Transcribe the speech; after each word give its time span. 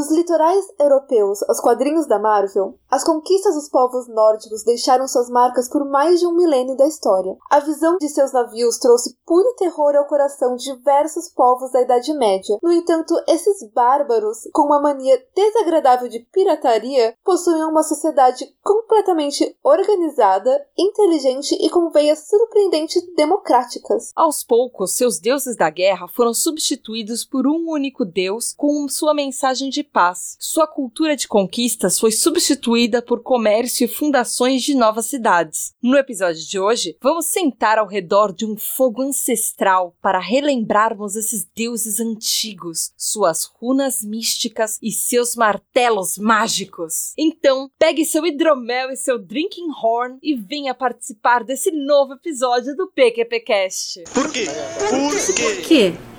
Dos 0.00 0.10
litorais 0.12 0.64
europeus 0.78 1.42
aos 1.42 1.60
quadrinhos 1.60 2.06
da 2.06 2.18
Marvel, 2.18 2.74
as 2.90 3.04
conquistas 3.04 3.54
dos 3.54 3.68
povos 3.68 4.08
nórdicos 4.08 4.64
deixaram 4.64 5.06
suas 5.06 5.28
marcas 5.28 5.68
por 5.68 5.84
mais 5.84 6.18
de 6.18 6.26
um 6.26 6.34
milênio 6.34 6.74
da 6.74 6.86
história. 6.86 7.36
A 7.50 7.60
visão 7.60 7.98
de 7.98 8.08
seus 8.08 8.32
navios 8.32 8.78
trouxe 8.78 9.14
puro 9.26 9.54
terror 9.58 9.94
ao 9.94 10.06
coração 10.06 10.56
de 10.56 10.64
diversos 10.64 11.28
povos 11.28 11.70
da 11.70 11.82
Idade 11.82 12.14
Média. 12.14 12.56
No 12.62 12.72
entanto, 12.72 13.14
esses 13.28 13.62
bárbaros, 13.74 14.38
com 14.54 14.62
uma 14.62 14.80
mania 14.80 15.22
desagradável 15.36 16.08
de 16.08 16.20
pirataria, 16.32 17.14
possuíam 17.22 17.68
uma 17.68 17.82
sociedade 17.82 18.46
completamente 18.62 19.54
organizada, 19.62 20.66
inteligente 20.78 21.54
e 21.60 21.68
com 21.68 21.90
veias 21.90 22.26
surpreendentes 22.26 23.02
democráticas. 23.14 24.12
Aos 24.16 24.42
poucos, 24.42 24.96
seus 24.96 25.18
deuses 25.18 25.56
da 25.56 25.68
guerra 25.68 26.08
foram 26.08 26.32
substituídos 26.32 27.22
por 27.22 27.46
um 27.46 27.68
único 27.68 28.06
deus 28.06 28.54
com 28.56 28.88
sua 28.88 29.12
mensagem 29.12 29.68
de 29.68 29.89
paz. 29.92 30.36
Sua 30.38 30.66
cultura 30.66 31.16
de 31.16 31.28
conquistas 31.28 31.98
foi 31.98 32.12
substituída 32.12 33.02
por 33.02 33.22
comércio 33.22 33.84
e 33.84 33.88
fundações 33.88 34.62
de 34.62 34.74
novas 34.74 35.06
cidades. 35.06 35.74
No 35.82 35.96
episódio 35.96 36.44
de 36.44 36.58
hoje, 36.58 36.96
vamos 37.02 37.26
sentar 37.26 37.78
ao 37.78 37.86
redor 37.86 38.32
de 38.32 38.46
um 38.46 38.56
fogo 38.56 39.02
ancestral 39.02 39.94
para 40.00 40.18
relembrarmos 40.18 41.16
esses 41.16 41.46
deuses 41.54 42.00
antigos, 42.00 42.92
suas 42.96 43.44
runas 43.44 44.02
místicas 44.02 44.78
e 44.82 44.90
seus 44.92 45.36
martelos 45.36 46.18
mágicos. 46.18 47.12
Então, 47.16 47.70
pegue 47.78 48.04
seu 48.04 48.24
hidromel 48.24 48.90
e 48.90 48.96
seu 48.96 49.18
drinking 49.18 49.70
horn 49.82 50.18
e 50.22 50.34
venha 50.34 50.74
participar 50.74 51.44
desse 51.44 51.70
novo 51.70 52.14
episódio 52.14 52.76
do 52.76 52.88
PQPcast. 52.88 54.04
Por 54.14 54.30
quê? 54.30 54.46
Por 54.88 55.34
quê? 55.34 55.42
Por 55.42 55.62
quê? 55.66 56.09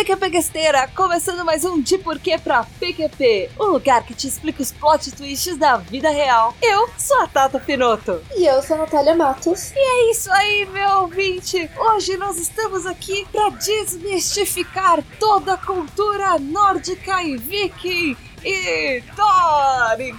galerinha 0.00 0.16
PQP 0.16 0.30
Guesteira, 0.30 0.88
começando 0.94 1.44
mais 1.44 1.64
um 1.64 1.80
De 1.80 1.98
Porquê 1.98 2.38
pra 2.38 2.64
PQP, 2.78 3.50
o 3.58 3.66
lugar 3.66 4.02
que 4.02 4.14
te 4.14 4.26
explica 4.26 4.62
os 4.62 4.72
plot 4.72 5.12
twists 5.12 5.58
da 5.58 5.76
vida 5.76 6.08
real. 6.10 6.54
Eu 6.62 6.88
sou 6.96 7.20
a 7.20 7.26
Tata 7.26 7.60
Pinoto. 7.60 8.22
E 8.34 8.46
eu 8.46 8.62
sou 8.62 8.76
a 8.76 8.80
Natália 8.80 9.14
Matos. 9.14 9.72
É 9.76 10.10
isso 10.10 10.32
aí, 10.32 10.66
meu 10.72 11.00
ouvinte! 11.00 11.70
Hoje 11.76 12.16
nós 12.16 12.38
estamos 12.38 12.86
aqui 12.86 13.26
para 13.30 13.50
desmistificar 13.50 15.02
toda 15.18 15.54
a 15.54 15.58
cultura 15.58 16.38
nórdica 16.38 17.22
e 17.22 17.36
viking 17.36 18.16
e 18.42 19.02
Thor! 19.14 20.00
e 20.00 20.14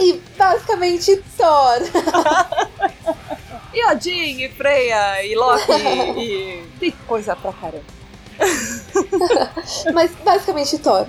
E 0.00 0.22
basicamente 0.38 1.22
Thor. 1.36 1.80
E 3.76 3.84
Odin, 3.92 4.42
e 4.42 4.48
Freya, 4.48 5.22
e 5.22 5.34
Loki, 5.34 5.70
e 6.16 6.64
tem 6.80 6.90
coisa 7.06 7.36
pra 7.36 7.52
caramba. 7.52 7.84
Mas 9.92 10.12
basicamente 10.24 10.78
Thor. 10.78 11.06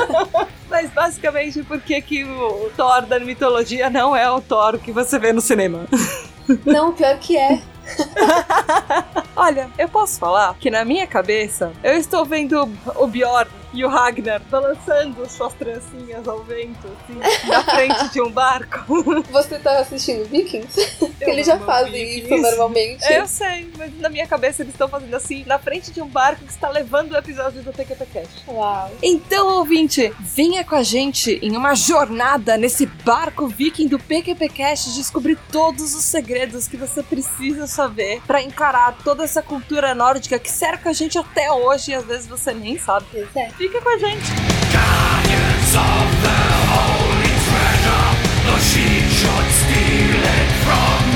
Mas 0.68 0.90
basicamente 0.90 1.62
porque 1.62 2.02
que 2.02 2.22
o 2.22 2.70
Thor 2.76 3.06
da 3.06 3.18
mitologia 3.18 3.88
não 3.88 4.14
é 4.14 4.30
o 4.30 4.42
Thor 4.42 4.78
que 4.78 4.92
você 4.92 5.18
vê 5.18 5.32
no 5.32 5.40
cinema. 5.40 5.86
Não, 6.66 6.92
pior 6.92 7.18
que 7.18 7.38
é. 7.38 7.62
Olha, 9.34 9.70
eu 9.78 9.88
posso 9.88 10.18
falar 10.18 10.54
que 10.58 10.70
na 10.70 10.84
minha 10.84 11.06
cabeça 11.06 11.72
eu 11.82 11.94
estou 11.94 12.26
vendo 12.26 12.68
o 12.96 13.06
Bjorn 13.06 13.50
e 13.72 13.84
o 13.84 13.88
Ragnar 13.88 14.42
balançando 14.50 15.28
suas 15.28 15.52
trancinhas 15.54 16.26
ao 16.28 16.42
vento, 16.42 16.86
assim, 16.86 17.48
na 17.48 17.62
frente 17.62 18.12
de 18.12 18.20
um 18.20 18.30
barco. 18.30 19.02
Você 19.30 19.58
tá 19.58 19.78
assistindo 19.78 20.28
Vikings? 20.28 20.98
Eu 21.20 21.28
eles 21.28 21.46
já 21.46 21.58
fazem 21.58 21.92
Vikings. 21.92 22.34
isso 22.34 22.42
normalmente. 22.42 23.12
Eu 23.12 23.26
sei, 23.26 23.70
mas 23.76 23.98
na 23.98 24.08
minha 24.08 24.26
cabeça 24.26 24.62
eles 24.62 24.74
estão 24.74 24.88
fazendo 24.88 25.14
assim, 25.14 25.44
na 25.46 25.58
frente 25.58 25.90
de 25.90 26.02
um 26.02 26.08
barco 26.08 26.44
que 26.44 26.50
está 26.50 26.68
levando 26.68 27.12
o 27.12 27.16
episódio 27.16 27.62
do 27.62 27.72
PQPcast. 27.72 28.44
Uau. 28.48 28.90
Então, 29.02 29.56
ouvinte, 29.56 30.12
venha 30.20 30.64
com 30.64 30.74
a 30.74 30.82
gente 30.82 31.38
em 31.42 31.56
uma 31.56 31.74
jornada 31.74 32.56
nesse 32.56 32.86
barco 32.86 33.46
viking 33.46 33.88
do 33.88 33.98
PQPcast 33.98 34.94
descobrir 34.94 35.38
todos 35.50 35.94
os 35.94 36.04
segredos 36.04 36.68
que 36.68 36.76
você 36.76 37.02
precisa 37.02 37.66
saber 37.66 38.20
para 38.26 38.42
encarar 38.42 38.96
toda 39.02 39.24
essa 39.24 39.42
cultura 39.42 39.94
nórdica 39.94 40.38
que 40.38 40.50
cerca 40.50 40.90
a 40.90 40.92
gente 40.92 41.18
até 41.18 41.50
hoje 41.50 41.92
e 41.92 41.94
às 41.94 42.04
vezes 42.04 42.26
você 42.26 42.52
nem 42.52 42.78
sabe. 42.78 43.06
Pois 43.10 43.36
é. 43.36 43.50
Fica 43.62 43.80
com 43.80 43.90
a 43.90 43.96
gente. 43.96 44.32
The 45.72 46.38
Holy 46.72 47.32
Treasure, 47.46 48.08
though 48.44 48.58
she 48.58 49.08
should 49.08 49.50
steal 49.52 50.20
it 50.20 50.50
from 50.64 51.11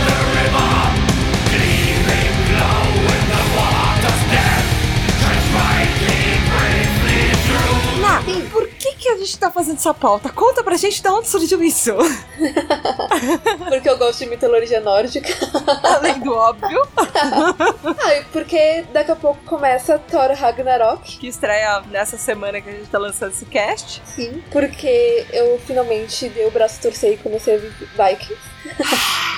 gente 9.26 9.38
tá 9.38 9.50
fazendo 9.50 9.76
essa 9.76 9.92
pauta? 9.92 10.30
Conta 10.30 10.62
pra 10.62 10.76
gente 10.76 11.02
de 11.02 11.08
onde 11.08 11.28
surgiu 11.28 11.62
isso. 11.62 11.92
Porque 13.68 13.88
eu 13.88 13.98
gosto 13.98 14.20
de 14.20 14.26
mitologia 14.30 14.80
nórdica. 14.80 15.28
Além 15.82 16.18
do 16.20 16.32
óbvio, 16.32 16.80
Ah, 16.96 18.14
e 18.14 18.24
porque 18.24 18.84
daqui 18.92 19.10
a 19.10 19.16
pouco 19.16 19.40
começa 19.44 19.98
Thor 19.98 20.30
Ragnarok. 20.32 21.18
que 21.18 21.28
estreia 21.28 21.80
nessa 21.90 22.16
semana 22.16 22.60
que 22.60 22.68
a 22.68 22.72
gente 22.72 22.88
tá 22.88 22.98
lançando 22.98 23.32
esse 23.32 23.44
cast. 23.46 24.02
Sim. 24.06 24.42
Porque 24.50 25.26
eu 25.32 25.58
finalmente 25.66 26.28
dei 26.28 26.46
o 26.46 26.50
braço 26.50 26.80
torcer 26.80 27.14
e 27.14 27.16
comecei 27.16 27.54
a 27.56 27.58
ver 27.58 27.70
Vikings. 27.72 28.55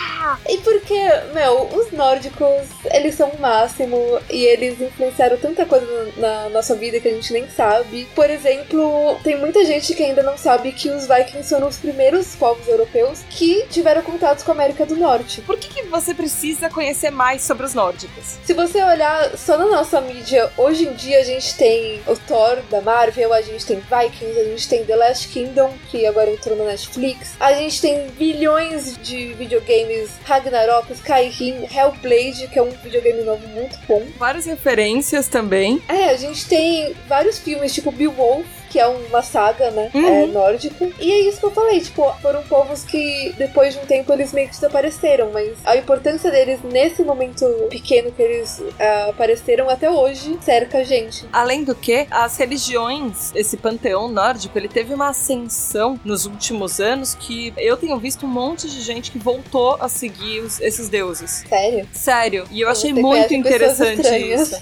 E 0.49 0.59
porque, 0.59 0.99
meu, 1.35 1.69
os 1.75 1.93
nórdicos, 1.93 2.69
eles 2.91 3.15
são 3.15 3.29
o 3.29 3.41
máximo 3.41 4.21
e 4.31 4.45
eles 4.45 4.81
influenciaram 4.81 5.37
tanta 5.37 5.65
coisa 5.65 5.87
na, 6.17 6.49
nossa 6.51 6.75
vida 6.75 7.01
que 7.01 7.09
a 7.09 7.13
gente 7.13 7.33
nem 7.33 7.49
sabe. 7.49 8.09
Por 8.15 8.29
exemplo, 8.29 9.19
tem 9.23 9.37
muita 9.39 9.65
gente 9.65 9.95
que 9.95 10.03
ainda 10.03 10.23
não 10.23 10.37
sabe 10.37 10.73
que 10.73 10.91
os 10.91 11.07
vikings 11.07 11.49
foram 11.49 11.69
os 11.69 11.79
primeiros 11.79 12.35
povos 12.35 12.67
europeus 12.67 13.23
que 13.31 13.67
tiveram 13.71 14.03
contatos 14.03 14.43
com 14.43 14.53
a 14.53 14.55
América 14.55 14.85
do 14.85 14.97
Norte. 14.97 15.41
Por 15.43 15.57
que, 15.59 15.69
que 15.69 15.83
você 15.89 16.15
precisa 16.15 16.69
conhecer 16.69 17.11
mais 17.11 17.43
sobre 17.43 17.65
os 17.65 17.75
nórdicos? 17.75 18.39
Se 18.45 18.55
você 18.55 18.83
olhar 18.83 19.37
só 19.37 19.57
na 19.57 19.67
nossa 19.67 20.01
mídia, 20.01 20.51
hoje 20.57 20.87
em 20.87 20.95
dia 20.95 21.21
a 21.21 21.25
gente 21.25 21.55
tem 21.57 22.01
o 22.07 22.17
Thor 22.17 22.59
da 22.71 22.81
Marvel, 22.81 23.33
a 23.33 23.43
gente 23.43 23.65
tem 23.65 23.79
Vikings, 23.79 24.39
a 24.39 24.45
gente 24.45 24.69
tem 24.69 24.85
The 24.85 24.97
Last 24.97 25.29
Kingdom, 25.29 25.73
que 25.91 26.07
agora 26.07 26.31
entrou 26.31 26.57
na 26.57 26.65
Netflix, 26.65 27.35
a 27.39 27.53
gente 27.53 27.81
tem 27.81 28.09
bilhões 28.11 28.97
de 28.99 29.18
videogames, 29.27 30.11
Ragnarok, 30.25 30.93
Skyrim, 30.93 31.67
Hellblade, 31.71 32.49
que 32.49 32.59
é 32.59 32.63
um 32.63 32.71
videogame 32.71 33.23
novo 33.23 33.47
muito 33.49 33.79
bom. 33.87 34.03
Várias 34.17 34.47
referências 34.47 35.29
também. 35.29 35.83
É, 35.89 36.11
a 36.11 36.17
gente 36.17 36.47
tem 36.49 36.95
vários 37.07 37.39
filmes, 37.39 37.75
tipo 37.75 37.91
Beowulf, 37.91 38.47
que 38.71 38.79
é 38.79 38.87
uma 38.87 39.23
saga, 39.23 39.71
né, 39.71 39.91
Uhum. 39.95 40.07
é, 40.07 40.27
nórdica. 40.27 40.89
E 40.99 41.11
é 41.13 41.21
isso 41.21 41.39
que 41.41 41.47
eu 41.47 41.51
falei, 41.51 41.81
tipo, 41.81 42.03
foram 42.21 42.43
povos 42.45 42.85
que 42.85 43.35
depois 43.39 43.75
de 43.75 43.81
um 43.81 43.87
tempo 43.87 44.13
eles 44.13 44.33
meio 44.33 44.49
que 44.49 44.55
desapareceram, 44.55 45.31
mas 45.33 45.57
a 45.65 45.77
importância 45.77 46.31
deles 46.31 46.61
nesse 46.63 47.03
momento 47.03 47.45
pequeno 47.71 48.11
que 48.13 48.23
eles 48.23 48.63
ah, 48.79 49.07
apareceram 49.11 49.69
até 49.69 49.91
hoje 49.91 50.39
cerca 50.43 50.79
a 50.79 50.85
gente. 50.85 51.27
Além 51.33 51.65
do 51.65 51.75
que, 51.75 52.07
as 52.11 52.37
religiões, 52.37 53.33
esse 53.35 53.57
panteão 53.57 54.09
nórdico, 54.09 54.57
ele 54.59 54.69
teve 54.69 54.93
uma 54.95 55.09
ascensão 55.09 55.99
nos 56.05 56.27
últimos 56.27 56.81
anos 56.81 57.15
que 57.15 57.53
eu 57.57 57.77
tenho 57.77 57.99
visto 57.99 58.27
um 58.27 58.29
monte 58.29 58.69
de 58.69 58.81
gente 58.81 59.11
que 59.11 59.19
voltou 59.19 59.77
a 59.81 59.89
seguir 59.89 60.41
os- 60.41 60.61
esses 60.61 60.89
deuses. 60.89 61.45
Sério? 61.49 61.89
Sério, 61.93 62.45
e 62.51 62.61
eu 62.61 62.69
achei 62.69 62.93
Você 62.93 63.01
muito 63.01 63.35
interessante 63.35 64.09
isso. 64.17 64.57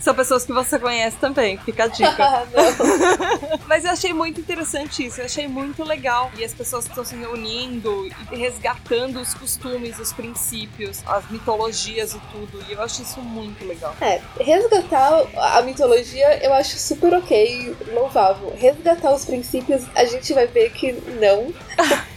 São 0.00 0.14
pessoas 0.14 0.44
que 0.44 0.52
você 0.52 0.78
conhece 0.78 1.16
também, 1.16 1.58
fica 1.58 1.84
a 1.84 1.86
dica. 1.88 2.08
Ah, 2.28 2.44
não. 2.52 3.47
Mas 3.66 3.84
eu 3.84 3.90
achei 3.90 4.12
muito 4.12 4.40
interessante 4.40 5.04
isso, 5.06 5.20
eu 5.20 5.24
achei 5.26 5.46
muito 5.48 5.82
legal. 5.84 6.30
E 6.38 6.44
as 6.44 6.52
pessoas 6.54 6.86
estão 6.86 7.04
se 7.04 7.14
reunindo 7.16 8.06
e 8.32 8.36
resgatando 8.36 9.20
os 9.20 9.34
costumes, 9.34 9.98
os 9.98 10.12
princípios, 10.12 11.00
as 11.06 11.28
mitologias 11.30 12.12
e 12.14 12.20
tudo. 12.32 12.62
E 12.68 12.72
eu 12.72 12.82
acho 12.82 13.02
isso 13.02 13.20
muito 13.20 13.64
legal. 13.66 13.94
É, 14.00 14.20
resgatar 14.40 15.22
a 15.36 15.62
mitologia 15.62 16.44
eu 16.44 16.52
acho 16.54 16.78
super 16.78 17.14
ok, 17.14 17.74
louvável. 17.92 18.52
Resgatar 18.56 19.12
os 19.14 19.24
princípios, 19.24 19.82
a 19.94 20.04
gente 20.04 20.32
vai 20.34 20.46
ver 20.46 20.70
que 20.72 20.92
não. 20.92 21.52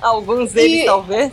Alguns 0.00 0.52
deles, 0.52 0.82
E- 0.82 0.84
talvez. 0.84 1.32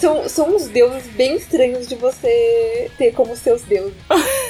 São, 0.00 0.28
são 0.28 0.56
uns 0.56 0.66
deuses 0.68 1.06
bem 1.08 1.36
estranhos 1.36 1.86
de 1.86 1.94
você 1.94 2.90
ter 2.96 3.12
como 3.12 3.36
seus 3.36 3.62
deuses. 3.62 3.94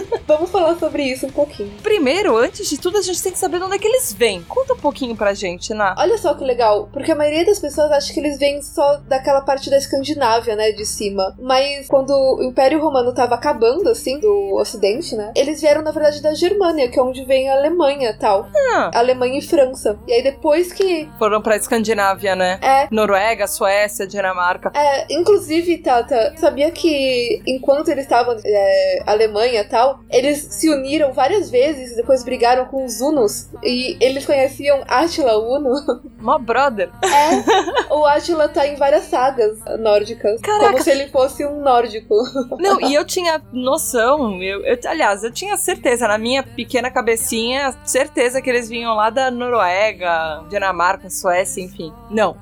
Vamos 0.26 0.50
falar 0.50 0.76
sobre 0.76 1.02
isso 1.04 1.26
um 1.26 1.30
pouquinho. 1.30 1.72
Primeiro, 1.82 2.36
antes 2.36 2.68
de 2.68 2.78
tudo, 2.78 2.98
a 2.98 3.02
gente 3.02 3.22
tem 3.22 3.32
que 3.32 3.38
saber 3.38 3.58
de 3.58 3.64
onde 3.64 3.76
é 3.76 3.78
que 3.78 3.86
eles 3.86 4.12
vêm. 4.12 4.42
Conta 4.42 4.74
um 4.74 4.78
pouquinho 4.78 5.16
pra 5.16 5.34
gente, 5.34 5.72
Ná. 5.72 5.94
Olha 5.98 6.18
só 6.18 6.34
que 6.34 6.44
legal, 6.44 6.88
porque 6.92 7.12
a 7.12 7.14
maioria 7.14 7.44
das 7.44 7.58
pessoas 7.58 7.90
acha 7.90 8.12
que 8.12 8.20
eles 8.20 8.38
vêm 8.38 8.60
só 8.62 8.96
daquela 9.08 9.40
parte 9.40 9.70
da 9.70 9.76
Escandinávia, 9.76 10.56
né, 10.56 10.72
de 10.72 10.84
cima. 10.84 11.34
Mas 11.40 11.86
quando 11.88 12.10
o 12.10 12.42
Império 12.42 12.80
Romano 12.80 13.12
tava 13.14 13.34
acabando, 13.34 13.88
assim, 13.88 14.18
do 14.18 14.54
Ocidente, 14.56 15.14
né, 15.14 15.32
eles 15.36 15.60
vieram, 15.60 15.82
na 15.82 15.90
verdade, 15.90 16.20
da 16.20 16.34
Germânia, 16.34 16.88
que 16.88 16.98
é 16.98 17.02
onde 17.02 17.24
vem 17.24 17.48
a 17.48 17.56
Alemanha 17.56 18.10
e 18.10 18.18
tal. 18.18 18.48
Ah, 18.72 18.90
Alemanha 18.94 19.38
e 19.38 19.42
França. 19.42 19.98
E 20.06 20.12
aí 20.12 20.22
depois 20.22 20.72
que. 20.72 21.08
foram 21.18 21.40
pra 21.40 21.56
Escandinávia, 21.56 22.34
né? 22.34 22.58
É. 22.62 22.88
Noruega, 22.90 23.46
Suécia, 23.46 24.06
Dinamarca. 24.06 24.72
É, 24.74 25.06
inclusive, 25.10 25.78
Tata, 25.78 26.34
sabia 26.36 26.70
que 26.70 27.42
enquanto 27.46 27.88
eles 27.88 28.04
estavam 28.04 28.36
é, 28.44 29.02
Alemanha 29.06 29.60
e 29.60 29.64
tal, 29.86 30.00
eles 30.10 30.38
se 30.50 30.68
uniram 30.70 31.12
várias 31.12 31.50
vezes 31.50 31.92
e 31.92 31.96
depois 31.96 32.24
brigaram 32.24 32.66
com 32.66 32.84
os 32.84 33.00
Hunos. 33.00 33.48
E 33.62 33.96
eles 34.00 34.24
conheciam 34.26 34.82
Átila 34.86 35.38
Uno. 35.38 35.70
Mó 36.20 36.38
brother. 36.38 36.90
É, 37.04 37.92
o 37.94 38.04
Átila 38.04 38.48
tá 38.48 38.66
em 38.66 38.76
várias 38.76 39.04
sagas 39.04 39.58
nórdicas. 39.78 40.40
Caraca. 40.40 40.70
Como 40.72 40.82
se 40.82 40.90
ele 40.90 41.08
fosse 41.08 41.44
um 41.44 41.60
nórdico. 41.60 42.14
Não, 42.58 42.80
e 42.80 42.94
eu 42.94 43.04
tinha 43.04 43.40
noção, 43.52 44.42
eu, 44.42 44.64
eu- 44.64 44.78
aliás, 44.86 45.22
eu 45.22 45.30
tinha 45.30 45.56
certeza, 45.56 46.08
na 46.08 46.18
minha 46.18 46.42
pequena 46.42 46.90
cabecinha, 46.90 47.74
certeza 47.84 48.40
que 48.42 48.48
eles 48.50 48.68
vinham 48.68 48.94
lá 48.94 49.10
da 49.10 49.30
Noruega, 49.30 50.44
Dinamarca, 50.48 51.08
Suécia, 51.10 51.62
enfim. 51.62 51.92
Não, 52.10 52.36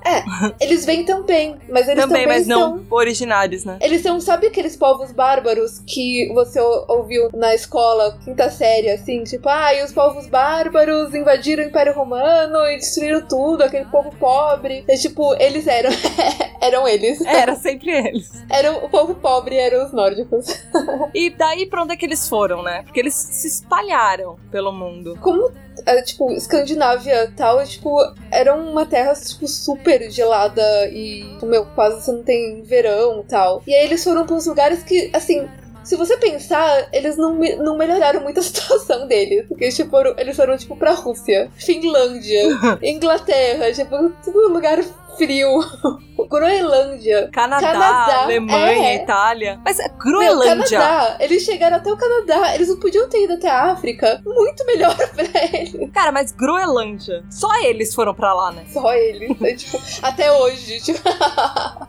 Eles 0.59 0.85
vêm 0.85 1.03
também, 1.05 1.55
mas 1.69 1.87
eles 1.87 2.03
também, 2.03 2.23
também, 2.23 2.27
mas 2.27 2.45
são. 2.47 2.77
não 2.77 2.85
originários, 2.89 3.65
né? 3.65 3.77
Eles 3.81 4.01
são, 4.01 4.19
sabe 4.19 4.47
aqueles 4.47 4.75
povos 4.75 5.11
bárbaros 5.11 5.79
que 5.85 6.31
você 6.33 6.59
ou- 6.59 6.85
na 7.33 7.53
escola, 7.53 8.17
quinta 8.23 8.49
série, 8.49 8.89
assim? 8.89 9.23
Tipo, 9.23 9.49
ah, 9.49 9.73
e 9.73 9.83
os 9.83 9.93
povos 9.93 10.27
bárbaros 10.27 11.13
invadiram 11.13 11.63
o 11.63 11.67
Império 11.67 11.93
Romano 11.93 12.65
e 12.67 12.77
destruíram 12.77 13.21
tudo, 13.27 13.63
aquele 13.63 13.85
povo 13.85 14.11
pobre. 14.19 14.83
É 14.87 14.95
tipo, 14.95 15.33
eles 15.35 15.67
eram. 15.67 15.89
eram 16.61 16.87
eles. 16.87 17.21
Era 17.21 17.55
sempre 17.55 17.91
eles. 17.91 18.31
Eram 18.49 18.83
o 18.83 18.89
povo 18.89 19.15
pobre, 19.15 19.55
eram 19.55 19.85
os 19.85 19.93
nórdicos. 19.93 20.45
E 21.13 21.29
daí 21.29 21.65
pra 21.65 21.83
onde 21.83 21.93
é 21.93 21.95
que 21.95 22.05
eles 22.05 22.27
foram, 22.27 22.61
né? 22.61 22.83
Porque 22.83 22.99
eles 22.99 23.13
se 23.13 23.47
espalharam 23.47 24.37
pelo 24.51 24.71
mundo. 24.71 25.17
Como, 25.21 25.49
é, 25.85 26.01
tipo, 26.01 26.31
Escandinávia 26.31 27.25
e 27.25 27.31
tal, 27.31 27.59
é, 27.59 27.65
tipo, 27.65 27.97
era 28.31 28.53
uma 28.53 28.85
terra, 28.85 29.13
tipo, 29.13 29.47
super 29.47 30.09
gelada 30.11 30.61
e, 30.89 31.23
tipo, 31.23 31.45
meu, 31.45 31.65
quase 31.67 32.01
você 32.01 32.11
não 32.11 32.23
tem 32.23 32.61
verão 32.63 33.21
e 33.21 33.23
tal. 33.23 33.63
E 33.65 33.73
aí 33.73 33.85
eles 33.85 34.03
foram 34.03 34.25
pra 34.25 34.35
uns 34.35 34.45
lugares 34.45 34.83
que, 34.83 35.09
assim, 35.13 35.47
se 35.85 35.95
você 35.95 36.17
pensar, 36.17 36.87
eles 36.91 37.15
não, 37.15 37.33
não 37.35 37.77
melhoraram 37.77 38.21
muito 38.21 38.39
a 38.39 38.43
situação 38.43 39.07
deles. 39.07 39.45
Porque, 39.47 39.69
tipo, 39.69 39.89
foram- 39.89 40.15
eles 40.17 40.35
foram, 40.35 40.57
tipo, 40.57 40.75
pra 40.75 40.91
Rússia, 40.91 41.49
Finlândia, 41.55 42.43
Inglaterra, 42.83 43.71
tipo, 43.71 44.09
tudo 44.23 44.49
lugar 44.49 44.79
frio. 45.15 45.59
Groenlândia. 46.29 47.29
Canadá, 47.31 47.71
Canadá, 47.71 48.23
Alemanha, 48.23 48.89
é. 48.89 48.95
Itália. 48.95 49.59
Mas 49.63 49.79
é 49.79 49.87
Meu, 49.87 49.97
Groenlândia. 49.97 50.79
Canadá, 50.79 51.17
eles 51.19 51.43
chegaram 51.43 51.77
até 51.77 51.91
o 51.91 51.97
Canadá, 51.97 52.55
eles 52.55 52.69
não 52.69 52.77
podiam 52.77 53.07
ter 53.07 53.23
ido 53.23 53.33
até 53.33 53.49
a 53.49 53.71
África. 53.71 54.21
Muito 54.25 54.65
melhor 54.65 54.95
pra 55.13 55.25
eles. 55.53 55.91
Cara, 55.93 56.11
mas 56.11 56.31
Groenlândia. 56.31 57.23
Só 57.29 57.49
eles 57.63 57.93
foram 57.93 58.13
pra 58.13 58.33
lá, 58.33 58.51
né? 58.51 58.65
Só 58.71 58.93
eles, 58.93 59.39
né? 59.39 59.53
tipo, 59.55 59.77
até 60.01 60.31
hoje, 60.31 60.79
tipo. 60.81 60.99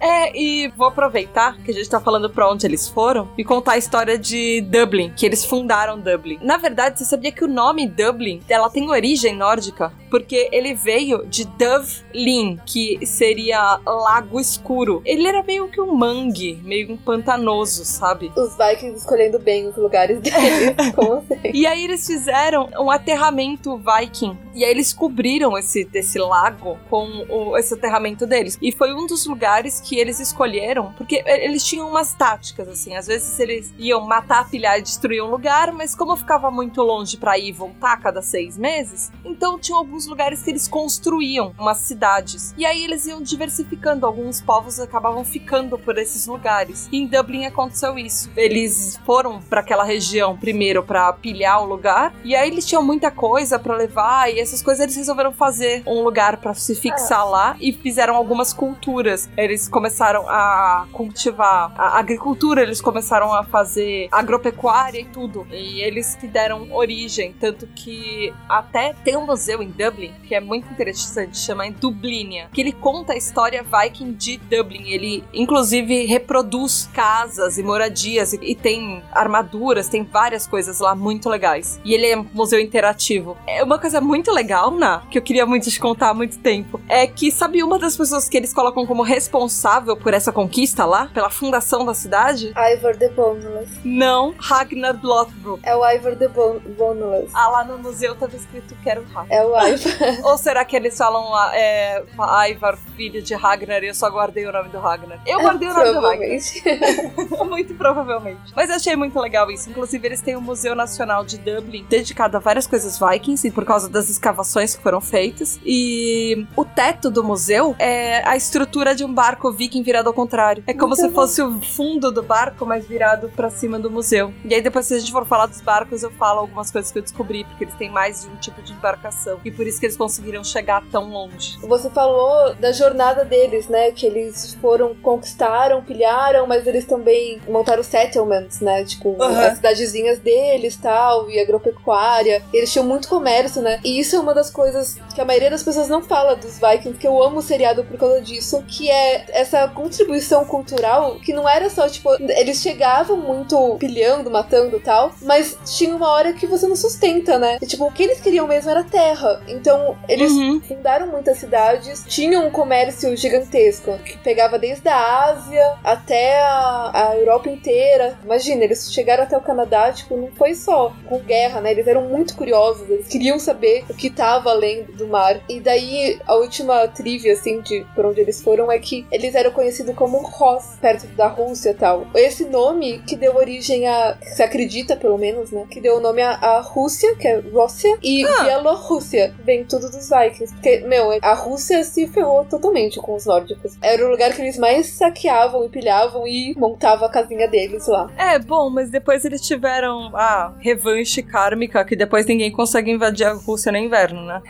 É, 0.00 0.36
e 0.36 0.68
vou 0.76 0.88
aproveitar 0.88 1.56
que 1.58 1.70
a 1.70 1.74
gente 1.74 1.88
tá 1.88 2.00
falando 2.00 2.28
pra 2.28 2.50
onde 2.50 2.66
eles 2.66 2.88
foram 2.88 3.28
e 3.38 3.44
contar 3.44 3.72
a 3.72 3.78
história 3.78 4.18
de 4.18 4.60
Dublin, 4.62 5.12
que 5.16 5.24
eles 5.24 5.44
fundaram 5.44 5.98
Dublin. 5.98 6.38
Na 6.42 6.56
verdade, 6.56 6.98
você 6.98 7.04
sabia 7.04 7.32
que 7.32 7.44
o 7.44 7.48
nome 7.48 7.86
Dublin, 7.88 8.42
ela 8.48 8.68
tem 8.68 8.90
origem 8.90 9.34
nórdica? 9.34 9.92
Porque 10.10 10.48
ele 10.52 10.74
veio 10.74 11.26
de 11.26 11.44
Dovlin, 11.44 12.58
que 12.64 12.98
seria 13.16 13.80
lago 13.86 14.38
escuro. 14.38 15.02
Ele 15.04 15.26
era 15.26 15.42
meio 15.42 15.68
que 15.68 15.80
um 15.80 15.94
mangue, 15.94 16.60
meio 16.64 16.92
um 16.92 16.96
pantanoso, 16.96 17.84
sabe? 17.84 18.30
Os 18.36 18.56
Vikings 18.56 18.98
escolhendo 18.98 19.38
bem 19.38 19.66
os 19.68 19.76
lugares 19.76 20.20
deles. 20.20 20.74
Como 20.94 21.14
assim? 21.14 21.34
E 21.52 21.66
aí 21.66 21.84
eles 21.84 22.06
fizeram 22.06 22.68
um 22.78 22.90
aterramento 22.90 23.76
viking. 23.78 24.36
E 24.54 24.64
aí 24.64 24.70
eles 24.70 24.92
cobriram 24.92 25.56
esse, 25.56 25.88
esse 25.92 26.18
lago 26.18 26.78
com 26.90 27.06
o- 27.28 27.56
esse 27.56 27.74
aterramento 27.74 28.26
deles. 28.26 28.58
E 28.60 28.72
foi 28.72 28.94
um 28.94 29.06
dos 29.06 29.26
lugares 29.26 29.80
que 29.80 29.98
eles 29.98 30.18
escolheram, 30.20 30.92
porque 30.96 31.22
eles 31.26 31.64
tinham 31.64 31.88
umas 31.88 32.14
táticas, 32.14 32.68
assim. 32.68 32.94
Às 32.96 33.06
vezes 33.06 33.38
eles 33.38 33.72
iam 33.78 34.00
matar, 34.06 34.48
pilhar 34.50 34.78
e 34.78 34.82
destruir 34.82 35.22
um 35.22 35.30
lugar, 35.30 35.72
mas 35.72 35.94
como 35.94 36.16
ficava 36.16 36.50
muito 36.50 36.82
longe 36.82 37.16
pra 37.16 37.38
ir 37.38 37.48
e 37.48 37.52
voltar 37.52 37.96
cada 38.00 38.20
seis 38.22 38.56
meses, 38.58 39.12
então 39.24 39.58
tinham 39.58 39.78
alguns 39.78 40.06
lugares 40.06 40.42
que 40.42 40.50
eles 40.50 40.66
construíam 40.66 41.54
umas 41.58 41.78
cidades. 41.78 42.54
E 42.56 42.64
aí 42.66 42.82
eles 42.84 43.05
iam 43.06 43.22
diversificando. 43.22 44.06
Alguns 44.06 44.40
povos 44.40 44.80
acabavam 44.80 45.24
ficando 45.24 45.78
por 45.78 45.98
esses 45.98 46.26
lugares. 46.26 46.88
E 46.90 46.98
em 46.98 47.06
Dublin 47.06 47.46
aconteceu 47.46 47.98
isso. 47.98 48.30
Eles 48.36 48.98
foram 49.04 49.40
pra 49.40 49.60
aquela 49.60 49.84
região 49.84 50.36
primeiro 50.36 50.82
pra 50.82 51.12
pilhar 51.12 51.62
o 51.62 51.66
lugar, 51.66 52.14
e 52.24 52.34
aí 52.34 52.48
eles 52.48 52.66
tinham 52.66 52.82
muita 52.82 53.10
coisa 53.10 53.58
pra 53.58 53.76
levar 53.76 54.32
e 54.32 54.40
essas 54.40 54.62
coisas 54.62 54.82
eles 54.82 54.96
resolveram 54.96 55.32
fazer 55.32 55.82
um 55.86 56.02
lugar 56.02 56.38
pra 56.38 56.54
se 56.54 56.74
fixar 56.74 57.28
lá 57.28 57.56
e 57.60 57.72
fizeram 57.72 58.16
algumas 58.16 58.52
culturas. 58.52 59.28
Eles 59.36 59.68
começaram 59.68 60.28
a 60.28 60.86
cultivar 60.92 61.72
a 61.76 61.98
agricultura, 61.98 62.62
eles 62.62 62.80
começaram 62.80 63.32
a 63.32 63.44
fazer 63.44 64.08
agropecuária 64.10 65.00
e 65.00 65.04
tudo. 65.04 65.46
E 65.50 65.80
eles 65.80 66.14
que 66.16 66.26
deram 66.26 66.72
origem, 66.72 67.34
tanto 67.38 67.66
que 67.68 68.32
até 68.48 68.94
tem 69.04 69.16
um 69.16 69.26
museu 69.26 69.62
em 69.62 69.68
Dublin 69.68 70.12
que 70.24 70.34
é 70.34 70.40
muito 70.40 70.70
interessante, 70.70 71.38
chama 71.38 71.70
Dublinia, 71.70 72.48
que 72.52 72.60
ele 72.60 72.72
conta 72.72 72.95
a 73.08 73.16
história 73.16 73.64
viking 73.64 74.12
de 74.12 74.38
Dublin. 74.38 74.88
Ele 74.88 75.24
inclusive 75.32 76.06
reproduz 76.06 76.88
casas 76.92 77.58
e 77.58 77.62
moradias 77.62 78.32
e, 78.32 78.38
e 78.42 78.54
tem 78.54 79.02
armaduras, 79.12 79.88
tem 79.88 80.04
várias 80.04 80.46
coisas 80.46 80.80
lá 80.80 80.94
muito 80.94 81.28
legais. 81.28 81.80
E 81.84 81.94
ele 81.94 82.06
é 82.06 82.18
um 82.18 82.26
museu 82.32 82.60
interativo. 82.60 83.36
É 83.46 83.62
uma 83.62 83.78
coisa 83.78 84.00
muito 84.00 84.32
legal, 84.32 84.70
Ná, 84.70 85.02
que 85.10 85.18
eu 85.18 85.22
queria 85.22 85.46
muito 85.46 85.70
te 85.70 85.80
contar 85.80 86.10
há 86.10 86.14
muito 86.14 86.38
tempo, 86.38 86.80
é 86.88 87.06
que 87.06 87.30
sabe 87.30 87.62
uma 87.62 87.78
das 87.78 87.96
pessoas 87.96 88.28
que 88.28 88.36
eles 88.36 88.52
colocam 88.52 88.86
como 88.86 89.02
responsável 89.02 89.96
por 89.96 90.14
essa 90.14 90.32
conquista 90.32 90.84
lá, 90.84 91.08
pela 91.12 91.30
fundação 91.30 91.84
da 91.84 91.94
cidade? 91.94 92.52
Ivor 92.56 92.96
the 92.96 93.08
Boneless. 93.10 93.70
Não, 93.84 94.34
Ragnar 94.38 94.98
Lothbrok. 95.02 95.60
É 95.62 95.74
o 95.74 95.88
Ivor 95.90 96.16
the 96.16 96.28
Bon 96.28 96.58
Boneless. 96.76 97.30
Ah, 97.34 97.48
lá 97.48 97.64
no 97.64 97.78
museu 97.78 98.14
tava 98.14 98.36
escrito 98.36 98.76
Quero 98.82 99.04
Ragnar. 99.12 99.26
É 99.30 99.44
o 99.44 99.56
Ivor. 99.66 100.26
Ou 100.26 100.38
será 100.38 100.64
que 100.64 100.76
eles 100.76 100.96
falam 100.96 101.30
lá, 101.30 101.56
é, 101.56 102.04
Ivar, 102.50 102.78
filho 102.86 103.22
de 103.22 103.34
Ragnar, 103.34 103.82
e 103.82 103.88
eu 103.88 103.94
só 103.94 104.08
guardei 104.08 104.46
o 104.46 104.52
nome 104.52 104.68
do 104.68 104.78
Ragnar? 104.78 105.20
Eu 105.26 105.40
guardei 105.42 105.68
o 105.68 105.74
nome 105.74 105.92
do 105.92 106.00
Ragnar. 106.00 106.26
Muito 107.46 107.74
provavelmente. 107.74 108.52
Mas 108.54 108.68
eu 108.70 108.76
achei 108.76 108.96
muito 108.96 109.18
legal 109.20 109.50
isso. 109.50 109.70
Inclusive, 109.70 110.06
eles 110.06 110.20
têm 110.20 110.36
um 110.36 110.40
Museu 110.40 110.74
Nacional 110.74 111.24
de 111.24 111.38
Dublin 111.38 111.86
dedicado 111.88 112.36
a 112.36 112.40
várias 112.40 112.66
coisas 112.66 112.98
vikings, 112.98 113.46
e 113.46 113.50
por 113.50 113.64
causa 113.64 113.88
das 113.88 114.08
escavações 114.10 114.74
que 114.74 114.82
foram 114.82 115.00
feitas. 115.00 115.58
E 115.64 116.46
o 116.56 116.64
teto 116.64 117.10
do 117.10 117.22
museu 117.22 117.74
é 117.78 118.26
a 118.28 118.36
estrutura 118.36 118.94
de 118.94 119.04
um 119.04 119.12
barco 119.12 119.52
viking 119.52 119.82
virado 119.82 120.08
ao 120.08 120.14
contrário. 120.14 120.62
É 120.66 120.72
como 120.72 120.88
Muito 120.88 121.00
se 121.00 121.08
bom. 121.08 121.14
fosse 121.14 121.42
o 121.42 121.60
fundo 121.60 122.10
do 122.10 122.22
barco, 122.22 122.66
mas 122.66 122.86
virado 122.86 123.28
pra 123.34 123.50
cima 123.50 123.78
do 123.78 123.90
museu. 123.90 124.32
E 124.44 124.54
aí, 124.54 124.62
depois, 124.62 124.86
se 124.86 124.94
a 124.94 124.98
gente 124.98 125.12
for 125.12 125.26
falar 125.26 125.46
dos 125.46 125.60
barcos, 125.60 126.02
eu 126.02 126.10
falo 126.12 126.40
algumas 126.40 126.70
coisas 126.70 126.90
que 126.90 126.98
eu 126.98 127.02
descobri, 127.02 127.44
porque 127.44 127.64
eles 127.64 127.74
têm 127.74 127.90
mais 127.90 128.22
de 128.22 128.28
um 128.28 128.36
tipo 128.36 128.62
de 128.62 128.72
embarcação. 128.72 129.40
E 129.44 129.50
por 129.50 129.66
isso 129.66 129.78
que 129.80 129.86
eles 129.86 129.96
conseguiram 129.96 130.42
chegar 130.44 130.82
tão 130.90 131.08
longe. 131.10 131.58
Você 131.60 131.90
falou 131.90 132.54
da 132.54 132.72
jornada 132.76 133.24
deles, 133.24 133.68
né? 133.68 133.90
Que 133.90 134.06
eles 134.06 134.54
foram, 134.60 134.94
conquistaram, 134.94 135.82
pilharam, 135.82 136.46
mas 136.46 136.66
eles 136.66 136.84
também 136.84 137.40
montaram 137.48 137.82
settlements, 137.82 138.60
né? 138.60 138.84
Tipo, 138.84 139.16
as 139.22 139.54
cidadezinhas 139.56 140.18
deles 140.20 140.76
tal, 140.76 141.28
e 141.30 141.40
agropecuária. 141.40 142.42
Eles 142.52 142.72
tinham 142.72 142.86
muito 142.86 143.08
comércio, 143.08 143.62
né? 143.62 143.80
E 143.84 143.98
isso 143.98 144.14
é 144.16 144.20
uma 144.20 144.34
das 144.34 144.50
coisas 144.50 144.96
que 145.14 145.20
a 145.20 145.24
maioria 145.24 145.50
das 145.50 145.62
pessoas 145.62 145.88
não 145.88 146.02
fala 146.02 146.36
dos 146.36 146.58
Vikings, 146.58 146.98
que 146.98 147.06
eu 147.06 147.22
amo 147.22 147.38
o 147.38 147.42
seriado 147.42 147.84
por 147.84 147.98
causa 147.98 148.20
disso, 148.20 148.62
que 148.68 148.90
é 148.90 149.24
essa 149.30 149.66
contribuição 149.68 150.44
cultural 150.44 151.16
que 151.20 151.32
não 151.32 151.48
era 151.48 151.68
só, 151.70 151.88
tipo, 151.88 152.10
eles 152.30 152.60
chegavam 152.60 153.16
muito 153.16 153.76
pilhando, 153.78 154.30
matando 154.30 154.78
tal, 154.80 155.12
mas 155.22 155.56
tinha 155.64 155.94
uma 155.94 156.10
hora 156.10 156.32
que 156.32 156.46
você 156.46 156.66
não 156.66 156.76
sustenta, 156.76 157.38
né? 157.38 157.58
E, 157.60 157.66
tipo, 157.66 157.84
o 157.86 157.92
que 157.92 158.02
eles 158.02 158.20
queriam 158.20 158.46
mesmo 158.46 158.70
era 158.70 158.84
terra. 158.84 159.40
Então, 159.48 159.96
eles 160.08 160.32
Uhum. 160.32 160.60
fundaram 160.60 161.06
muitas 161.06 161.38
cidades, 161.38 162.04
tinham 162.08 162.46
um 162.46 162.50
comércio 162.66 163.16
gigantesco, 163.16 163.96
que 163.98 164.18
pegava 164.18 164.58
desde 164.58 164.88
a 164.88 165.24
Ásia 165.26 165.78
até 165.84 166.40
a, 166.40 166.90
a 166.92 167.16
Europa 167.16 167.48
inteira. 167.48 168.18
Imagina, 168.24 168.64
eles 168.64 168.92
chegaram 168.92 169.22
até 169.22 169.38
o 169.38 169.40
Canadá, 169.40 169.92
tipo, 169.92 170.16
não 170.16 170.32
foi 170.32 170.52
só 170.52 170.92
com 171.08 171.20
guerra, 171.20 171.60
né? 171.60 171.70
Eles 171.70 171.86
eram 171.86 172.02
muito 172.02 172.34
curiosos, 172.34 172.90
eles 172.90 173.06
queriam 173.06 173.38
saber 173.38 173.84
o 173.88 173.94
que 173.94 174.10
tava 174.10 174.50
além 174.50 174.82
do 174.82 175.06
mar. 175.06 175.40
E 175.48 175.60
daí, 175.60 176.18
a 176.26 176.34
última 176.34 176.88
trivia, 176.88 177.34
assim, 177.34 177.60
de 177.60 177.86
por 177.94 178.04
onde 178.04 178.20
eles 178.20 178.42
foram 178.42 178.70
é 178.70 178.80
que 178.80 179.06
eles 179.12 179.36
eram 179.36 179.52
conhecidos 179.52 179.94
como 179.94 180.18
Ross, 180.18 180.76
perto 180.80 181.06
da 181.14 181.28
Rússia 181.28 181.70
e 181.70 181.74
tal. 181.74 182.08
Esse 182.16 182.46
nome 182.46 182.98
que 183.06 183.14
deu 183.14 183.36
origem 183.36 183.86
a. 183.86 184.18
se 184.22 184.42
acredita, 184.42 184.96
pelo 184.96 185.16
menos, 185.16 185.52
né? 185.52 185.66
Que 185.70 185.80
deu 185.80 185.98
o 185.98 186.00
nome 186.00 186.20
à 186.20 186.58
Rússia, 186.58 187.14
que 187.14 187.28
é 187.28 187.38
Rússia, 187.38 187.96
e 188.02 188.24
ah. 188.24 188.42
Bielorrússia. 188.42 189.32
Vem 189.44 189.64
tudo 189.64 189.88
dos 189.88 190.10
Vikings. 190.10 190.52
Porque, 190.52 190.78
meu, 190.80 191.16
a 191.22 191.34
Rússia 191.34 191.84
se 191.84 192.08
ferrou 192.08 192.44
totalmente 192.46 192.98
com 192.98 193.14
os 193.14 193.26
nórdicos. 193.26 193.76
Era 193.82 194.04
o 194.04 194.10
lugar 194.10 194.32
que 194.32 194.42
eles 194.42 194.58
mais 194.58 194.86
saqueavam 194.86 195.64
e 195.64 195.68
pilhavam 195.68 196.26
e 196.26 196.54
montavam 196.56 197.06
a 197.06 197.10
casinha 197.10 197.48
deles 197.48 197.86
lá. 197.86 198.10
É, 198.16 198.38
bom, 198.38 198.70
mas 198.70 198.90
depois 198.90 199.24
eles 199.24 199.40
tiveram 199.40 200.10
a 200.14 200.52
revanche 200.58 201.22
kármica, 201.22 201.84
que 201.84 201.96
depois 201.96 202.26
ninguém 202.26 202.50
consegue 202.50 202.90
invadir 202.90 203.26
a 203.26 203.32
Rússia 203.32 203.72
no 203.72 203.78
inverno, 203.78 204.22
né? 204.22 204.42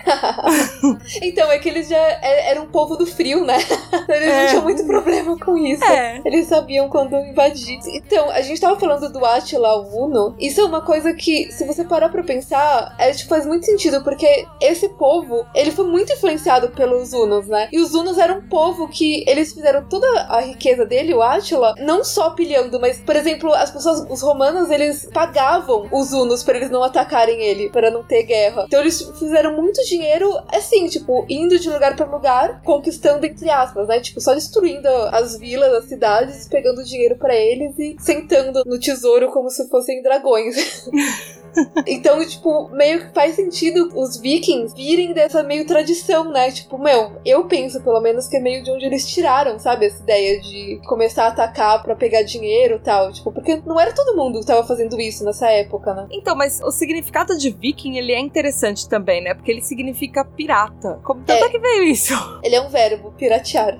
então, 1.23 1.51
é 1.51 1.59
que 1.59 1.69
eles 1.69 1.89
já 1.89 1.97
é, 1.97 2.51
eram 2.51 2.65
um 2.65 2.69
povo 2.69 2.97
do 2.97 3.07
frio, 3.07 3.45
né? 3.45 3.57
Eles 4.09 4.29
é. 4.29 4.43
não 4.43 4.49
tinham 4.49 4.63
muito 4.63 4.87
problema 4.87 5.39
com 5.39 5.57
isso. 5.57 5.85
É. 5.85 6.21
Eles 6.25 6.47
sabiam 6.47 6.89
quando 6.89 7.17
invadir. 7.17 7.79
Então, 7.95 8.31
a 8.31 8.41
gente 8.41 8.61
tava 8.61 8.79
falando 8.79 9.11
do 9.13 9.25
Attila 9.25 9.77
Uno. 9.93 10.35
Isso 10.39 10.61
é 10.61 10.65
uma 10.65 10.81
coisa 10.81 11.13
que, 11.13 11.51
se 11.53 11.65
você 11.65 11.85
parar 11.85 12.09
pra 12.09 12.23
pensar, 12.23 12.95
é, 12.99 13.11
tipo, 13.13 13.29
faz 13.29 13.47
muito 13.47 13.67
sentido, 13.67 14.03
porque 14.03 14.47
esse 14.61 14.89
povo, 14.91 15.47
ele 15.55 15.71
foi 15.71 15.87
muito 15.87 16.13
influenciado 16.13 16.69
pelos 16.71 17.13
Hunos, 17.13 17.47
né? 17.49 17.69
E 17.73 17.81
os 17.81 17.86
Hunos 17.95 18.19
eram 18.19 18.39
um 18.39 18.49
povo 18.49 18.89
que 18.89 19.25
eles 19.29 19.53
fizeram 19.53 19.89
toda 19.89 20.07
a 20.23 20.41
riqueza 20.41 20.85
dele, 20.85 21.15
o 21.15 21.23
Attila, 21.23 21.75
não 21.79 22.05
só 22.05 22.31
pilhando, 22.31 22.81
mas, 22.81 23.01
por 23.01 23.17
exemplo, 23.17 23.53
as 23.53 23.71
pessoas, 23.71 24.07
os 24.11 24.23
romanos, 24.23 24.71
eles 24.71 25.09
pagavam 25.13 25.89
os 25.93 26.13
Hunos 26.13 26.43
para 26.43 26.57
eles 26.57 26.71
não 26.71 26.83
atacarem 26.83 27.41
ele, 27.43 27.71
para 27.71 27.91
não 27.91 28.03
ter 28.03 28.23
guerra. 28.25 28.65
Então 28.67 28.81
eles 28.81 29.01
fizeram 29.19 29.57
muito 29.57 29.83
dinheiro, 29.85 30.31
assim, 30.49 30.87
tipo, 30.89 31.25
indo 31.29 31.59
de 31.59 31.69
lugar 31.71 31.97
para 31.97 32.07
lugar, 32.07 32.63
conquistando 32.63 33.27
entre 33.27 33.51
aspas, 33.51 33.89
né? 33.89 34.01
Tipo, 34.01 34.21
só 34.21 34.35
destruindo 34.35 34.89
as 35.13 35.39
vilas, 35.39 35.73
as 35.73 35.85
cidades, 35.85 36.49
pegando 36.49 36.85
dinheiro 36.85 37.17
para 37.17 37.35
eles 37.35 37.79
e 37.79 37.97
sentando 37.99 38.63
no 38.65 38.79
tesouro 38.79 39.31
como 39.31 39.51
se 39.51 39.69
fossem 39.69 40.03
dragões. 40.03 40.87
então, 41.87 42.25
tipo, 42.27 42.69
meio 42.71 43.07
que 43.07 43.15
faz 43.15 43.35
sentido 43.35 43.91
os 43.95 44.17
vikings 44.19 44.75
virem 44.75 45.13
dessa 45.13 45.43
meio 45.43 45.67
tradição, 45.67 46.31
né? 46.31 46.51
Tipo, 46.51 46.79
meu, 46.79 47.13
eu 47.25 47.45
penso 47.47 47.83
pelo 47.83 48.01
menos 48.01 48.29
que 48.29 48.37
é 48.37 48.41
meio 48.41 48.63
de 48.63 48.71
onde 48.71 48.85
eles 48.85 49.07
tiraram, 49.07 49.59
sabe? 49.59 49.87
Essa 49.87 50.03
ideia 50.03 50.41
de 50.41 50.81
começar 50.87 51.25
a 51.25 51.29
atacar 51.29 51.83
para 51.83 51.95
pegar 51.97 52.23
dinheiro 52.23 52.77
e 52.77 52.81
tal. 52.81 53.13
Tipo, 53.13 53.33
porque 53.33 53.61
não 53.65 53.79
era 53.81 53.93
todo 53.93 54.17
mundo 54.17 54.41
que 54.41 54.47
tava 54.47 54.67
fazendo 54.67 55.01
isso 55.01 55.25
nessa 55.25 55.49
época, 55.51 55.95
né? 55.95 56.07
Então, 56.11 56.37
mas 56.37 56.61
o 56.63 56.71
significado 56.71 57.37
de 57.37 57.51
viking, 57.51 57.97
ele 57.97 58.13
é 58.13 58.21
interessante 58.21 58.89
também, 58.89 59.23
né? 59.23 59.35
Porque 59.35 59.51
ele 59.51 59.63
significa 59.63 60.25
pirata. 60.25 61.01
Como 61.03 61.23
tanto 61.23 61.45
é, 61.45 61.47
é 61.47 61.51
que 61.51 61.59
veio 61.59 61.85
isso? 61.85 62.15
Ele 62.43 62.55
é 62.55 62.61
um 62.61 62.69
verbo, 62.69 63.13
piratear. 63.13 63.79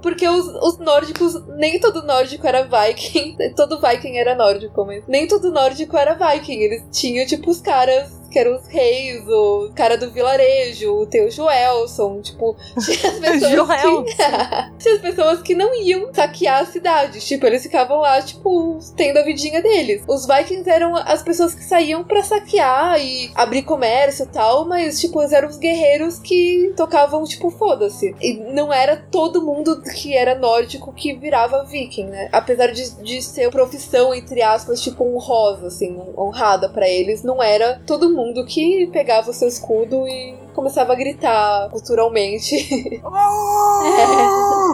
porque 0.00 0.28
os, 0.28 0.46
os 0.46 0.78
nórdicos, 0.78 1.34
nem 1.56 1.80
todo 1.80 2.02
nórdico 2.02 2.46
era 2.46 2.62
viking. 2.62 3.36
Todo 3.56 3.80
viking 3.80 4.16
era 4.16 4.34
nórdico, 4.34 4.84
mas 4.84 5.02
nem 5.08 5.26
todo 5.26 5.50
nórdico 5.50 5.96
era 5.96 6.14
viking. 6.14 6.60
Eles 6.60 6.82
tipo, 7.26 7.50
os 7.50 7.60
caras 7.60 8.17
que 8.30 8.38
eram 8.38 8.56
os 8.56 8.66
reis, 8.66 9.26
o 9.26 9.70
cara 9.74 9.96
do 9.96 10.10
vilarejo, 10.10 10.92
o 10.92 11.06
teu 11.06 11.30
Joelson, 11.30 12.20
tipo, 12.20 12.56
tinha 12.84 13.10
as 13.10 13.18
pessoas 13.18 13.80
que... 13.80 14.16
tinha 14.78 14.94
as 14.94 15.00
pessoas 15.00 15.42
que 15.42 15.54
não 15.54 15.74
iam 15.74 16.12
saquear 16.12 16.62
as 16.62 16.68
cidades, 16.68 17.26
tipo, 17.26 17.46
eles 17.46 17.62
ficavam 17.62 17.98
lá, 17.98 18.20
tipo, 18.20 18.78
tendo 18.96 19.18
a 19.18 19.22
vidinha 19.22 19.62
deles. 19.62 20.02
Os 20.06 20.26
vikings 20.26 20.68
eram 20.68 20.96
as 20.96 21.22
pessoas 21.22 21.54
que 21.54 21.64
saíam 21.64 22.04
para 22.04 22.22
saquear 22.22 23.00
e 23.00 23.30
abrir 23.34 23.62
comércio 23.62 24.24
e 24.24 24.28
tal, 24.28 24.66
mas, 24.66 25.00
tipo, 25.00 25.20
eles 25.20 25.32
eram 25.32 25.48
os 25.48 25.56
guerreiros 25.56 26.18
que 26.18 26.72
tocavam, 26.76 27.24
tipo, 27.24 27.50
foda-se. 27.50 28.14
E 28.20 28.34
não 28.52 28.72
era 28.72 28.96
todo 28.96 29.44
mundo 29.44 29.82
que 29.82 30.16
era 30.16 30.34
nórdico 30.34 30.92
que 30.92 31.14
virava 31.14 31.64
viking, 31.64 32.06
né? 32.06 32.28
Apesar 32.32 32.68
de, 32.68 32.90
de 33.02 33.22
ser 33.22 33.50
profissão, 33.50 34.14
entre 34.14 34.42
aspas, 34.42 34.82
tipo, 34.82 35.04
honrosa, 35.04 35.68
assim, 35.68 35.98
honrada 36.16 36.68
para 36.68 36.88
eles, 36.88 37.22
não 37.22 37.42
era 37.42 37.80
todo 37.86 38.10
mundo 38.10 38.17
mundo 38.18 38.44
que 38.44 38.88
pegava 38.92 39.30
o 39.30 39.34
seu 39.34 39.48
escudo 39.48 40.06
e 40.08 40.34
começava 40.54 40.92
a 40.92 40.96
gritar 40.96 41.70
culturalmente. 41.70 42.56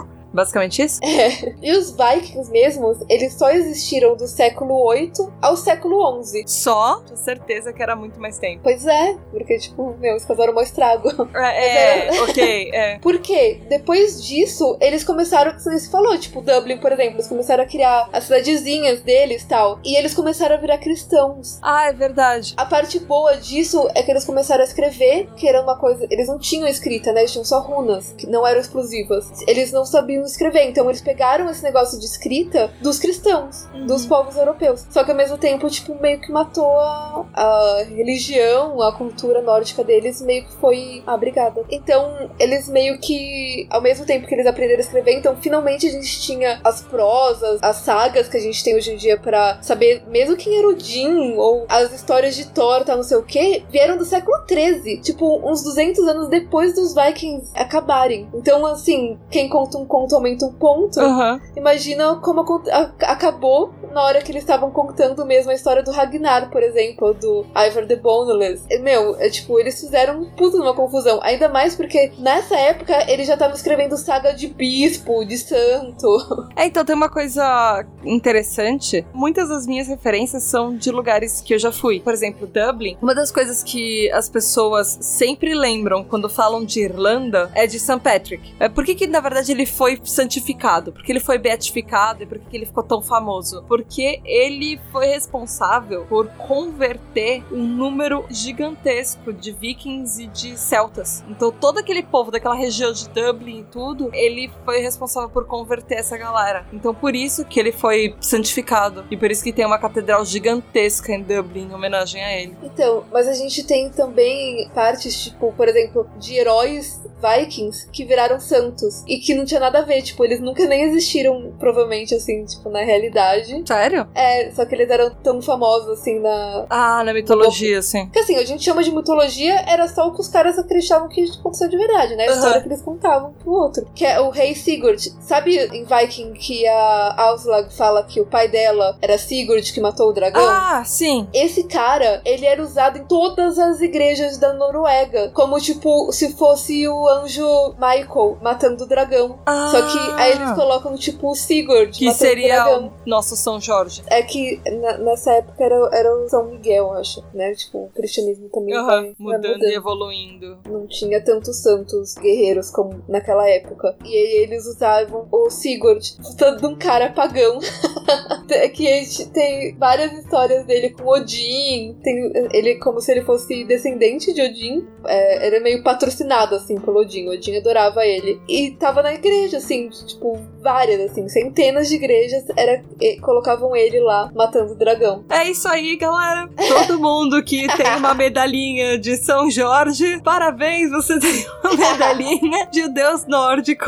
é. 0.01 0.05
Basicamente 0.35 0.81
isso? 0.81 0.99
É. 1.03 1.55
E 1.61 1.71
os 1.71 1.91
Vikings 1.91 2.51
mesmos, 2.51 2.97
eles 3.09 3.33
só 3.33 3.49
existiram 3.49 4.15
do 4.17 4.27
século 4.27 4.75
8 4.83 5.33
ao 5.41 5.55
século 5.55 6.05
11. 6.19 6.43
Só? 6.45 7.01
Tinha 7.05 7.15
certeza 7.15 7.71
que 7.71 7.81
era 7.81 7.95
muito 7.95 8.19
mais 8.19 8.37
tempo. 8.37 8.59
Pois 8.63 8.85
é, 8.85 9.17
porque, 9.31 9.57
tipo, 9.57 9.95
meu, 9.97 10.11
eles 10.11 10.25
causaram 10.25 10.53
um 10.53 10.61
estrago. 10.61 11.09
É, 11.45 12.07
é 12.07 12.21
ok, 12.23 12.71
é. 12.73 12.99
Porque 12.99 13.61
depois 13.69 14.23
disso, 14.23 14.77
eles 14.81 15.03
começaram, 15.03 15.51
como 15.51 15.61
você 15.61 15.89
falou, 15.89 16.17
tipo, 16.17 16.41
Dublin, 16.41 16.77
por 16.77 16.91
exemplo, 16.91 17.15
eles 17.15 17.27
começaram 17.27 17.63
a 17.63 17.67
criar 17.67 18.09
as 18.11 18.25
cidadezinhas 18.25 19.01
deles 19.01 19.43
e 19.43 19.47
tal. 19.47 19.79
E 19.83 19.95
eles 19.95 20.13
começaram 20.13 20.55
a 20.55 20.57
virar 20.57 20.77
cristãos. 20.79 21.59
Ah, 21.61 21.87
é 21.87 21.93
verdade. 21.93 22.53
A 22.57 22.65
parte 22.65 22.99
boa 22.99 23.35
disso 23.37 23.87
é 23.93 24.01
que 24.01 24.11
eles 24.11 24.25
começaram 24.25 24.61
a 24.61 24.65
escrever, 24.65 25.27
que 25.35 25.47
era 25.47 25.61
uma 25.61 25.77
coisa. 25.77 26.07
Eles 26.09 26.27
não 26.27 26.39
tinham 26.39 26.67
escrita, 26.67 27.13
né? 27.13 27.21
Eles 27.21 27.31
tinham 27.31 27.45
só 27.45 27.61
runas, 27.61 28.13
que 28.17 28.27
não 28.27 28.45
eram 28.45 28.59
exclusivas. 28.59 29.27
Eles 29.47 29.71
não 29.71 29.85
sabiam 29.85 30.24
escrever. 30.25 30.69
Então 30.69 30.89
eles 30.89 31.01
pegaram 31.01 31.49
esse 31.49 31.63
negócio 31.63 31.99
de 31.99 32.05
escrita 32.05 32.71
dos 32.81 32.99
cristãos, 32.99 33.67
uhum. 33.73 33.85
dos 33.85 34.05
povos 34.05 34.35
europeus. 34.37 34.85
Só 34.89 35.03
que 35.03 35.11
ao 35.11 35.17
mesmo 35.17 35.37
tempo, 35.37 35.69
tipo, 35.69 35.99
meio 36.01 36.19
que 36.19 36.31
matou 36.31 36.79
a, 36.79 37.25
a 37.33 37.83
religião, 37.89 38.81
a 38.81 38.91
cultura 38.91 39.41
nórdica 39.41 39.83
deles, 39.83 40.21
meio 40.21 40.45
que 40.45 40.53
foi 40.53 41.03
abrigada. 41.05 41.63
Então, 41.69 42.29
eles 42.39 42.67
meio 42.69 42.99
que, 42.99 43.67
ao 43.69 43.81
mesmo 43.81 44.05
tempo 44.05 44.27
que 44.27 44.33
eles 44.33 44.47
aprenderam 44.47 44.79
a 44.79 44.85
escrever, 44.85 45.13
então 45.13 45.35
finalmente 45.37 45.87
a 45.87 45.91
gente 45.91 46.21
tinha 46.21 46.59
as 46.63 46.81
prosas, 46.81 47.59
as 47.61 47.77
sagas 47.77 48.27
que 48.27 48.37
a 48.37 48.39
gente 48.39 48.63
tem 48.63 48.75
hoje 48.75 48.93
em 48.93 48.97
dia 48.97 49.17
para 49.17 49.59
saber, 49.61 50.03
mesmo 50.07 50.35
quem 50.35 50.57
era 50.57 50.67
Odin, 50.67 51.35
ou 51.35 51.65
as 51.69 51.91
histórias 51.93 52.35
de 52.35 52.47
Thor, 52.47 52.83
tá 52.83 52.95
não 52.95 53.03
sei 53.03 53.17
o 53.17 53.23
que, 53.23 53.63
vieram 53.69 53.97
do 53.97 54.05
século 54.05 54.39
13, 54.47 54.97
tipo, 54.97 55.41
uns 55.49 55.63
200 55.63 56.07
anos 56.07 56.29
depois 56.29 56.75
dos 56.75 56.93
Vikings 56.93 57.51
acabarem. 57.55 58.27
Então, 58.33 58.65
assim, 58.65 59.17
quem 59.29 59.49
conta 59.49 59.77
um 59.77 59.85
conto 59.85 60.14
aumenta 60.15 60.45
um 60.45 60.53
ponto. 60.53 60.99
Uhum. 60.99 61.39
Imagina 61.55 62.15
como 62.15 62.41
a, 62.41 62.79
a, 62.79 63.11
acabou 63.11 63.73
na 63.93 64.03
hora 64.03 64.21
que 64.21 64.31
eles 64.31 64.43
estavam 64.43 64.71
contando 64.71 65.25
mesmo 65.25 65.51
a 65.51 65.53
história 65.53 65.81
do 65.81 65.91
Ragnar, 65.91 66.49
por 66.49 66.61
exemplo, 66.61 67.13
do 67.13 67.45
Ivor 67.55 67.87
the 67.87 67.95
Boneless. 67.95 68.63
Meu, 68.81 69.15
é 69.15 69.29
tipo, 69.29 69.57
eles 69.59 69.79
fizeram 69.79 70.21
um 70.21 70.29
puto 70.31 70.57
numa 70.57 70.73
confusão. 70.73 71.19
Ainda 71.23 71.47
mais 71.47 71.75
porque 71.75 72.11
nessa 72.19 72.57
época 72.57 73.09
eles 73.09 73.27
já 73.27 73.33
estavam 73.33 73.55
escrevendo 73.55 73.97
saga 73.97 74.33
de 74.33 74.47
bispo, 74.47 75.23
de 75.25 75.37
santo. 75.37 76.07
É, 76.55 76.65
então 76.65 76.83
tem 76.83 76.95
uma 76.95 77.09
coisa 77.09 77.85
interessante. 78.03 79.05
Muitas 79.13 79.49
das 79.49 79.65
minhas 79.65 79.87
referências 79.87 80.43
são 80.43 80.75
de 80.75 80.91
lugares 80.91 81.41
que 81.41 81.53
eu 81.53 81.59
já 81.59 81.71
fui. 81.71 81.99
Por 81.99 82.13
exemplo, 82.13 82.47
Dublin. 82.47 82.97
Uma 83.01 83.15
das 83.15 83.31
coisas 83.31 83.63
que 83.63 84.11
as 84.11 84.29
pessoas 84.29 84.97
sempre 85.01 85.53
lembram 85.53 86.03
quando 86.03 86.29
falam 86.29 86.63
de 86.63 86.81
Irlanda 86.81 87.51
é 87.53 87.67
de 87.67 87.79
St. 87.79 87.99
Patrick. 87.99 88.53
É, 88.59 88.69
por 88.69 88.83
que, 88.83 88.95
que 88.95 89.07
na 89.07 89.19
verdade 89.19 89.51
ele 89.51 89.65
foi 89.65 89.94
santificado? 90.03 90.91
Porque 90.91 91.11
ele 91.11 91.19
foi 91.19 91.37
beatificado 91.37 92.23
e 92.23 92.25
por 92.25 92.39
que 92.39 92.55
ele 92.55 92.65
ficou 92.65 92.83
tão 92.83 93.01
famoso? 93.01 93.63
Porque 93.67 94.21
ele 94.23 94.79
foi 94.91 95.07
responsável 95.07 96.05
por 96.05 96.27
converter 96.29 97.43
um 97.51 97.63
número 97.63 98.25
gigantesco 98.29 99.33
de 99.33 99.51
vikings 99.51 100.23
e 100.23 100.27
de 100.27 100.57
celtas. 100.57 101.23
Então 101.29 101.51
todo 101.51 101.79
aquele 101.79 102.03
povo 102.03 102.31
daquela 102.31 102.55
região 102.55 102.91
de 102.91 103.09
Dublin 103.09 103.59
e 103.59 103.63
tudo, 103.63 104.09
ele 104.13 104.51
foi 104.63 104.79
responsável 104.79 105.29
por 105.29 105.45
converter 105.45 105.95
essa 105.95 106.17
galera. 106.17 106.65
Então 106.71 106.93
por 106.93 107.15
isso 107.15 107.45
que 107.45 107.59
ele 107.59 107.71
foi 107.71 108.15
santificado 108.19 109.05
e 109.09 109.17
por 109.17 109.31
isso 109.31 109.43
que 109.43 109.53
tem 109.53 109.65
uma 109.65 109.79
catedral 109.79 110.25
gigantesca 110.25 111.11
em 111.11 111.21
Dublin 111.21 111.67
em 111.69 111.73
homenagem 111.73 112.23
a 112.23 112.39
ele. 112.39 112.55
Então, 112.63 113.03
mas 113.11 113.27
a 113.27 113.33
gente 113.33 113.63
tem 113.63 113.89
também 113.89 114.69
partes 114.73 115.23
tipo, 115.23 115.51
por 115.53 115.67
exemplo, 115.67 116.07
de 116.17 116.35
heróis 116.35 117.01
vikings 117.21 117.89
que 117.91 118.05
viraram 118.05 118.39
santos 118.39 119.03
e 119.07 119.17
que 119.17 119.33
não 119.33 119.45
tinha 119.45 119.59
nada 119.59 119.79
a 119.79 119.81
ver, 119.85 120.01
tipo, 120.01 120.23
eles 120.23 120.39
nunca 120.39 120.65
nem 120.65 120.83
existiram, 120.83 121.53
provavelmente, 121.59 122.13
assim, 122.13 122.45
tipo, 122.45 122.69
na 122.69 122.83
realidade. 122.83 123.63
Sério? 123.65 124.07
É, 124.13 124.51
só 124.51 124.65
que 124.65 124.75
eles 124.75 124.89
eram 124.89 125.11
tão 125.23 125.41
famosos, 125.41 125.99
assim, 125.99 126.19
na. 126.19 126.65
Ah, 126.69 127.03
na 127.03 127.13
mitologia, 127.13 127.81
sim. 127.81 128.05
Porque 128.05 128.19
assim, 128.19 128.35
a 128.35 128.45
gente 128.45 128.63
chama 128.63 128.83
de 128.83 128.91
mitologia, 128.91 129.63
era 129.67 129.87
só 129.87 130.07
o 130.07 130.13
que 130.13 130.21
os 130.21 130.27
caras 130.27 130.57
acreditavam 130.57 131.07
que 131.07 131.23
aconteceu 131.39 131.69
de 131.69 131.77
verdade, 131.77 132.15
né? 132.15 132.25
A 132.25 132.31
uhum. 132.31 132.35
história 132.35 132.61
que 132.61 132.67
eles 132.67 132.81
contavam 132.81 133.33
pro 133.33 133.51
outro. 133.51 133.87
Que 133.93 134.05
é 134.05 134.19
o 134.19 134.29
rei 134.29 134.55
Sigurd. 134.55 135.13
Sabe 135.21 135.57
em 135.57 135.85
Viking 135.85 136.33
que 136.33 136.67
a 136.67 137.15
Auslag 137.17 137.73
fala 137.75 138.03
que 138.03 138.19
o 138.19 138.25
pai 138.25 138.47
dela 138.47 138.97
era 139.01 139.17
Sigurd 139.17 139.71
que 139.71 139.79
matou 139.79 140.09
o 140.09 140.13
dragão? 140.13 140.45
Ah, 140.45 140.83
sim. 140.85 141.27
Esse 141.33 141.63
cara, 141.63 142.21
ele 142.25 142.45
era 142.45 142.61
usado 142.61 142.97
em 142.97 143.05
todas 143.05 143.57
as 143.59 143.81
igrejas 143.81 144.37
da 144.37 144.53
Noruega. 144.53 145.31
Como, 145.33 145.59
tipo, 145.59 146.11
se 146.11 146.33
fosse 146.33 146.87
o 146.87 147.07
anjo 147.07 147.45
Michael 147.73 148.37
matando 148.41 148.83
o 148.83 148.87
dragão. 148.87 149.39
Ah, 149.45 149.69
Só 149.75 149.91
que 149.91 150.21
aí 150.21 150.31
eles 150.33 150.51
colocam, 150.53 150.95
tipo, 150.95 151.31
o 151.31 151.35
Sigurd 151.35 151.97
que 151.97 152.13
seria 152.13 152.79
o 152.79 152.91
nosso 153.05 153.35
São 153.35 153.59
Jorge. 153.59 154.01
É 154.07 154.21
que 154.21 154.59
na- 154.81 154.97
nessa 154.97 155.31
época 155.33 155.63
era, 155.63 155.89
era 155.93 156.15
o 156.15 156.27
São 156.29 156.45
Miguel, 156.45 156.91
acho, 156.93 157.23
né? 157.33 157.53
Tipo, 157.53 157.85
o 157.85 157.89
cristianismo 157.89 158.49
também 158.49 158.73
Aham, 158.75 158.85
vai, 158.85 159.01
vai 159.03 159.15
mudando 159.19 159.63
e 159.63 159.73
evoluindo. 159.75 160.57
Não 160.69 160.87
tinha 160.87 161.21
tantos 161.23 161.57
santos 161.61 162.15
guerreiros 162.15 162.69
como 162.69 163.03
naquela 163.07 163.47
época. 163.49 163.95
E 164.03 164.07
aí 164.15 164.43
eles 164.43 164.65
usavam 164.65 165.27
o 165.31 165.49
Sigurd, 165.49 166.15
todo 166.37 166.67
um 166.67 166.75
cara 166.75 167.11
pagão. 167.11 167.59
que 168.73 168.87
a 168.87 169.03
gente 169.03 169.29
tem 169.29 169.75
várias 169.77 170.13
histórias 170.13 170.65
dele 170.65 170.89
com 170.91 171.07
Odin. 171.07 171.95
Tem 172.03 172.31
ele 172.53 172.75
como 172.75 172.99
se 173.01 173.11
ele 173.11 173.21
fosse 173.23 173.63
descendente 173.65 174.33
de 174.33 174.41
Odin. 174.41 174.87
É, 175.07 175.47
ele 175.47 175.57
é 175.57 175.59
meio 175.59 175.83
patrocinado, 175.83 176.55
assim, 176.55 176.79
pelo 176.79 177.01
Odin. 177.01 177.29
Odin 177.29 177.57
adorava 177.57 178.05
ele. 178.05 178.39
E 178.47 178.71
tava 178.71 179.01
na 179.01 179.13
igreja, 179.13 179.57
assim, 179.57 179.89
tipo, 179.89 180.39
várias, 180.61 180.99
assim, 181.11 181.27
centenas 181.29 181.87
de 181.87 181.95
igrejas 181.95 182.43
era, 182.55 182.83
colocavam 183.21 183.75
ele 183.75 183.99
lá 183.99 184.31
matando 184.33 184.73
o 184.73 184.75
dragão. 184.75 185.23
É 185.29 185.49
isso 185.49 185.67
aí, 185.67 185.95
galera. 185.95 186.49
Todo 186.55 186.99
mundo 186.99 187.43
que 187.43 187.67
tem 187.75 187.95
uma 187.97 188.13
medalhinha 188.13 188.97
de 188.97 189.15
São 189.17 189.49
Jorge, 189.49 190.19
parabéns, 190.23 190.89
você 190.91 191.19
tem 191.19 191.45
uma 191.63 191.75
medalhinha 191.75 192.67
de 192.71 192.87
deus 192.89 193.25
nórdico. 193.27 193.85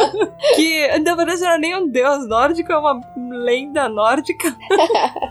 que, 0.56 0.98
na 0.98 1.14
verdade, 1.14 1.40
não 1.40 1.48
era 1.48 1.58
nem 1.58 1.76
um 1.76 1.88
deus 1.88 2.26
nórdico, 2.28 2.72
é 2.72 2.78
uma 2.78 3.00
lenda 3.30 3.88
nórdica. 3.88 4.54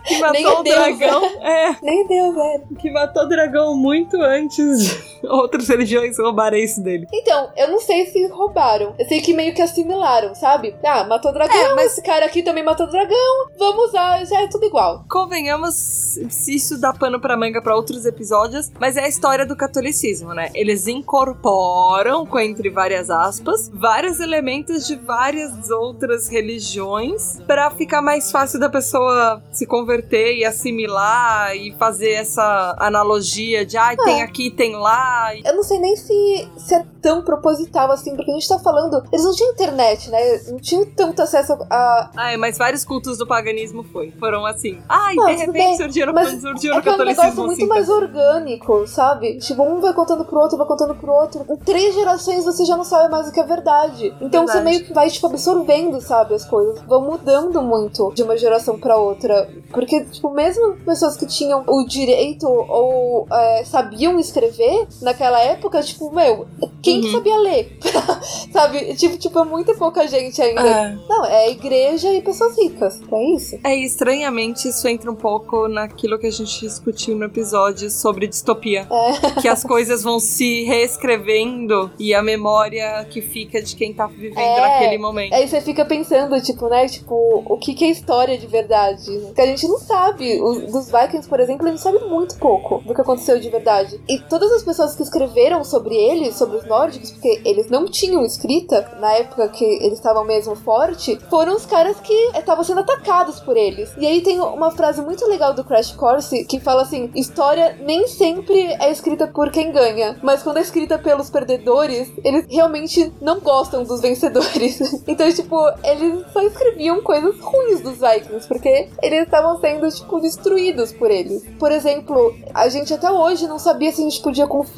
que 0.06 0.22
Nem 0.32 0.44
matou 0.44 0.58
é 0.58 0.60
o 0.60 0.64
deus, 0.64 0.76
dragão. 0.76 1.26
É, 1.42 1.76
Nem 1.82 2.08
deu, 2.08 2.34
velho. 2.34 2.64
que 2.80 2.92
matou 2.92 3.24
o 3.24 3.28
dragão 3.28 3.76
muito 3.76 4.22
antes 4.22 5.14
de 5.23 5.23
outras 5.30 5.68
religiões 5.68 6.18
roubarem 6.18 6.64
isso 6.64 6.82
dele. 6.82 7.08
Então, 7.14 7.50
eu 7.56 7.70
não 7.72 7.80
sei 7.80 8.06
se 8.08 8.28
roubaram. 8.28 8.94
Eu 9.00 9.06
sei 9.08 9.22
que 9.22 9.34
meio 9.34 9.54
que 9.54 9.62
assimilaram, 9.62 10.36
sabe? 10.36 10.76
Ah, 10.84 11.04
matou 11.04 11.32
o 11.32 11.34
dragão, 11.34 11.56
É, 11.56 11.76
mas- 11.76 11.94
esse 11.94 12.02
cara 12.04 12.26
aqui 12.26 12.44
também 12.44 12.64
matou 12.64 12.86
o 12.88 12.90
dragão. 12.90 13.48
Vamos 13.58 13.90
usar, 13.90 14.26
já 14.26 14.42
é 14.42 14.48
tudo 14.48 14.66
igual. 14.66 15.04
Convenhamos 15.10 15.74
se 15.76 16.56
isso 16.56 16.80
dá 16.80 16.94
pano 16.94 17.20
pra 17.20 17.38
manga 17.38 17.62
pra 17.62 17.76
outros 17.76 18.06
episódios, 18.06 18.72
mas 18.80 18.98
é 18.98 19.04
a 19.06 19.08
história 19.08 19.46
do 19.46 19.56
catolicismo, 19.56 20.34
né? 20.34 20.50
Eles 20.54 20.88
incorporam, 20.88 22.26
com 22.26 22.40
entre 22.40 22.70
várias 22.70 23.10
aspas, 23.10 23.70
vários 23.74 24.20
elementos 24.20 24.86
de 24.88 24.96
várias 24.96 25.70
outras 25.70 26.28
religiões 26.30 27.40
pra 27.48 27.70
ficar 27.72 28.02
mais 28.02 28.32
fácil 28.32 28.60
da 28.60 28.70
pessoa 28.70 29.42
se 29.52 29.66
converter 29.66 30.36
e 30.38 30.46
assimilar 30.46 31.56
e 31.56 31.74
fazer 31.78 32.12
essa 32.12 32.76
analogia 32.80 33.66
de 33.66 33.78
ai, 33.78 33.96
tem 33.98 34.22
aqui, 34.22 34.50
tem 34.52 34.76
lá. 34.76 35.13
Eu 35.44 35.56
não 35.56 35.64
sei 35.64 35.80
nem 35.80 35.96
se, 35.96 36.48
se 36.58 36.76
é 36.76 36.86
tão 37.02 37.22
proposital 37.24 37.92
assim, 37.92 38.16
porque 38.16 38.32
a 38.32 38.34
gente 38.34 38.48
tá 38.48 38.60
falando. 38.60 39.04
Eles 39.12 39.26
não 39.26 39.34
tinham 39.34 39.52
internet, 39.52 40.10
né? 40.10 40.20
Não 40.48 40.60
tinham 40.60 40.86
tanto 40.86 41.22
acesso 41.22 41.54
a. 41.70 42.10
Ai, 42.16 42.38
mas 42.38 42.58
vários 42.58 42.84
cultos 42.86 43.18
do 43.18 43.28
paganismo 43.28 43.84
foi. 43.84 44.12
Foram 44.20 44.46
assim. 44.46 44.80
Ai, 44.88 45.16
Não, 45.16 45.26
de 45.26 45.34
repente 45.34 45.52
bem, 45.54 45.78
surgiram, 45.78 46.14
mas 46.14 46.30
surgiram 46.42 46.78
É 46.78 46.82
que 46.82 46.90
é 46.90 46.94
um 46.94 46.98
negócio 47.06 47.36
muito 47.36 47.52
assim. 47.54 47.66
mais 47.68 47.88
também. 47.88 48.04
orgânico, 48.04 48.88
sabe? 48.88 49.38
Tipo, 49.40 49.64
um 49.64 49.80
vai 49.82 49.94
contando 49.94 50.24
pro 50.26 50.40
outro, 50.40 50.58
vai 50.58 50.68
contando 50.68 50.96
pro 50.96 51.12
outro. 51.12 51.46
Em 51.50 51.58
três 51.58 51.94
gerações 51.94 52.44
você 52.46 52.66
já 52.66 52.78
não 52.78 52.84
sabe 52.84 53.12
mais 53.12 53.28
o 53.28 53.32
que 53.32 53.40
é 53.40 53.44
verdade. 53.44 54.14
Então 54.22 54.48
você 54.48 54.54
Verdade. 54.54 54.64
meio 54.64 54.86
que 54.86 54.94
vai, 54.94 55.10
tipo, 55.10 55.28
absorvendo, 55.28 56.00
sabe? 56.02 56.34
As 56.36 56.46
coisas 56.46 56.80
vão 56.84 57.02
mudando 57.02 57.62
muito 57.62 58.12
de 58.14 58.24
uma 58.24 58.38
geração 58.38 58.80
pra 58.80 58.98
outra. 58.98 59.50
Porque, 59.72 60.06
tipo, 60.06 60.30
mesmo 60.30 60.76
pessoas 60.86 61.16
que 61.18 61.26
tinham 61.26 61.64
o 61.68 61.86
direito 61.86 62.48
ou 62.48 63.28
é, 63.32 63.64
sabiam 63.66 64.18
escrever 64.20 64.88
naquela 65.04 65.40
época, 65.42 65.82
tipo, 65.84 66.12
meu, 66.12 66.48
quem 66.82 67.02
que 67.02 67.08
Uhum. 67.08 67.14
sabia 67.14 67.38
ler? 67.38 67.78
sabe? 68.52 68.96
Tipo, 68.96 69.18
tipo, 69.18 69.40
é 69.40 69.44
muito 69.46 69.74
pouca 69.76 70.08
gente 70.08 70.42
ainda. 70.42 70.62
É. 70.62 70.98
Não, 71.08 71.26
é 71.26 71.50
igreja 71.52 72.12
e 72.14 72.22
pessoas 72.22 72.58
ricas. 72.58 73.00
É 73.12 73.36
isso. 73.36 73.60
É, 73.64 73.76
estranhamente 73.76 74.68
isso 74.68 74.88
entra 74.88 75.12
um 75.12 75.16
pouco 75.16 75.68
naquilo 75.68 76.18
que 76.18 76.28
a 76.28 76.32
gente 76.32 76.60
discutiu 76.62 77.16
no 77.16 77.26
episódio 77.26 77.90
sobre 77.90 78.28
distopia. 78.28 78.88
É. 78.92 79.34
Que 79.44 79.48
as 79.48 79.64
coisas 79.64 80.04
vão 80.04 80.20
se 80.20 80.64
reescrevendo 80.64 81.92
e 82.00 82.14
a 82.14 82.22
memória 82.24 83.06
que 83.10 83.22
fica 83.22 83.62
de 83.62 83.76
quem 83.76 83.94
tá 83.94 84.08
vivendo 84.08 84.38
É. 84.40 84.62
naquele 84.62 84.98
momento. 84.98 85.34
Aí 85.34 85.48
você 85.48 85.60
fica 85.62 85.84
pensando, 85.86 86.40
tipo, 86.42 86.68
né? 86.70 86.88
Tipo, 86.88 87.44
o 87.46 87.58
que, 87.58 87.74
que 87.74 87.84
é 87.86 87.90
história 87.90 88.38
de 88.38 88.48
verdade? 88.48 89.06
Que 89.36 89.42
a 89.42 89.46
gente 89.46 89.68
não 89.68 89.78
sabe. 89.80 90.42
Os, 90.42 90.72
dos 90.72 90.92
Vikings, 90.92 91.28
por 91.28 91.40
exemplo, 91.40 91.68
a 91.68 91.70
gente 91.70 91.82
sabe 91.82 92.00
muito 92.06 92.38
pouco 92.38 92.80
do 92.86 92.94
que 92.94 93.02
aconteceu 93.02 93.40
de 93.40 93.50
verdade. 93.50 94.00
E 94.08 94.20
todas 94.20 94.52
as 94.52 94.64
pessoas 94.64 94.93
que 94.96 95.04
escreveram 95.04 95.64
sobre 95.64 95.96
eles, 95.96 96.36
sobre 96.36 96.58
os 96.58 96.66
nórdicos, 96.66 97.12
porque 97.12 97.42
eles 97.46 97.70
não 97.70 97.86
tinham 97.86 98.24
escrita 98.24 98.98
na 99.00 99.14
época 99.14 99.48
que 99.50 99.64
eles 99.64 99.94
estavam 99.94 100.24
mesmo 100.24 100.56
forte, 100.56 101.20
foram 101.30 101.56
os 101.56 101.66
caras 101.66 102.00
que 102.00 102.14
estavam 102.38 102.64
sendo 102.64 102.82
atacados 102.82 103.40
por 103.40 103.56
eles. 103.58 103.92
E 103.98 104.06
aí 104.06 104.22
tem 104.22 104.40
uma 104.40 104.72
frase 104.72 105.02
muito 105.02 105.26
legal 105.28 105.54
do 105.54 105.64
Crash 105.64 105.92
Course 105.94 106.46
que 106.46 106.60
fala 106.60 106.84
assim: 106.84 107.10
história 107.16 107.78
nem 107.82 108.08
sempre 108.08 108.60
é 108.80 108.92
escrita 108.92 109.28
por 109.28 109.52
quem 109.52 109.72
ganha, 109.72 110.18
mas 110.22 110.44
quando 110.44 110.58
é 110.58 110.62
escrita 110.62 110.98
pelos 110.98 111.30
perdedores, 111.30 112.12
eles 112.24 112.46
realmente 112.50 113.12
não 113.22 113.40
gostam 113.40 113.84
dos 113.84 114.02
vencedores. 114.02 114.80
então, 115.08 115.32
tipo, 115.32 115.58
eles 115.84 116.26
só 116.32 116.42
escreviam 116.42 117.02
coisas 117.02 117.40
ruins 117.40 117.82
dos 117.82 117.98
Vikings, 118.00 118.48
porque 118.48 118.90
eles 119.02 119.24
estavam 119.24 119.60
sendo, 119.60 119.90
tipo, 119.90 120.20
destruídos 120.20 120.92
por 120.92 121.10
eles. 121.10 121.44
Por 121.60 121.72
exemplo, 121.72 122.34
a 122.54 122.68
gente 122.70 122.94
até 122.94 123.12
hoje 123.12 123.48
não 123.48 123.60
sabia 123.60 123.92
se 123.92 124.02
a 124.02 124.04
gente 124.04 124.22
podia 124.22 124.48
confiar 124.48 124.73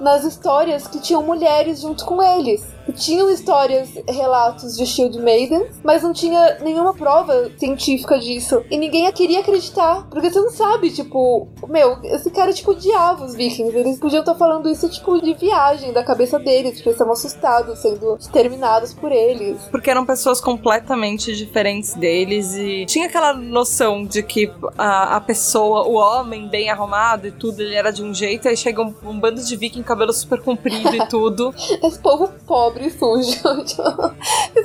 nas 0.00 0.24
histórias 0.24 0.86
que 0.86 1.00
tinham 1.00 1.22
mulheres 1.22 1.80
junto 1.80 2.04
com 2.04 2.22
eles. 2.22 2.64
Tinham 2.92 3.30
histórias, 3.30 3.88
relatos 4.08 4.76
de 4.76 4.86
Shield 4.86 5.18
Maiden, 5.18 5.66
mas 5.82 6.02
não 6.02 6.12
tinha 6.12 6.58
nenhuma 6.60 6.94
prova 6.94 7.50
científica 7.58 8.18
disso. 8.18 8.62
E 8.70 8.76
ninguém 8.76 9.10
queria 9.12 9.40
acreditar, 9.40 10.06
porque 10.10 10.30
você 10.30 10.40
não 10.40 10.50
sabe, 10.50 10.90
tipo, 10.90 11.48
meu, 11.68 11.98
esse 12.04 12.30
cara, 12.30 12.52
tipo, 12.52 12.70
odiava 12.72 13.24
os 13.24 13.34
vikings. 13.34 13.76
Eles 13.76 13.98
podiam 13.98 14.20
estar 14.20 14.34
falando 14.34 14.68
isso, 14.68 14.88
tipo, 14.88 15.20
de 15.20 15.34
viagem 15.34 15.92
da 15.92 16.02
cabeça 16.04 16.38
deles, 16.38 16.74
porque 16.74 16.88
eles 16.88 16.94
estavam 16.94 17.12
assustados, 17.12 17.78
sendo 17.78 18.16
exterminados 18.16 18.94
por 18.94 19.12
eles. 19.12 19.60
Porque 19.70 19.90
eram 19.90 20.04
pessoas 20.04 20.40
completamente 20.40 21.34
diferentes 21.34 21.94
deles 21.94 22.54
e 22.54 22.86
tinha 22.86 23.06
aquela 23.06 23.32
noção 23.32 24.04
de 24.04 24.22
que 24.22 24.50
a, 24.76 25.16
a 25.16 25.20
pessoa, 25.20 25.86
o 25.86 25.94
homem 25.94 26.48
bem 26.48 26.70
arrumado 26.70 27.26
e 27.26 27.32
tudo, 27.32 27.60
ele 27.60 27.74
era 27.74 27.90
de 27.90 28.02
um 28.02 28.14
jeito, 28.14 28.48
aí 28.48 28.56
chega 28.56 28.82
um, 28.82 28.94
um 29.04 29.18
bando 29.18 29.42
de 29.42 29.56
viking, 29.56 29.82
cabelo 29.82 30.12
super 30.12 30.40
comprido 30.40 30.94
e 30.94 31.06
tudo. 31.08 31.54
Esse 31.82 31.98
povo 31.98 32.28
pobre 32.46 32.79
e 32.86 32.90
sujo. 32.90 33.64
tipo, 33.64 33.82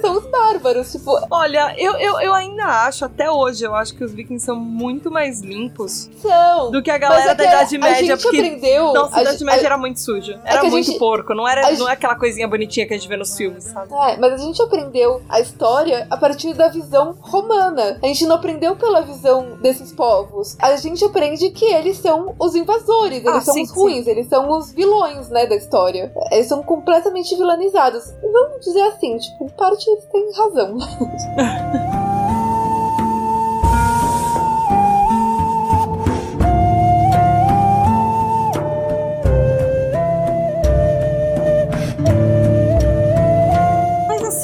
são 0.02 0.18
os 0.18 0.26
bárbaros, 0.28 0.92
tipo, 0.92 1.12
Olha, 1.30 1.74
eu, 1.78 1.94
eu, 1.98 2.20
eu 2.22 2.34
ainda 2.34 2.64
acho, 2.66 3.06
até 3.06 3.30
hoje, 3.30 3.64
eu 3.64 3.74
acho 3.76 3.96
que 3.96 4.04
os 4.04 4.12
vikings 4.12 4.44
são 4.46 4.56
muito 4.56 5.10
mais 5.12 5.42
limpos 5.42 6.10
são. 6.22 6.72
do 6.72 6.82
que 6.82 6.92
a 6.92 6.98
galera 6.98 7.32
é 7.32 7.36
da 7.36 7.44
Idade 7.44 7.76
a 7.76 7.80
Média, 7.80 8.16
gente 8.16 8.22
porque 8.24 8.38
aprendeu. 8.38 8.94
nossa, 8.94 9.16
a 9.16 9.20
a 9.20 9.22
Idade 9.22 9.38
gente- 9.38 9.46
Média 9.46 9.66
era 9.66 9.78
muito 9.78 10.00
suja. 10.00 10.40
Era 10.44 10.62
que 10.62 10.68
a 10.68 10.70
muito 10.70 10.86
gente- 10.88 11.00
porco, 11.00 11.34
não, 11.34 11.48
era, 11.48 11.68
a 11.68 11.72
não 11.72 11.88
é 11.90 11.94
aquela 11.94 12.16
coisinha 12.16 12.48
bonitinha 12.48 12.88
que 12.88 12.94
a 12.94 12.98
gente 12.98 13.08
vê 13.08 13.18
nos 13.18 13.36
filmes, 13.36 13.64
sabe? 13.66 13.94
É, 13.94 14.18
mas 14.18 14.34
a 14.34 14.38
gente 14.38 14.62
aprendeu 14.62 15.22
a 15.30 15.40
história 15.40 16.08
a 16.10 16.18
partir 16.18 16.54
da 16.54 16.68
visão 16.70 17.16
romana. 17.22 18.00
A 18.02 18.08
gente 18.08 18.26
não 18.26 18.36
aprendeu 18.36 18.76
pela 18.76 19.02
visão 19.02 19.58
desses 19.62 19.92
povos. 19.92 20.56
A 20.60 20.76
gente 20.78 21.04
aprende 21.04 21.50
que 21.52 21.66
eles 21.66 21.98
são 21.98 22.36
os 22.40 22.56
invasores, 22.56 23.20
eles 23.24 23.36
Ah, 23.38 23.42
são 23.42 23.54
sim, 23.54 23.64
os 23.64 23.72
ruins, 23.72 24.08
eles 24.08 24.28
são 24.28 24.50
os 24.58 24.72
vilões, 24.72 25.30
né, 25.30 25.46
da 25.46 25.56
história. 25.56 26.12
Eles 26.32 26.48
são 26.48 26.62
completamente 26.64 27.36
vilanizados. 27.36 27.95
Vamos 28.22 28.60
dizer 28.62 28.82
assim, 28.84 29.18
tipo, 29.18 29.50
parte 29.52 29.86
têm 30.12 30.32
razão. 30.34 30.78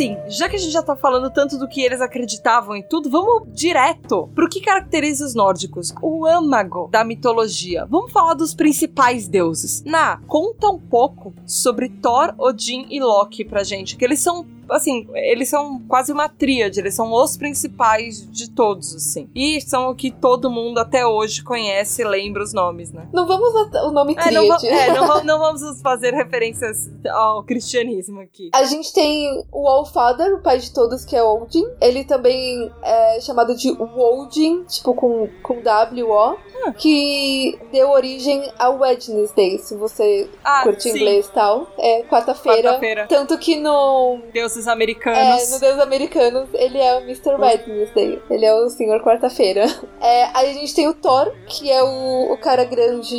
assim, 0.01 0.17
já 0.27 0.49
que 0.49 0.55
a 0.55 0.59
gente 0.59 0.71
já 0.71 0.81
tá 0.81 0.95
falando 0.95 1.29
tanto 1.29 1.57
do 1.57 1.67
que 1.67 1.81
eles 1.81 2.01
acreditavam 2.01 2.75
e 2.75 2.83
tudo, 2.83 3.09
vamos 3.09 3.43
direto 3.53 4.27
pro 4.33 4.49
que 4.49 4.59
caracteriza 4.59 5.25
os 5.25 5.35
nórdicos. 5.35 5.93
O 6.01 6.25
âmago 6.25 6.89
da 6.91 7.03
mitologia. 7.03 7.85
Vamos 7.85 8.11
falar 8.11 8.33
dos 8.33 8.55
principais 8.55 9.27
deuses. 9.27 9.83
Na, 9.83 10.17
conta 10.27 10.67
um 10.67 10.79
pouco 10.79 11.33
sobre 11.45 11.89
Thor, 11.89 12.33
Odin 12.37 12.87
e 12.89 12.99
Loki 12.99 13.45
pra 13.45 13.63
gente, 13.63 13.95
que 13.95 14.03
eles 14.03 14.19
são 14.19 14.45
assim, 14.71 15.07
eles 15.13 15.49
são 15.49 15.79
quase 15.87 16.11
uma 16.11 16.27
tríade, 16.29 16.79
eles 16.79 16.95
são 16.95 17.11
os 17.13 17.37
principais 17.37 18.29
de 18.31 18.49
todos, 18.49 18.95
assim. 18.95 19.29
E 19.35 19.59
são 19.61 19.89
o 19.89 19.95
que 19.95 20.09
todo 20.11 20.49
mundo 20.49 20.79
até 20.79 21.05
hoje 21.05 21.43
conhece 21.43 22.01
e 22.01 22.05
lembra 22.05 22.43
os 22.43 22.53
nomes, 22.53 22.91
né? 22.91 23.07
Não 23.13 23.27
vamos 23.27 23.49
o 23.85 23.91
nome 23.91 24.15
É, 24.17 24.31
não, 24.31 24.47
va- 24.47 24.57
tríade. 24.57 24.89
é, 24.89 24.93
não, 24.93 25.07
va- 25.07 25.23
não 25.23 25.39
vamos 25.39 25.81
fazer 25.81 26.13
referências 26.13 26.89
ao 27.09 27.43
cristianismo 27.43 28.19
aqui. 28.21 28.49
A 28.53 28.63
gente 28.63 28.93
tem 28.93 29.43
o 29.51 29.67
Allfather, 29.67 30.33
o 30.35 30.41
pai 30.41 30.57
de 30.59 30.73
todos, 30.73 31.03
que 31.05 31.15
é 31.15 31.23
Odin. 31.23 31.65
Ele 31.81 32.03
também 32.03 32.71
é 32.83 33.19
chamado 33.21 33.55
de 33.55 33.71
Woldin, 33.71 34.63
tipo 34.65 34.93
com, 34.93 35.27
com 35.43 35.61
W-O. 35.61 36.37
Que 36.77 37.57
deu 37.71 37.89
origem 37.91 38.51
ao 38.59 38.77
Wednesday, 38.79 39.57
se 39.57 39.75
você 39.75 40.29
Ah, 40.43 40.61
curte 40.63 40.83
sim. 40.83 40.89
inglês 40.91 41.25
e 41.27 41.31
tal. 41.31 41.67
É 41.77 42.03
quarta-feira. 42.03 42.69
Quarta-feira. 42.71 43.05
Tanto 43.07 43.37
que 43.37 43.55
no. 43.55 44.19
Deuses 44.33 44.67
É, 44.67 44.71
americanos. 44.71 45.51
no 45.51 45.59
Deus 45.59 45.79
Americanos, 45.79 46.49
ele 46.53 46.77
é 46.77 46.95
o 46.97 47.01
Mr. 47.01 47.35
Wednesday. 47.35 48.21
Ele 48.29 48.45
é 48.45 48.53
o 48.53 48.69
Senhor 48.69 49.01
Quarta-feira. 49.03 49.65
É, 50.03 50.29
aí 50.33 50.49
a 50.49 50.53
gente 50.53 50.73
tem 50.73 50.87
o 50.87 50.95
Thor, 50.95 51.31
que 51.45 51.69
é 51.71 51.83
o, 51.83 52.33
o 52.33 52.37
cara 52.37 52.63
grande 52.65 53.15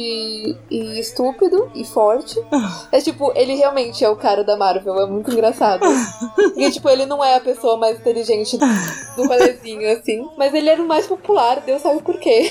e 0.68 0.98
estúpido 0.98 1.70
e 1.76 1.84
forte. 1.84 2.40
É 2.90 3.00
tipo, 3.00 3.32
ele 3.36 3.54
realmente 3.54 4.04
é 4.04 4.08
o 4.08 4.16
cara 4.16 4.42
da 4.42 4.56
Marvel, 4.56 5.00
é 5.00 5.06
muito 5.06 5.30
engraçado. 5.30 5.84
E 6.56 6.70
tipo, 6.70 6.88
ele 6.88 7.06
não 7.06 7.24
é 7.24 7.36
a 7.36 7.40
pessoa 7.40 7.76
mais 7.76 7.98
inteligente 7.98 8.56
do 8.58 9.26
rolezinho, 9.28 9.90
assim. 9.92 10.28
Mas 10.36 10.52
ele 10.54 10.68
era 10.68 10.82
o 10.82 10.86
mais 10.86 11.06
popular, 11.06 11.60
Deus 11.60 11.80
sabe 11.82 12.02
por 12.02 12.18
quê. 12.18 12.50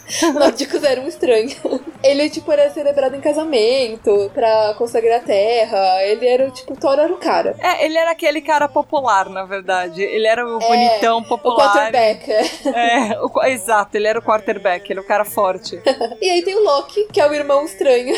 Nórdicos 0.33 0.83
eram 0.83 1.07
estranhos. 1.07 1.55
Ele, 2.03 2.29
tipo, 2.29 2.51
era 2.51 2.69
celebrado 2.71 3.15
em 3.15 3.21
casamento, 3.21 4.31
pra 4.33 4.73
consagrar 4.77 5.19
a 5.19 5.23
terra. 5.23 6.03
Ele 6.03 6.25
era, 6.27 6.49
tipo, 6.51 6.75
Thor 6.79 6.97
era 6.99 7.13
o 7.13 7.17
cara. 7.17 7.55
É, 7.59 7.85
ele 7.85 7.97
era 7.97 8.11
aquele 8.11 8.41
cara 8.41 8.67
popular, 8.67 9.29
na 9.29 9.45
verdade. 9.45 10.01
Ele 10.01 10.27
era 10.27 10.45
o 10.45 10.59
bonitão 10.59 11.19
O 11.19 11.23
popular. 11.25 11.73
quarterback. 11.91 12.31
é. 12.31 13.11
É, 13.11 13.19
o 13.21 13.43
exato, 13.45 13.95
ele 13.97 14.07
era 14.07 14.19
o 14.19 14.21
quarterback, 14.23 14.91
ele 14.91 14.99
é 14.99 15.03
o 15.03 15.05
cara 15.07 15.23
forte. 15.25 15.79
E 16.21 16.29
aí 16.29 16.41
tem 16.43 16.55
o 16.55 16.63
Loki, 16.63 17.05
que 17.11 17.19
é 17.19 17.27
o 17.27 17.33
irmão 17.33 17.63
estranho. 17.65 18.15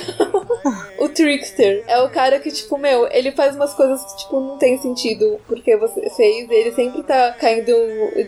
o 1.00 1.10
Trickster. 1.10 1.84
É 1.88 2.02
o 2.02 2.10
cara 2.10 2.40
que, 2.40 2.52
tipo, 2.52 2.78
meu, 2.78 3.08
ele 3.12 3.32
faz 3.32 3.56
umas 3.56 3.74
coisas 3.74 4.04
que, 4.04 4.18
tipo, 4.20 4.40
não 4.40 4.58
tem 4.58 4.78
sentido 4.82 5.40
porque 5.48 5.76
você 5.78 6.10
fez. 6.10 6.50
Ele 6.50 6.72
sempre 6.74 7.04
tá 7.04 7.32
caindo, 7.34 7.72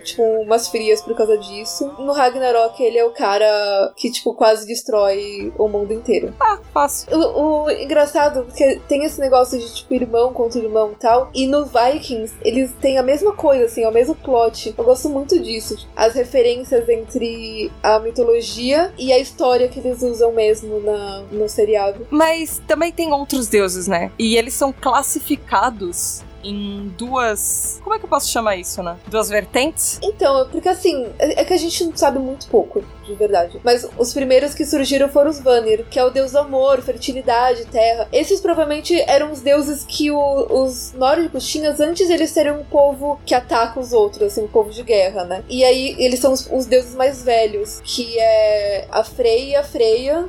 tipo, 0.03 0.21
umas 0.41 0.67
frias 0.69 1.01
por 1.01 1.15
causa 1.15 1.37
disso. 1.37 1.87
No 1.99 2.13
Ragnarok, 2.13 2.81
ele 2.81 2.97
é 2.97 3.05
o 3.05 3.11
cara 3.11 3.54
que, 3.95 4.11
tipo, 4.11 4.33
quase 4.33 4.65
destrói 4.65 5.53
o 5.57 5.67
mundo 5.67 5.93
inteiro. 5.93 6.33
Ah, 6.39 6.59
fácil. 6.73 7.07
O, 7.17 7.63
o 7.63 7.71
engraçado, 7.71 8.43
porque 8.43 8.79
tem 8.87 9.03
esse 9.03 9.19
negócio 9.19 9.59
de, 9.59 9.73
tipo, 9.73 9.93
irmão 9.93 10.33
contra 10.33 10.59
irmão 10.59 10.91
e 10.91 10.95
tal. 10.95 11.29
E 11.33 11.47
no 11.47 11.65
Vikings, 11.65 12.33
eles 12.41 12.71
têm 12.81 12.97
a 12.97 13.03
mesma 13.03 13.33
coisa, 13.33 13.65
assim, 13.65 13.83
é 13.83 13.89
o 13.89 13.93
mesmo 13.93 14.15
plot. 14.15 14.73
Eu 14.77 14.83
gosto 14.83 15.09
muito 15.09 15.39
disso. 15.39 15.87
As 15.95 16.13
referências 16.13 16.87
entre 16.89 17.71
a 17.81 17.99
mitologia 17.99 18.93
e 18.97 19.11
a 19.11 19.19
história 19.19 19.67
que 19.67 19.79
eles 19.79 20.01
usam 20.01 20.31
mesmo 20.31 20.79
na, 20.79 21.21
no 21.31 21.47
seriado. 21.49 22.07
Mas 22.09 22.61
também 22.67 22.91
tem 22.91 23.11
outros 23.11 23.47
deuses, 23.47 23.87
né? 23.87 24.11
E 24.17 24.37
eles 24.37 24.53
são 24.53 24.73
classificados 24.73 26.23
em 26.45 26.93
duas. 26.97 27.79
Como 27.83 27.95
é 27.95 27.99
que 27.99 28.05
eu 28.05 28.09
posso 28.09 28.29
chamar 28.29 28.55
isso, 28.55 28.81
né? 28.83 28.97
Duas 29.07 29.29
vertentes? 29.29 29.99
Então, 30.01 30.47
porque 30.51 30.69
assim, 30.69 31.07
é 31.17 31.41
é 31.41 31.45
que 31.45 31.53
a 31.53 31.57
gente 31.57 31.91
sabe 31.99 32.19
muito 32.19 32.47
pouco, 32.47 32.83
de 33.05 33.13
verdade. 33.13 33.59
Mas 33.63 33.87
os 33.97 34.13
primeiros 34.13 34.53
que 34.53 34.65
surgiram 34.65 35.07
foram 35.09 35.29
os 35.31 35.39
Vanir, 35.39 35.85
que 35.89 35.99
é 35.99 36.03
o 36.03 36.09
deus 36.09 36.35
amor, 36.35 36.81
fertilidade, 36.81 37.65
terra. 37.65 38.07
Esses 38.11 38.39
provavelmente 38.41 38.99
eram 39.07 39.31
os 39.31 39.41
deuses 39.41 39.85
que 39.87 40.09
o- 40.11 40.63
os 40.63 40.93
nórdicos 40.93 41.45
tinham 41.47 41.73
antes 41.79 42.07
de 42.07 42.13
eles 42.13 42.29
serem 42.31 42.53
um 42.53 42.63
povo 42.63 43.19
que 43.25 43.33
ataca 43.35 43.79
os 43.79 43.93
outros, 43.93 44.23
assim, 44.23 44.43
um 44.43 44.47
povo 44.47 44.69
de 44.71 44.81
guerra, 44.83 45.23
né? 45.25 45.43
E 45.49 45.63
aí 45.63 45.95
eles 45.99 46.19
são 46.19 46.31
os, 46.33 46.49
os 46.51 46.65
deuses 46.65 46.95
mais 46.95 47.23
velhos, 47.23 47.81
que 47.83 48.17
é 48.19 48.87
a 48.91 49.03
Frey 49.03 49.49
e 49.51 49.55
a 49.55 49.63
Freya. 49.63 50.27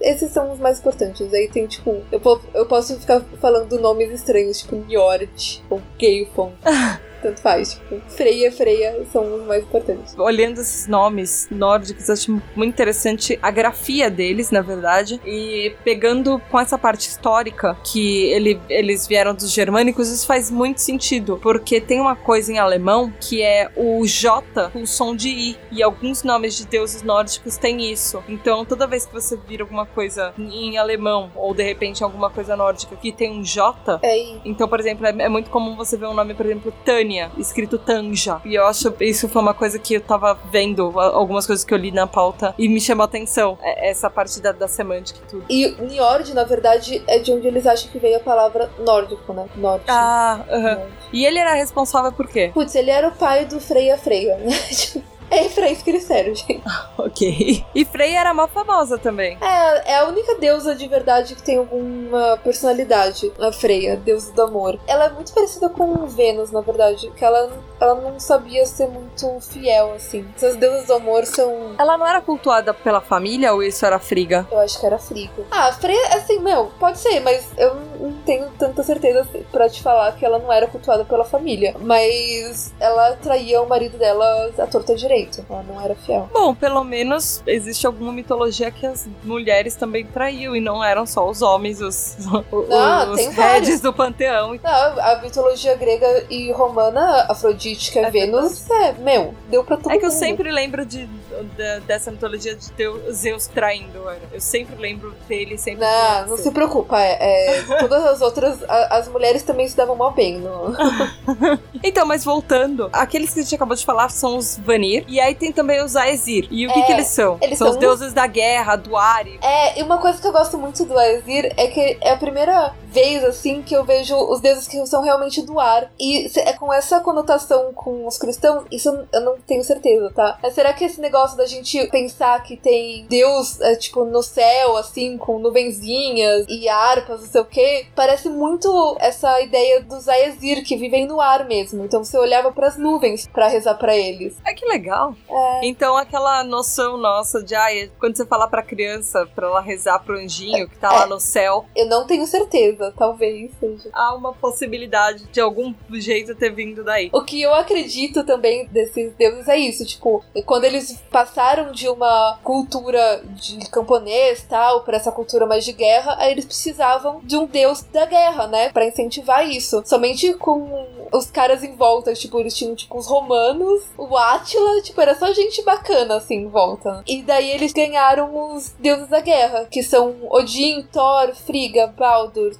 Esses 0.00 0.30
são 0.32 0.52
os 0.52 0.58
mais 0.58 0.78
importantes. 0.78 1.32
Aí 1.32 1.48
tem, 1.48 1.66
tipo, 1.66 2.02
eu, 2.10 2.20
eu 2.54 2.66
posso 2.66 2.98
ficar 2.98 3.20
falando 3.40 3.78
nomes 3.80 4.10
estranhos, 4.10 4.58
tipo 4.58 4.76
Njord 4.76 5.62
ou 5.70 5.80
Geifon. 5.98 6.52
Tanto 7.24 7.40
faz, 7.40 7.72
tipo, 7.74 8.00
Freya, 8.10 8.52
Freya 8.52 9.02
são 9.10 9.36
os 9.36 9.46
mais 9.46 9.62
importantes. 9.64 10.14
Olhando 10.18 10.60
esses 10.60 10.86
nomes 10.86 11.48
nórdicos, 11.50 12.10
acho 12.10 12.32
muito 12.54 12.72
interessante 12.74 13.38
a 13.40 13.50
grafia 13.50 14.10
deles, 14.10 14.50
na 14.50 14.60
verdade. 14.60 15.18
E 15.24 15.74
pegando 15.82 16.38
com 16.50 16.60
essa 16.60 16.76
parte 16.76 17.08
histórica 17.08 17.78
que 17.82 18.24
ele- 18.26 18.60
eles 18.68 19.06
vieram 19.06 19.34
dos 19.34 19.50
germânicos, 19.50 20.10
isso 20.10 20.26
faz 20.26 20.50
muito 20.50 20.82
sentido. 20.82 21.38
Porque 21.42 21.80
tem 21.80 21.98
uma 21.98 22.14
coisa 22.14 22.52
em 22.52 22.58
alemão 22.58 23.10
que 23.18 23.40
é 23.40 23.70
o 23.74 24.04
J 24.06 24.68
com 24.70 24.84
som 24.84 25.16
de 25.16 25.30
I. 25.30 25.56
E 25.72 25.82
alguns 25.82 26.22
nomes 26.22 26.54
de 26.58 26.66
deuses 26.66 27.02
nórdicos 27.02 27.56
têm 27.56 27.90
isso. 27.90 28.22
Então 28.28 28.66
toda 28.66 28.86
vez 28.86 29.06
que 29.06 29.14
você 29.14 29.34
vira 29.48 29.62
alguma 29.62 29.86
coisa 29.86 30.34
em 30.38 30.76
alemão, 30.76 31.32
ou 31.34 31.54
de 31.54 31.62
repente 31.62 32.04
alguma 32.04 32.28
coisa 32.28 32.54
nórdica 32.54 32.94
que 32.96 33.10
tem 33.10 33.30
um 33.32 33.42
J, 33.42 33.98
É, 34.02 34.36
então, 34.44 34.68
por 34.68 34.78
exemplo, 34.78 35.06
é, 35.06 35.14
é 35.20 35.28
muito 35.30 35.48
comum 35.48 35.74
você 35.74 35.96
ver 35.96 36.06
um 36.06 36.12
nome, 36.14 36.34
por 36.34 36.44
exemplo, 36.44 36.72
Tânia, 37.14 37.30
escrito 37.38 37.78
Tanja. 37.78 38.40
E 38.44 38.54
eu 38.54 38.66
acho 38.66 38.92
isso 39.00 39.28
foi 39.28 39.40
uma 39.40 39.54
coisa 39.54 39.78
que 39.78 39.94
eu 39.94 40.00
tava 40.00 40.38
vendo, 40.50 40.98
algumas 40.98 41.46
coisas 41.46 41.64
que 41.64 41.72
eu 41.72 41.78
li 41.78 41.90
na 41.92 42.06
pauta, 42.06 42.54
e 42.58 42.68
me 42.68 42.80
chamou 42.80 43.02
a 43.02 43.06
atenção. 43.06 43.56
é- 43.62 43.90
Essa 43.90 44.08
parte 44.10 44.40
da, 44.40 44.50
da 44.52 44.66
semântica 44.66 45.20
e 45.22 45.28
tudo. 45.30 45.44
E 45.48 45.68
Njord, 45.82 46.34
na 46.34 46.44
verdade, 46.44 47.02
é 47.06 47.18
de 47.18 47.30
onde 47.32 47.46
eles 47.46 47.66
acham 47.66 47.90
que 47.90 47.98
veio 47.98 48.16
a 48.16 48.20
palavra 48.20 48.70
nórdico, 48.84 49.32
né? 49.32 49.46
Norte. 49.56 49.84
Ah, 49.88 50.44
aham. 50.50 50.74
Norte. 50.76 50.92
E 51.12 51.24
ele 51.24 51.38
era 51.38 51.54
responsável 51.54 52.10
por 52.12 52.26
quê? 52.26 52.50
Putz, 52.52 52.74
ele 52.74 52.90
era 52.90 53.08
o 53.08 53.12
pai 53.12 53.44
do 53.44 53.60
Freya 53.60 53.96
Freya, 53.98 54.36
né? 54.38 54.50
É 55.34 55.90
eles 55.90 56.04
servem, 56.04 56.34
gente. 56.34 56.62
Ok. 56.96 57.64
E 57.74 57.84
Frey 57.84 58.14
era 58.14 58.32
mó 58.32 58.46
famosa 58.46 58.96
também. 58.96 59.36
É, 59.40 59.92
é 59.92 59.98
a 59.98 60.06
única 60.06 60.36
deusa 60.36 60.74
de 60.74 60.86
verdade 60.88 61.34
que 61.34 61.42
tem 61.42 61.58
alguma 61.58 62.38
personalidade, 62.38 63.30
a 63.38 63.52
Freya, 63.52 63.96
deusa 63.96 64.32
do 64.32 64.42
amor. 64.42 64.78
Ela 64.86 65.06
é 65.06 65.10
muito 65.10 65.32
parecida 65.34 65.68
com 65.68 66.06
Vênus, 66.06 66.50
na 66.50 66.60
verdade, 66.60 67.10
que 67.16 67.24
ela, 67.24 67.52
ela 67.80 67.94
não 67.96 68.18
sabia 68.20 68.64
ser 68.66 68.88
muito 68.88 69.40
fiel, 69.40 69.92
assim. 69.94 70.26
Essas 70.36 70.56
deusas 70.56 70.86
do 70.86 70.94
amor 70.94 71.24
são. 71.26 71.74
Ela 71.78 71.96
não 71.98 72.06
era 72.06 72.20
cultuada 72.20 72.72
pela 72.72 73.00
família 73.00 73.52
ou 73.52 73.62
isso 73.62 73.84
era 73.84 73.98
Friga? 73.98 74.46
Eu 74.50 74.58
acho 74.60 74.78
que 74.78 74.86
era 74.86 74.98
Friga. 74.98 75.44
Ah, 75.50 75.72
Freya, 75.72 76.08
assim, 76.16 76.38
meu, 76.40 76.70
pode 76.78 76.98
ser, 76.98 77.20
mas 77.20 77.46
eu 77.56 77.74
não 78.00 78.12
tenho 78.24 78.48
tanta 78.58 78.82
certeza 78.82 79.26
pra 79.50 79.68
te 79.68 79.82
falar 79.82 80.12
que 80.12 80.24
ela 80.24 80.38
não 80.38 80.52
era 80.52 80.66
cultuada 80.66 81.04
pela 81.04 81.24
família. 81.24 81.74
Mas 81.80 82.72
ela 82.80 83.12
traía 83.16 83.60
o 83.60 83.68
marido 83.68 83.98
dela 83.98 84.50
à 84.58 84.66
torta 84.66 84.94
direito. 84.94 85.44
Ela 85.48 85.62
não 85.62 85.80
era 85.80 85.94
fiel. 85.94 86.28
Bom, 86.32 86.54
pelo 86.54 86.82
menos 86.84 87.42
existe 87.46 87.86
alguma 87.86 88.12
mitologia 88.12 88.70
que 88.70 88.86
as 88.86 89.06
mulheres 89.22 89.74
também 89.74 90.06
traíam 90.06 90.54
e 90.54 90.60
não 90.60 90.82
eram 90.82 91.06
só 91.06 91.28
os 91.28 91.42
homens, 91.42 91.80
os, 91.80 92.16
os, 92.52 92.70
Ah, 92.72 93.08
os 93.10 93.20
heads 93.20 93.36
vários. 93.36 93.80
do 93.80 93.92
panteão. 93.92 94.54
Não, 94.62 95.00
a 95.00 95.20
mitologia 95.22 95.74
grega 95.76 96.24
e 96.30 96.50
romana, 96.52 97.26
Afrodite, 97.28 97.73
que 97.76 97.98
é, 97.98 98.10
Vênus, 98.10 98.68
é, 98.70 98.92
meu, 98.94 99.34
deu 99.50 99.64
pra 99.64 99.76
todo 99.76 99.92
É 99.92 99.98
que 99.98 100.04
eu 100.04 100.10
mundo. 100.10 100.18
sempre 100.18 100.50
lembro 100.50 100.84
de, 100.86 101.06
de- 101.06 101.80
dessa 101.86 102.10
mitologia 102.10 102.54
de 102.54 102.70
Deus, 102.72 103.14
Zeus 103.16 103.46
traindo. 103.46 103.98
Eu 104.32 104.40
sempre 104.40 104.76
lembro 104.80 105.14
dele, 105.28 105.56
sempre. 105.58 105.80
Não, 105.84 106.26
não 106.28 106.36
se 106.36 106.50
preocupa, 106.50 107.00
é, 107.00 107.58
é, 107.58 107.62
todas 107.80 108.04
as 108.04 108.20
outras, 108.20 108.62
a- 108.68 108.96
as 108.98 109.08
mulheres 109.08 109.42
também 109.42 109.66
se 109.68 109.76
davam 109.76 109.96
mal 109.96 110.12
bem. 110.12 110.38
No... 110.38 110.74
Então, 111.86 112.06
mas 112.06 112.24
voltando, 112.24 112.88
aqueles 112.92 113.34
que 113.34 113.40
a 113.40 113.42
gente 113.42 113.54
acabou 113.54 113.76
de 113.76 113.84
falar 113.84 114.08
são 114.08 114.38
os 114.38 114.56
Vanir. 114.56 115.04
E 115.06 115.20
aí 115.20 115.34
tem 115.34 115.52
também 115.52 115.82
os 115.84 115.94
Aesir. 115.96 116.46
E 116.50 116.66
o 116.66 116.72
que, 116.72 116.78
É, 116.80 116.82
que 116.82 116.92
eles 116.92 117.08
são? 117.08 117.36
eles 117.42 117.58
são 117.58 117.66
os 117.68 117.74
são 117.74 117.80
deuses 117.80 118.12
da 118.14 118.26
guerra, 118.26 118.74
do 118.76 118.96
Ari. 118.96 119.38
É, 119.42 119.78
e 119.78 119.82
uma 119.82 119.98
coisa 119.98 120.18
que 120.20 120.26
eu 120.26 120.32
gosto 120.32 120.56
muito 120.56 120.84
do 120.86 120.98
Aesir 120.98 121.52
é 121.58 121.66
que 121.66 121.98
é 122.00 122.12
a 122.12 122.16
primeira 122.16 122.72
vez, 122.94 123.24
assim, 123.24 123.60
que 123.60 123.74
eu 123.74 123.84
vejo 123.84 124.16
os 124.16 124.40
deuses 124.40 124.68
que 124.68 124.86
são 124.86 125.02
realmente 125.02 125.42
do 125.42 125.58
ar. 125.58 125.90
E 125.98 126.30
é 126.38 126.52
com 126.52 126.72
essa 126.72 127.00
conotação 127.00 127.72
com 127.74 128.06
os 128.06 128.16
cristãos, 128.16 128.64
isso 128.70 128.88
eu 129.12 129.20
não 129.20 129.36
tenho 129.38 129.64
certeza, 129.64 130.12
tá? 130.14 130.38
Mas 130.40 130.54
será 130.54 130.72
que 130.72 130.84
esse 130.84 131.00
negócio 131.00 131.36
da 131.36 131.46
gente 131.46 131.86
pensar 131.88 132.40
que 132.42 132.56
tem 132.56 133.04
Deus, 133.08 133.60
é, 133.60 133.74
tipo, 133.74 134.04
no 134.04 134.22
céu, 134.22 134.76
assim, 134.76 135.18
com 135.18 135.38
nuvenzinhas 135.38 136.46
e 136.48 136.68
harpas, 136.68 137.20
não 137.20 137.28
sei 137.28 137.40
o 137.40 137.44
quê, 137.44 137.86
parece 137.96 138.28
muito 138.28 138.96
essa 139.00 139.40
ideia 139.40 139.80
dos 139.80 140.08
Aesir, 140.08 140.64
que 140.64 140.76
vivem 140.76 141.06
no 141.06 141.20
ar 141.20 141.44
mesmo. 141.46 141.84
Então 141.84 142.04
você 142.04 142.16
olhava 142.16 142.52
pras 142.52 142.76
nuvens 142.76 143.26
pra 143.26 143.48
rezar 143.48 143.74
pra 143.74 143.96
eles. 143.96 144.36
É 144.46 144.54
que 144.54 144.64
legal. 144.66 145.14
É. 145.28 145.66
Então, 145.66 145.96
aquela 145.96 146.44
noção 146.44 146.96
nossa 146.96 147.42
de, 147.42 147.54
ai, 147.54 147.90
quando 147.98 148.16
você 148.16 148.24
falar 148.24 148.46
pra 148.46 148.62
criança, 148.62 149.26
pra 149.34 149.48
ela 149.48 149.60
rezar 149.60 149.98
pro 149.98 150.18
anjinho 150.18 150.68
que 150.68 150.78
tá 150.78 150.92
lá 150.92 151.06
no 151.06 151.18
céu, 151.18 151.64
Eu 151.74 151.86
não 151.86 152.06
tenho 152.06 152.26
certeza, 152.26 152.83
talvez 152.92 153.50
seja. 153.58 153.88
há 153.92 154.14
uma 154.14 154.32
possibilidade 154.32 155.24
de 155.32 155.40
algum 155.40 155.74
jeito 155.92 156.34
ter 156.34 156.50
vindo 156.50 156.84
daí. 156.84 157.10
O 157.12 157.22
que 157.22 157.40
eu 157.40 157.54
acredito 157.54 158.24
também 158.24 158.66
desses 158.66 159.12
deuses 159.14 159.48
é 159.48 159.56
isso, 159.56 159.84
tipo, 159.84 160.24
quando 160.46 160.64
eles 160.64 161.02
passaram 161.10 161.72
de 161.72 161.88
uma 161.88 162.38
cultura 162.42 163.22
de 163.34 163.58
camponês 163.70 164.44
tal 164.48 164.82
para 164.82 164.96
essa 164.96 165.12
cultura 165.12 165.46
mais 165.46 165.64
de 165.64 165.72
guerra, 165.72 166.16
aí 166.18 166.32
eles 166.32 166.44
precisavam 166.44 167.20
de 167.22 167.36
um 167.36 167.46
deus 167.46 167.82
da 167.82 168.06
guerra, 168.06 168.46
né, 168.46 168.70
Pra 168.70 168.86
incentivar 168.86 169.48
isso. 169.48 169.82
Somente 169.84 170.34
com 170.34 170.86
os 171.12 171.30
caras 171.30 171.62
em 171.62 171.76
volta, 171.76 172.12
tipo, 172.14 172.38
eles 172.40 172.56
tinham 172.56 172.74
tipo 172.74 172.98
os 172.98 173.06
romanos, 173.06 173.84
o 173.96 174.16
Átila, 174.16 174.82
tipo, 174.82 175.00
era 175.00 175.14
só 175.14 175.32
gente 175.32 175.62
bacana 175.62 176.16
assim 176.16 176.36
em 176.36 176.48
volta. 176.48 177.02
E 177.06 177.22
daí 177.22 177.50
eles 177.50 177.72
ganharam 177.72 178.54
os 178.54 178.74
deuses 178.78 179.08
da 179.08 179.20
guerra, 179.20 179.66
que 179.70 179.82
são 179.82 180.14
Odin, 180.30 180.82
Thor, 180.92 181.34
Frigga, 181.34 181.86
Baldur, 181.86 182.54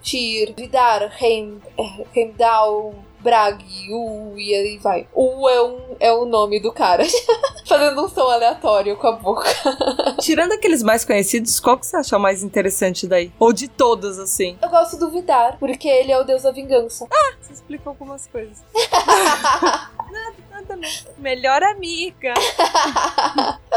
Vidar, 0.56 1.12
Heim, 1.20 1.60
eh, 1.76 2.04
Heimdall, 2.14 2.94
Brag, 3.20 3.64
U 3.90 4.34
e 4.36 4.54
aí 4.54 4.78
vai. 4.78 5.08
U 5.12 5.48
é, 5.48 5.62
um, 5.62 5.96
é 5.98 6.12
o 6.12 6.24
nome 6.24 6.60
do 6.60 6.70
cara. 6.70 7.02
Fazendo 7.66 8.04
um 8.04 8.08
som 8.08 8.30
aleatório 8.30 8.96
com 8.96 9.08
a 9.08 9.12
boca. 9.12 9.48
Tirando 10.20 10.52
aqueles 10.52 10.82
mais 10.82 11.04
conhecidos, 11.04 11.58
qual 11.58 11.78
que 11.78 11.86
você 11.86 11.96
acha 11.96 12.18
mais 12.18 12.42
interessante 12.44 13.08
daí? 13.08 13.32
Ou 13.40 13.52
de 13.52 13.66
todos, 13.66 14.18
assim? 14.18 14.56
Eu 14.62 14.68
gosto 14.68 14.98
do 14.98 15.10
Vidar, 15.10 15.56
porque 15.58 15.88
ele 15.88 16.12
é 16.12 16.20
o 16.20 16.22
deus 16.22 16.42
da 16.42 16.52
vingança. 16.52 17.08
Você 17.40 17.54
explicou 17.54 17.90
algumas 17.90 18.26
coisas. 18.26 18.62
nada, 20.12 20.36
nada 20.50 20.76
mesmo. 20.76 21.08
Melhor 21.18 21.62
amiga. 21.62 22.34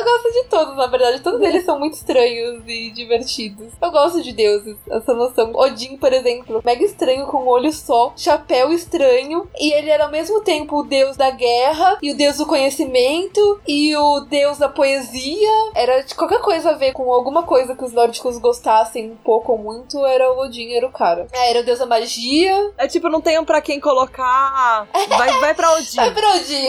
Eu 0.07 0.13
gosto 0.13 0.31
de 0.31 0.43
todos, 0.49 0.77
na 0.77 0.87
verdade. 0.87 1.21
Todos 1.21 1.41
eles 1.41 1.65
são 1.65 1.77
muito 1.77 1.95
estranhos 1.95 2.63
e 2.65 2.91
divertidos. 2.91 3.73
Eu 3.81 3.91
gosto 3.91 4.21
de 4.21 4.31
deuses, 4.31 4.77
essa 4.89 5.13
noção. 5.13 5.51
Odin, 5.53 5.97
por 5.97 6.13
exemplo, 6.13 6.61
mega 6.63 6.83
estranho 6.83 7.27
com 7.27 7.43
um 7.43 7.47
olho 7.47 7.71
só, 7.73 8.13
chapéu 8.15 8.71
estranho, 8.71 9.49
e 9.59 9.73
ele 9.73 9.89
era 9.89 10.05
ao 10.05 10.11
mesmo 10.11 10.41
tempo 10.41 10.79
o 10.79 10.83
deus 10.83 11.17
da 11.17 11.29
guerra 11.29 11.97
e 12.01 12.11
o 12.11 12.15
deus 12.15 12.37
do 12.37 12.45
conhecimento 12.45 13.59
e 13.67 13.95
o 13.97 14.21
deus 14.21 14.57
da 14.57 14.69
poesia. 14.69 15.71
Era 15.75 16.01
de 16.01 16.15
qualquer 16.15 16.39
coisa 16.39 16.71
a 16.71 16.73
ver 16.73 16.93
com 16.93 17.11
alguma 17.11 17.43
coisa 17.43 17.75
que 17.75 17.83
os 17.83 17.91
nórdicos 17.91 18.37
gostassem 18.37 19.11
um 19.11 19.17
pouco 19.17 19.51
ou 19.51 19.57
muito, 19.57 20.05
era 20.05 20.31
o 20.31 20.39
Odin, 20.39 20.73
era 20.73 20.87
o 20.87 20.91
cara. 20.91 21.27
Ah, 21.33 21.47
era 21.47 21.59
o 21.59 21.63
deus 21.63 21.79
da 21.79 21.85
magia. 21.85 22.71
É 22.77 22.87
tipo, 22.87 23.09
não 23.09 23.19
tenho 23.21 23.43
pra 23.45 23.61
quem 23.61 23.79
colocar. 23.79 24.87
Vai, 25.09 25.39
vai 25.39 25.53
pra 25.53 25.73
Odin. 25.75 25.95
Vai 25.95 26.13
pra 26.13 26.35
Odin. 26.35 26.67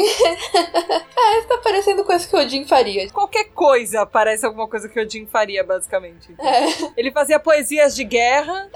ah, 1.17 1.39
isso 1.39 1.49
tá 1.49 1.59
parecendo 1.59 2.05
coisa 2.05 2.27
que 2.27 2.35
o 2.35 2.41
Odin 2.41 2.65
faria. 2.65 3.05
Qualquer 3.29 3.51
coisa 3.53 4.07
parece 4.07 4.47
alguma 4.47 4.67
coisa 4.67 4.89
que 4.89 4.99
Odin 4.99 5.27
faria, 5.27 5.63
basicamente. 5.63 6.35
É. 6.39 6.91
Ele 6.97 7.13
fazia 7.13 7.39
poesias 7.39 7.95
de 7.95 8.05
guerra. 8.05 8.71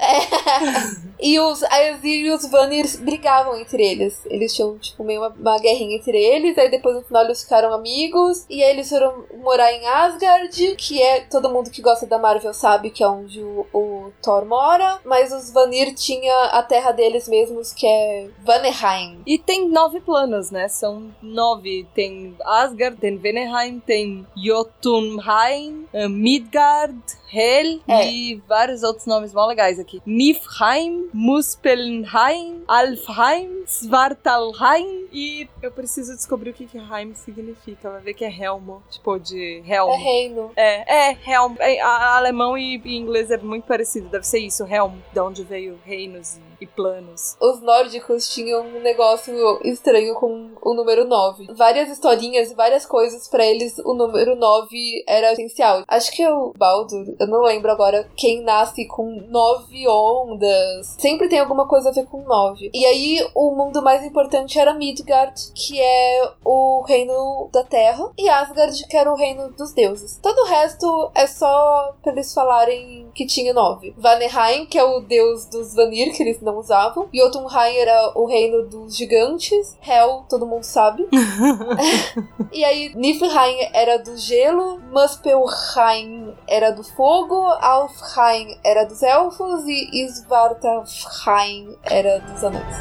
E 1.19 1.39
os 1.39 1.63
Aesir 1.63 2.27
e 2.27 2.31
os 2.33 2.45
Vanir 2.51 2.85
brigavam 2.99 3.57
entre 3.57 3.83
eles. 3.83 4.27
Eles 4.27 4.55
tinham, 4.55 4.77
tipo, 4.77 5.05
meio 5.05 5.21
uma, 5.21 5.29
uma 5.29 5.59
guerrinha 5.59 5.97
entre 5.97 6.19
eles. 6.19 6.59
Aí 6.59 6.71
depois 6.71 6.97
no 6.97 7.03
final 7.03 7.25
eles 7.25 7.43
ficaram 7.43 7.73
amigos. 7.73 8.45
E 8.51 8.63
aí 8.63 8.71
eles 8.71 8.89
foram 8.89 9.25
morar 9.39 9.73
em 9.73 9.87
Asgard, 9.87 10.75
que 10.77 11.01
é 11.01 11.21
todo 11.21 11.49
mundo 11.49 11.71
que 11.71 11.81
gosta 11.81 12.07
da 12.07 12.19
Marvel 12.19 12.53
sabe 12.53 12.91
que 12.91 13.03
é 13.03 13.09
onde 13.09 13.41
o, 13.41 13.67
o 13.73 14.13
Thor 14.21 14.45
mora. 14.45 15.01
Mas 15.05 15.33
os 15.33 15.51
Vanir 15.51 15.95
tinha 15.95 16.35
a 16.47 16.63
terra 16.63 16.93
deles 16.93 17.29
mesmos, 17.29 17.73
que 17.73 17.87
é 17.87 18.29
Vaneheim. 18.41 19.23
E 19.25 19.39
tem 19.39 19.69
nove 19.69 20.01
planos, 20.01 20.51
né? 20.51 20.69
São 20.69 21.15
nove. 21.23 21.87
Tem 21.95 22.37
Asgard, 22.45 22.99
tem 22.99 23.17
Veneheim, 23.17 23.81
tem 23.81 24.27
Jotunheim, 24.43 25.87
eh, 25.93 26.09
Midgard, 26.09 26.99
Hel 27.33 27.81
É. 27.89 28.11
e 28.11 28.43
vários 28.47 28.83
outros 28.83 29.07
nomes 29.07 29.33
mó 29.33 29.47
legais 29.47 29.79
aqui. 29.79 30.03
Niflheim, 30.05 31.09
Muspelheim, 31.15 32.63
Alfheim, 32.69 33.65
Svartalheim 33.67 35.07
e 35.13 35.49
eu 35.63 35.71
preciso 35.71 36.15
descobrir 36.15 36.51
o 36.51 36.55
que 36.55 36.67
que 36.67 36.79
Heim 36.79 37.15
significa. 37.15 37.91
Vai 37.91 38.01
ver 38.01 38.15
que 38.15 38.25
é 38.25 38.31
Helmo, 38.31 38.83
tipo 38.91 39.19
de 39.19 39.63
É 39.67 39.75
Helm. 39.77 39.91
reino. 40.03 40.51
É, 40.57 41.11
é, 41.11 41.19
Helm. 41.27 41.55
É, 41.59 41.81
alemão 41.81 42.57
e, 42.57 42.81
e 42.85 42.97
inglês 42.97 43.31
é 43.31 43.37
muito 43.39 43.65
parecido, 43.67 44.09
deve 44.09 44.27
ser 44.27 44.39
isso, 44.41 44.65
Helm, 44.65 44.93
de 45.13 45.21
onde 45.21 45.43
veio 45.43 45.79
reinos 45.85 46.37
e, 46.61 46.65
e 46.65 46.67
planos. 46.67 47.37
Os 47.41 47.61
nórdicos 47.63 48.29
tinham 48.29 48.63
um 48.63 48.81
negócio 48.81 49.33
estranho 49.65 50.15
com 50.15 50.51
o 50.61 50.75
número 50.75 51.05
9. 51.07 51.47
Várias 51.55 51.89
historinhas 51.91 52.51
e 52.51 52.55
várias 52.55 52.85
coisas 52.87 53.29
pra 53.29 53.45
eles, 53.45 53.79
o 53.79 53.95
número 53.95 54.32
9 54.37 55.05
era 55.07 55.33
essencial. 55.33 55.83
Acho 55.89 56.13
que 56.13 56.23
é 56.23 56.33
o 56.33 56.53
Baldur, 56.57 57.15
eu 57.19 57.27
não 57.27 57.43
lembro 57.43 57.71
agora 57.71 58.09
quem 58.17 58.43
nasce 58.43 58.87
com 58.87 59.23
nove 59.29 59.87
ondas. 59.89 60.97
Sempre 60.99 61.29
tem 61.29 61.39
alguma 61.39 61.67
coisa 61.67 61.91
a 61.91 61.93
ver 61.93 62.07
com 62.07 62.23
nove. 62.23 62.71
E 62.73 62.85
aí 62.85 63.27
o 63.35 63.55
mundo 63.55 63.83
mais 63.83 64.05
importante 64.05 64.59
era 64.59 64.75
Midgard, 64.75 65.35
que 65.55 65.81
é 65.81 66.31
o 66.45 66.83
reino 66.87 67.49
da 67.53 67.63
terra, 67.65 68.11
e 68.19 68.29
Asgard, 68.29 68.87
que 68.87 68.97
era 68.97 69.13
o 69.13 69.17
reino 69.17 69.51
dos 69.53 69.73
deuses. 69.73 70.19
Todo 70.23 70.39
o 70.39 70.47
resto 70.47 71.11
é 71.15 71.27
só 71.27 71.95
pra 72.03 72.13
eles 72.13 72.33
falarem 72.33 73.09
que 73.15 73.27
tinha 73.27 73.53
nove. 73.53 73.95
Vaneheim, 73.97 74.67
que 74.67 74.79
é 74.79 74.85
o 74.85 75.01
deus 75.01 75.47
dos 75.47 75.75
Vanir, 75.75 76.15
que 76.15 76.23
eles 76.23 76.41
não 76.41 76.59
usavam. 76.59 77.09
Jotunheim 77.13 77.77
era 77.77 78.13
o 78.15 78.27
reino 78.27 78.67
dos 78.69 78.97
gigantes. 78.97 79.77
Hel, 79.87 80.25
todo 80.29 80.47
mundo 80.47 80.65
sabe. 80.65 81.07
e 82.53 82.65
aí, 82.65 82.93
Niflheim 82.95 83.69
era 83.73 83.99
do 83.99 84.12
gelo. 84.17 84.81
Muspelheim 84.91 86.35
era 86.47 86.71
do 86.73 86.83
fogo. 86.83 87.35
Alfheim 87.61 88.59
era 88.65 88.85
dos 88.85 89.03
elfos. 89.03 89.65
E 89.67 90.09
Svartalfheim 90.09 91.77
era 91.85 92.21
dos 92.21 92.45
anões. 92.45 92.77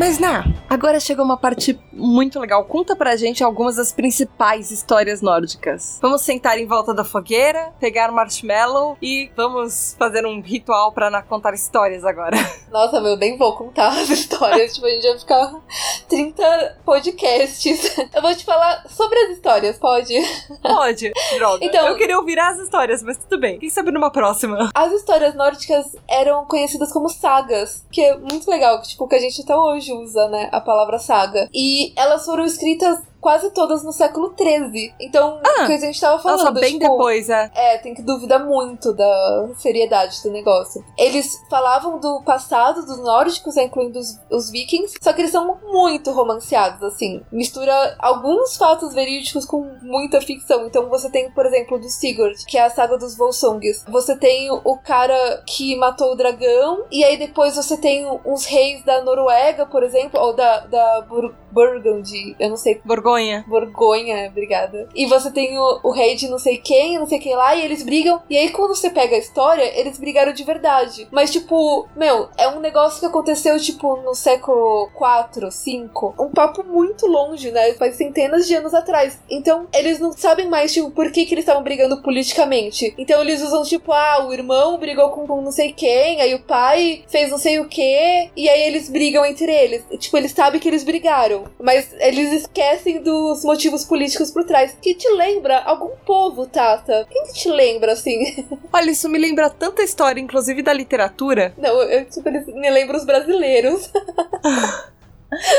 Mas, 0.00 0.18
Ná, 0.18 0.44
agora 0.70 1.00
chegou 1.00 1.24
uma 1.24 1.36
parte 1.36 1.78
muito 1.92 2.38
legal. 2.38 2.64
Conta 2.64 2.94
pra 2.94 3.16
gente 3.16 3.42
algumas 3.42 3.74
das 3.76 3.92
principais 3.92 4.70
histórias 4.70 5.20
nórdicas. 5.20 5.98
Vamos 6.00 6.22
sentar 6.22 6.56
em 6.58 6.66
volta 6.66 6.94
da 6.94 7.02
fogueira, 7.04 7.72
pegar 7.80 8.12
marshmallow 8.12 8.96
e 9.02 9.30
vamos 9.36 9.96
fazer 9.98 10.24
um 10.24 10.40
ritual 10.40 10.92
pra 10.92 11.20
contar 11.22 11.52
histórias 11.54 12.04
agora. 12.04 12.36
Nossa, 12.70 13.00
meu, 13.00 13.16
nem 13.16 13.36
vou 13.36 13.56
contar 13.56 13.88
as 13.88 14.08
histórias. 14.08 14.72
tipo, 14.74 14.86
a 14.86 14.90
gente 14.90 15.02
vai 15.08 15.18
ficar 15.18 15.60
30 16.08 16.78
podcasts. 16.84 17.96
Eu 18.14 18.22
vou 18.22 18.34
te 18.34 18.44
falar 18.44 18.84
sobre 18.88 19.18
as 19.18 19.30
histórias, 19.30 19.76
pode? 19.78 20.14
Pode, 20.62 21.12
droga. 21.36 21.64
Então- 21.64 21.88
Eu 21.88 21.96
queria 21.96 22.16
ouvir 22.18 22.38
as 22.38 22.58
histórias, 22.58 23.02
mas 23.02 23.16
tudo 23.18 23.40
bem. 23.40 23.58
Quem 23.58 23.70
sabe 23.70 23.90
numa 23.90 24.10
próxima? 24.10 24.70
As 24.74 24.92
histórias 24.92 25.34
nórdicas 25.34 25.96
eram 26.08 26.44
conhecidas 26.44 26.92
como 26.92 27.08
sagas, 27.08 27.84
que 27.90 28.00
é 28.00 28.16
muito 28.16 28.48
legal, 28.48 28.80
tipo, 28.82 29.08
que 29.08 29.16
a 29.16 29.18
gente 29.18 29.42
até 29.42 29.56
hoje 29.56 29.92
usa, 29.92 30.28
né, 30.28 30.48
a 30.52 30.59
palavra 30.60 30.98
saga. 30.98 31.48
E 31.52 31.92
elas 31.96 32.24
foram 32.24 32.44
escritas 32.44 32.98
quase 33.20 33.50
todas 33.50 33.84
no 33.84 33.92
século 33.92 34.34
XIII. 34.36 34.94
Então, 35.00 35.40
Ah, 35.44 35.64
o 35.64 35.66
que 35.66 35.72
a 35.72 35.78
gente 35.78 36.00
tava 36.00 36.20
falando, 36.20 36.38
Nossa, 36.38 36.52
bem 36.52 36.78
tipo, 36.78 36.90
depois, 36.90 37.28
é. 37.28 37.50
É, 37.54 37.78
tem 37.78 37.94
que 37.94 38.02
duvidar 38.02 38.44
muito 38.44 38.92
da 38.92 39.48
seriedade 39.58 40.22
do 40.22 40.30
negócio. 40.30 40.84
Eles 40.96 41.38
falavam 41.48 41.98
do 41.98 42.22
passado 42.22 42.84
dos 42.84 42.98
nórdicos, 42.98 43.56
né, 43.56 43.64
incluindo 43.64 43.98
os, 43.98 44.18
os 44.30 44.50
vikings, 44.50 44.96
só 45.00 45.12
que 45.12 45.20
eles 45.22 45.30
são 45.30 45.58
muito 45.70 46.10
romanceados, 46.12 46.82
assim. 46.82 47.22
Mistura 47.30 47.96
alguns 47.98 48.56
fatos 48.56 48.94
verídicos 48.94 49.44
com 49.44 49.70
muita 49.82 50.20
ficção. 50.20 50.66
Então 50.66 50.88
você 50.88 51.10
tem, 51.10 51.30
por 51.30 51.46
exemplo, 51.46 51.78
do 51.78 51.88
Sigurd, 51.88 52.44
que 52.46 52.56
é 52.58 52.64
a 52.64 52.70
saga 52.70 52.96
dos 52.96 53.16
Volsungs. 53.16 53.84
Você 53.88 54.16
tem 54.16 54.50
o 54.50 54.76
cara 54.78 55.42
que 55.46 55.76
matou 55.76 56.12
o 56.12 56.16
dragão, 56.16 56.84
e 56.90 57.04
aí 57.04 57.16
depois 57.16 57.56
você 57.56 57.76
tem 57.76 58.06
uns 58.24 58.44
reis 58.46 58.84
da 58.84 59.02
Noruega, 59.02 59.66
por 59.66 59.82
exemplo, 59.82 60.20
ou 60.20 60.34
da, 60.34 60.60
da 60.60 61.00
Bur 61.02 61.32
Burgundy, 61.52 62.36
eu 62.38 62.48
não 62.48 62.56
sei 62.56 62.80
Borgonha. 63.10 63.44
Borgonha, 63.46 64.28
obrigada. 64.28 64.88
E 64.94 65.06
você 65.06 65.30
tem 65.30 65.58
o, 65.58 65.80
o 65.82 65.90
rei 65.90 66.14
de 66.14 66.28
não 66.28 66.38
sei 66.38 66.58
quem, 66.58 66.98
não 66.98 67.06
sei 67.06 67.18
quem 67.18 67.34
lá, 67.34 67.54
e 67.54 67.64
eles 67.64 67.82
brigam. 67.82 68.22
E 68.30 68.36
aí, 68.36 68.50
quando 68.50 68.74
você 68.74 68.90
pega 68.90 69.16
a 69.16 69.18
história, 69.18 69.78
eles 69.78 69.98
brigaram 69.98 70.32
de 70.32 70.44
verdade. 70.44 71.08
Mas, 71.10 71.30
tipo, 71.30 71.88
meu, 71.96 72.28
é 72.38 72.48
um 72.48 72.60
negócio 72.60 73.00
que 73.00 73.06
aconteceu, 73.06 73.58
tipo, 73.58 73.96
no 73.96 74.14
século 74.14 74.88
4, 74.94 75.50
5. 75.50 76.14
Um 76.18 76.28
papo 76.28 76.64
muito 76.64 77.06
longe, 77.06 77.50
né? 77.50 77.72
Faz 77.74 77.96
centenas 77.96 78.46
de 78.46 78.54
anos 78.54 78.74
atrás. 78.74 79.18
Então, 79.28 79.66
eles 79.74 79.98
não 79.98 80.12
sabem 80.12 80.48
mais, 80.48 80.72
tipo, 80.72 80.90
por 80.90 81.10
que, 81.10 81.26
que 81.26 81.34
eles 81.34 81.42
estavam 81.42 81.62
brigando 81.62 82.02
politicamente. 82.02 82.94
Então, 82.96 83.20
eles 83.20 83.42
usam, 83.42 83.62
tipo, 83.62 83.92
ah, 83.92 84.26
o 84.26 84.32
irmão 84.32 84.78
brigou 84.78 85.10
com, 85.10 85.26
com 85.26 85.42
não 85.42 85.52
sei 85.52 85.72
quem, 85.72 86.20
aí 86.20 86.34
o 86.34 86.42
pai 86.42 87.04
fez 87.08 87.30
não 87.30 87.38
sei 87.38 87.58
o 87.58 87.68
que, 87.68 88.30
e 88.36 88.48
aí 88.48 88.62
eles 88.62 88.88
brigam 88.88 89.24
entre 89.24 89.52
eles. 89.52 89.84
Tipo, 89.98 90.16
eles 90.16 90.32
sabem 90.32 90.60
que 90.60 90.68
eles 90.68 90.84
brigaram, 90.84 91.44
mas 91.60 91.92
eles 91.98 92.32
esquecem 92.32 92.99
dos 93.00 93.44
motivos 93.44 93.84
políticos 93.84 94.30
por 94.30 94.44
trás. 94.44 94.76
Que 94.80 94.94
te 94.94 95.08
lembra 95.10 95.58
algum 95.58 95.90
povo, 96.06 96.46
Tata? 96.46 97.06
Quem 97.10 97.24
que 97.24 97.32
te 97.32 97.48
lembra, 97.48 97.92
assim? 97.92 98.46
Olha, 98.72 98.90
isso 98.90 99.08
me 99.08 99.18
lembra 99.18 99.50
tanta 99.50 99.82
história, 99.82 100.20
inclusive 100.20 100.62
da 100.62 100.72
literatura. 100.72 101.52
Não, 101.58 101.82
eu, 101.82 102.04
tipo, 102.04 102.30
me 102.30 102.70
lembro 102.70 102.96
os 102.96 103.04
brasileiros. 103.04 103.90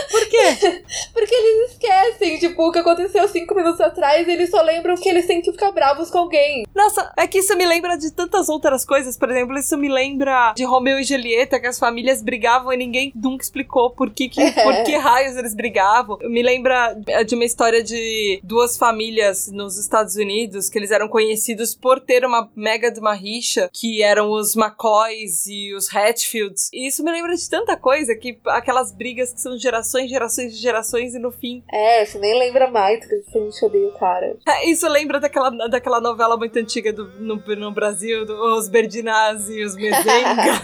Por 0.10 0.28
quê? 0.28 0.84
Porque 1.14 1.34
eles 1.34 1.72
esquecem, 1.72 2.40
tipo, 2.40 2.68
o 2.68 2.72
que 2.72 2.80
aconteceu 2.80 3.28
cinco 3.28 3.56
minutos 3.56 3.82
atrás, 3.82 4.28
eles 4.28 4.50
só 4.50 4.62
lembram 4.62 4.96
que 4.96 5.08
eles 5.08 5.26
têm 5.26 5.42
que 5.42 5.52
ficar 5.52 5.72
bravos 5.72 6.10
com 6.10 6.20
alguém. 6.20 6.66
Nossa, 6.76 7.12
é 7.18 7.28
que 7.28 7.40
isso 7.40 7.56
me 7.56 7.66
lembra 7.66 7.98
de 7.98 8.12
tantas 8.12 8.50
outras 8.50 8.86
coisas. 8.86 9.18
Por 9.18 9.30
exemplo, 9.30 9.58
isso 9.58 9.78
me 9.78 9.90
lembra 9.90 10.54
de 10.56 10.64
Romeu 10.64 11.00
e 11.00 11.04
Julieta, 11.04 11.60
que 11.60 11.68
as 11.68 11.80
famílias 11.80 12.22
brigavam 12.22 12.74
e 12.74 12.78
ninguém 12.78 13.12
nunca 13.16 13.44
explicou 13.44 13.92
por 13.92 14.12
que, 14.12 14.30
que, 14.30 14.52
por 14.52 14.84
que 14.84 14.96
raios 14.96 15.36
eles 15.38 15.54
brigavam. 15.54 16.18
Me 16.24 16.42
lembra 16.42 16.96
de 17.26 17.36
uma 17.36 17.46
história 17.46 17.84
de 17.84 18.40
duas 18.44 18.78
famílias 18.78 19.50
nos 19.52 19.78
Estados 19.78 20.16
Unidos 20.16 20.70
que 20.70 20.78
eles 20.78 20.92
eram 20.92 21.08
conhecidos 21.08 21.76
por 21.76 22.00
ter 22.00 22.26
uma 22.26 22.50
mega 22.56 22.92
de 22.92 23.00
uma 23.00 23.14
rixa, 23.14 23.70
que 23.72 24.02
eram 24.02 24.32
os 24.32 24.56
McCoys 24.56 25.46
e 25.48 25.74
os 25.74 25.94
Hatfields. 25.94 26.70
E 26.74 26.88
isso 26.88 27.04
me 27.04 27.12
lembra 27.12 27.36
de 27.36 27.50
tanta 27.50 27.78
coisa, 27.78 28.16
que 28.16 28.38
aquelas 28.48 28.92
brigas 28.92 29.34
que 29.34 29.42
são 29.42 29.58
gerações, 29.62 30.10
gerações, 30.10 30.58
gerações 30.58 31.14
e 31.14 31.20
no 31.20 31.32
fim. 31.32 31.64
É, 31.72 32.06
você 32.06 32.20
nem 32.20 32.38
lembra 32.38 32.70
mais 32.70 33.06
que 33.06 33.16
a 33.16 33.42
gente 33.42 33.66
odeia 33.66 33.88
o 33.88 33.98
cara. 33.98 34.36
Isso 34.66 34.88
lembra 34.90 35.20
daquela, 35.20 35.50
daquela 35.68 36.02
novela 36.02 36.38
muito 36.38 36.58
antiga 36.58 36.92
do, 36.92 37.06
no, 37.20 37.36
no 37.36 37.72
Brasil, 37.72 38.26
do, 38.26 38.34
os 38.58 38.68
Berdinazzi, 38.70 39.64
os 39.64 39.76
Mezenga, 39.76 40.60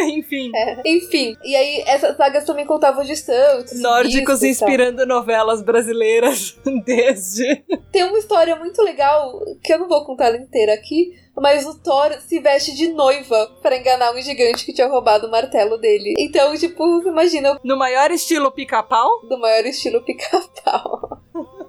enfim. 0.08 0.50
É. 0.54 0.82
Enfim, 0.84 1.36
e 1.44 1.54
aí 1.54 1.84
essas 1.86 2.16
sagas 2.16 2.44
também 2.44 2.66
contavam 2.66 3.04
de 3.04 3.16
santos. 3.16 3.80
Nórdicos 3.80 4.42
inspirando 4.42 5.06
novelas 5.06 5.62
brasileiras 5.62 6.56
desde. 6.84 7.64
Tem 7.92 8.04
uma 8.04 8.18
história 8.18 8.56
muito 8.56 8.82
legal, 8.82 9.40
que 9.62 9.72
eu 9.72 9.78
não 9.78 9.88
vou 9.88 10.04
contar 10.04 10.26
ela 10.26 10.36
inteira 10.36 10.72
aqui, 10.74 11.12
mas 11.40 11.66
o 11.66 11.78
Thor 11.78 12.12
se 12.20 12.40
veste 12.40 12.74
de 12.74 12.88
noiva 12.88 13.50
para 13.62 13.76
enganar 13.76 14.12
um 14.12 14.20
gigante 14.20 14.64
que 14.64 14.72
tinha 14.72 14.88
roubado 14.88 15.26
o 15.26 15.30
martelo 15.30 15.78
dele. 15.78 16.14
Então, 16.18 16.56
tipo, 16.56 16.84
imagina. 17.06 17.58
No 17.62 17.76
maior 17.76 18.10
estilo 18.10 18.50
pica-pau? 18.50 19.26
Do 19.26 19.38
maior 19.38 19.64
estilo 19.66 20.02
pica-pau. 20.02 21.18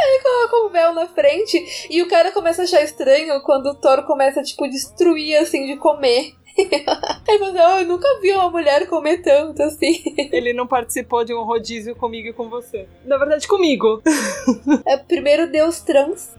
Aí 0.00 0.20
coloca 0.22 0.66
um 0.66 0.70
véu 0.70 0.92
na 0.94 1.06
frente 1.08 1.88
e 1.90 2.00
o 2.00 2.08
cara 2.08 2.30
começa 2.30 2.62
a 2.62 2.64
achar 2.64 2.82
estranho 2.82 3.42
quando 3.42 3.66
o 3.66 3.74
Thor 3.74 4.06
começa, 4.06 4.42
tipo, 4.42 4.68
destruir, 4.68 5.36
assim, 5.36 5.66
de 5.66 5.76
comer. 5.76 6.34
Aí 7.28 7.38
você, 7.38 7.58
oh, 7.58 7.78
eu 7.80 7.86
nunca 7.86 8.08
vi 8.20 8.32
uma 8.32 8.50
mulher 8.50 8.86
comer 8.88 9.18
tanto 9.18 9.62
assim. 9.62 10.02
Ele 10.32 10.52
não 10.52 10.66
participou 10.66 11.24
de 11.24 11.34
um 11.34 11.44
rodízio 11.44 11.94
comigo 11.94 12.28
e 12.28 12.32
com 12.32 12.48
você. 12.48 12.86
Na 13.04 13.16
verdade, 13.16 13.46
comigo. 13.46 14.02
É 14.86 14.96
primeiro 14.96 15.50
Deus 15.50 15.80
trans. 15.80 16.30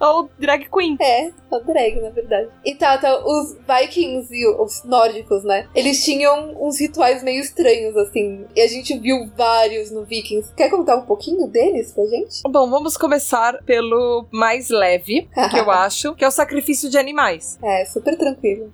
Ou 0.00 0.30
drag 0.38 0.68
queen. 0.70 0.96
É, 1.00 1.30
o 1.50 1.58
drag, 1.60 2.00
na 2.00 2.10
verdade. 2.10 2.48
E 2.64 2.74
tá, 2.74 2.96
tá, 2.98 3.24
os 3.24 3.56
Vikings 3.66 4.32
e 4.32 4.46
os 4.48 4.84
nórdicos, 4.84 5.42
né? 5.44 5.68
Eles 5.74 6.04
tinham 6.04 6.54
uns 6.60 6.80
rituais 6.80 7.22
meio 7.22 7.40
estranhos, 7.40 7.96
assim. 7.96 8.46
E 8.54 8.60
a 8.60 8.66
gente 8.66 8.96
viu 8.98 9.28
vários 9.36 9.90
no 9.90 10.04
Vikings. 10.04 10.54
Quer 10.54 10.70
contar 10.70 10.96
um 10.96 11.06
pouquinho 11.06 11.46
deles 11.48 11.92
pra 11.92 12.04
gente? 12.06 12.42
Bom, 12.48 12.70
vamos 12.70 12.96
começar 12.96 13.62
pelo 13.64 14.26
mais 14.30 14.68
leve, 14.68 15.28
que 15.50 15.58
eu 15.58 15.70
acho, 15.72 16.14
que 16.14 16.24
é 16.24 16.28
o 16.28 16.32
sacrifício 16.32 16.88
de 16.88 16.98
animais. 16.98 17.58
É, 17.62 17.84
super 17.84 18.16
tranquilo. 18.16 18.72